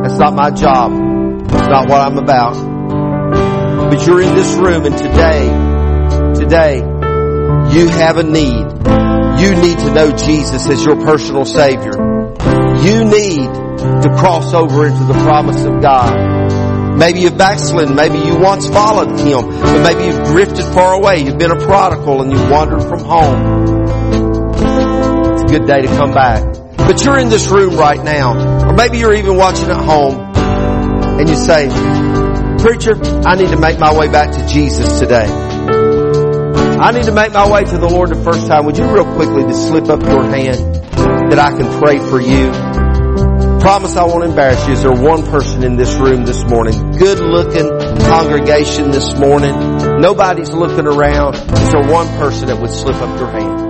That's 0.02 0.18
not 0.18 0.34
my 0.34 0.50
job. 0.50 0.92
It's 0.92 1.68
not 1.68 1.88
what 1.88 2.00
I'm 2.00 2.18
about. 2.18 2.54
But 3.90 4.06
you're 4.06 4.20
in 4.20 4.34
this 4.34 4.52
room 4.54 4.84
and 4.84 4.96
today, 4.98 5.46
today, 6.34 6.78
you 7.72 7.88
have 7.88 8.16
a 8.16 8.24
need. 8.24 8.82
You 9.40 9.54
need 9.54 9.78
to 9.78 9.92
know 9.92 10.12
Jesus 10.16 10.66
as 10.68 10.84
your 10.84 10.96
personal 10.96 11.44
Savior. 11.44 11.92
You 12.82 13.04
need 13.04 13.46
to 14.02 14.14
cross 14.16 14.52
over 14.54 14.86
into 14.86 15.04
the 15.04 15.14
promise 15.14 15.64
of 15.64 15.80
God. 15.80 16.98
Maybe 16.98 17.20
you've 17.20 17.38
backslidden. 17.38 17.94
Maybe 17.94 18.18
you 18.18 18.36
once 18.36 18.68
followed 18.68 19.18
Him, 19.18 19.50
but 19.50 19.82
maybe 19.82 20.04
you've 20.04 20.24
drifted 20.24 20.64
far 20.64 20.94
away. 20.94 21.18
You've 21.18 21.38
been 21.38 21.50
a 21.50 21.60
prodigal 21.60 22.22
and 22.22 22.30
you've 22.30 22.50
wandered 22.50 22.82
from 22.82 23.00
home 23.04 23.64
It's 25.32 25.42
a 25.42 25.46
good 25.46 25.66
day 25.66 25.82
to 25.82 25.88
come 25.88 26.12
back. 26.12 26.61
But 26.92 27.02
you're 27.06 27.18
in 27.18 27.30
this 27.30 27.48
room 27.48 27.78
right 27.78 28.04
now, 28.04 28.68
or 28.68 28.74
maybe 28.74 28.98
you're 28.98 29.14
even 29.14 29.38
watching 29.38 29.70
at 29.70 29.82
home, 29.82 30.20
and 30.36 31.26
you 31.26 31.36
say, 31.36 31.68
Preacher, 32.58 32.92
I 33.26 33.34
need 33.34 33.48
to 33.48 33.58
make 33.58 33.78
my 33.78 33.96
way 33.98 34.08
back 34.08 34.32
to 34.32 34.46
Jesus 34.46 35.00
today. 35.00 35.24
I 35.24 36.90
need 36.90 37.04
to 37.04 37.12
make 37.12 37.32
my 37.32 37.50
way 37.50 37.64
to 37.64 37.78
the 37.78 37.88
Lord 37.88 38.10
the 38.10 38.22
first 38.22 38.46
time. 38.46 38.66
Would 38.66 38.76
you 38.76 38.84
real 38.92 39.10
quickly 39.14 39.44
just 39.44 39.68
slip 39.68 39.88
up 39.88 40.02
your 40.02 40.22
hand 40.22 41.32
that 41.32 41.38
I 41.38 41.56
can 41.56 41.80
pray 41.80 41.96
for 41.96 42.20
you? 42.20 42.50
Promise 43.62 43.96
I 43.96 44.04
won't 44.04 44.24
embarrass 44.24 44.66
you. 44.66 44.74
Is 44.74 44.82
there 44.82 44.92
one 44.92 45.24
person 45.24 45.64
in 45.64 45.76
this 45.76 45.94
room 45.94 46.26
this 46.26 46.44
morning? 46.44 46.74
Good 46.98 47.20
looking 47.20 47.70
congregation 48.04 48.90
this 48.90 49.18
morning. 49.18 49.78
Nobody's 49.98 50.52
looking 50.52 50.86
around. 50.86 51.36
Is 51.36 51.72
there 51.72 51.90
one 51.90 52.08
person 52.18 52.48
that 52.48 52.60
would 52.60 52.70
slip 52.70 52.96
up 52.96 53.18
your 53.18 53.30
hand? 53.30 53.61